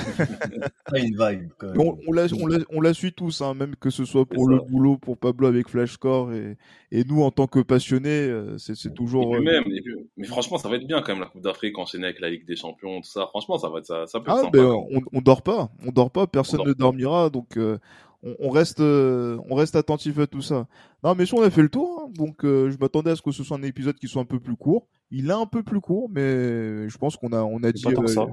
Pas 0.88 0.97
une 0.99 1.15
vibe, 1.15 1.51
quand 1.59 1.67
même. 1.67 1.80
On, 1.80 1.97
on 2.07 2.11
la, 2.13 2.26
on, 2.41 2.47
la, 2.47 2.57
on 2.71 2.82
la 2.82 2.93
suit 2.95 3.13
tous, 3.13 3.41
hein, 3.41 3.53
même 3.53 3.76
que 3.76 3.91
ce 3.91 4.05
soit 4.05 4.26
pour 4.26 4.47
le 4.47 4.57
boulot, 4.59 4.97
pour 4.97 5.17
Pablo 5.17 5.47
avec 5.47 5.69
Flashcore 5.69 6.34
et, 6.34 6.57
et 6.91 7.03
nous 7.03 7.21
en 7.21 7.30
tant 7.30 7.45
que 7.45 7.59
passionnés, 7.59 8.09
euh, 8.28 8.57
c'est 8.57 8.74
Et 8.88 8.93
toujours. 8.93 9.32
puis 9.32 9.39
euh, 9.39 9.43
même, 9.43 9.63
et 9.71 9.82
puis- 9.82 9.93
mais 10.17 10.26
franchement, 10.26 10.57
ça 10.57 10.67
va 10.67 10.78
être 10.78 10.88
bien 10.88 11.01
quand 11.03 11.11
même 11.13 11.21
la 11.21 11.28
Coupe 11.28 11.41
d'Afrique 11.43 11.78
enchaînée 11.78 12.05
avec 12.05 12.19
la 12.21 12.30
Ligue 12.32 12.45
des 12.47 12.55
Champions, 12.55 13.01
tout 13.01 13.09
ça. 13.09 13.28
Franchement, 13.28 13.59
ça 13.59 13.69
va 13.69 13.80
être 13.80 13.86
ça, 13.86 14.07
ça 14.07 14.19
peut 14.19 14.32
être 14.32 14.38
Ah, 14.38 14.41
sympa. 14.41 14.57
ben, 14.57 14.65
on, 14.65 15.01
on 15.13 15.21
dort 15.21 15.43
pas, 15.43 15.69
on 15.86 15.91
dort 15.91 16.09
pas, 16.11 16.26
personne 16.26 16.61
On 16.61 16.63
dort 16.63 16.67
ne 16.69 16.74
pas. 16.74 16.80
dormira, 16.80 17.30
donc 17.30 17.57
euh, 17.57 17.78
on, 18.24 18.36
on 18.39 18.49
reste, 18.49 18.80
euh, 18.80 19.38
on 19.49 19.55
reste 19.55 19.76
attentif 19.76 20.17
à 20.19 20.28
tout 20.28 20.41
ça. 20.41 20.67
Non, 21.03 21.15
mais 21.15 21.26
si 21.26 21.34
on 21.34 21.41
a 21.41 21.49
fait 21.49 21.61
le 21.61 21.69
tour, 21.69 22.01
hein, 22.01 22.11
donc 22.15 22.43
euh, 22.45 22.71
je 22.71 22.78
m'attendais 22.78 23.11
à 23.11 23.15
ce 23.15 23.21
que 23.21 23.32
ce 23.32 23.43
soit 23.43 23.57
un 23.57 23.63
épisode 23.63 23.97
qui 23.97 24.07
soit 24.07 24.21
un 24.21 24.26
peu 24.26 24.39
plus 24.39 24.55
court. 24.55 24.88
Il 25.11 25.30
est 25.30 25.34
un 25.34 25.45
peu 25.45 25.61
plus 25.61 25.80
court, 25.80 26.09
mais 26.09 26.89
je 26.89 26.97
pense 26.97 27.17
qu'on 27.17 27.34
a, 27.34 27.43
on 27.43 27.61
a 27.63 27.71
dit, 27.71 27.84
euh, 27.86 28.28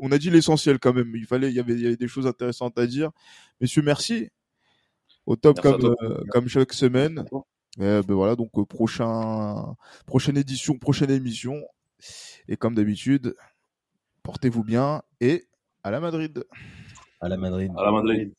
on 0.00 0.12
a 0.12 0.18
dit 0.18 0.30
l'essentiel 0.30 0.78
quand 0.78 0.92
même. 0.92 1.12
Il 1.16 1.26
fallait, 1.26 1.48
il 1.48 1.54
y 1.54 1.60
avait, 1.60 1.72
il 1.74 1.80
y 1.80 1.86
avait 1.86 1.96
des 1.96 2.08
choses 2.08 2.26
intéressantes 2.26 2.78
à 2.78 2.86
dire. 2.86 3.10
Messieurs, 3.60 3.82
merci. 3.82 4.28
Au 5.26 5.36
top 5.36 5.58
Merci 5.62 5.80
comme, 5.80 5.94
euh, 6.02 6.24
comme 6.30 6.48
chaque 6.48 6.72
semaine. 6.72 7.24
Euh, 7.80 8.02
ben 8.02 8.14
voilà, 8.14 8.36
donc 8.36 8.50
euh, 8.56 8.64
prochain, 8.64 9.76
prochaine 10.06 10.36
édition, 10.36 10.78
prochaine 10.78 11.10
émission. 11.10 11.60
Et 12.48 12.56
comme 12.56 12.74
d'habitude, 12.74 13.34
portez-vous 14.22 14.64
bien 14.64 15.02
et 15.20 15.46
à 15.82 15.90
la 15.90 16.00
Madrid. 16.00 16.44
À 17.20 17.28
la 17.28 17.36
Madrid. 17.36 17.72
À 17.76 17.84
la 17.84 17.92
Madrid. 17.92 18.32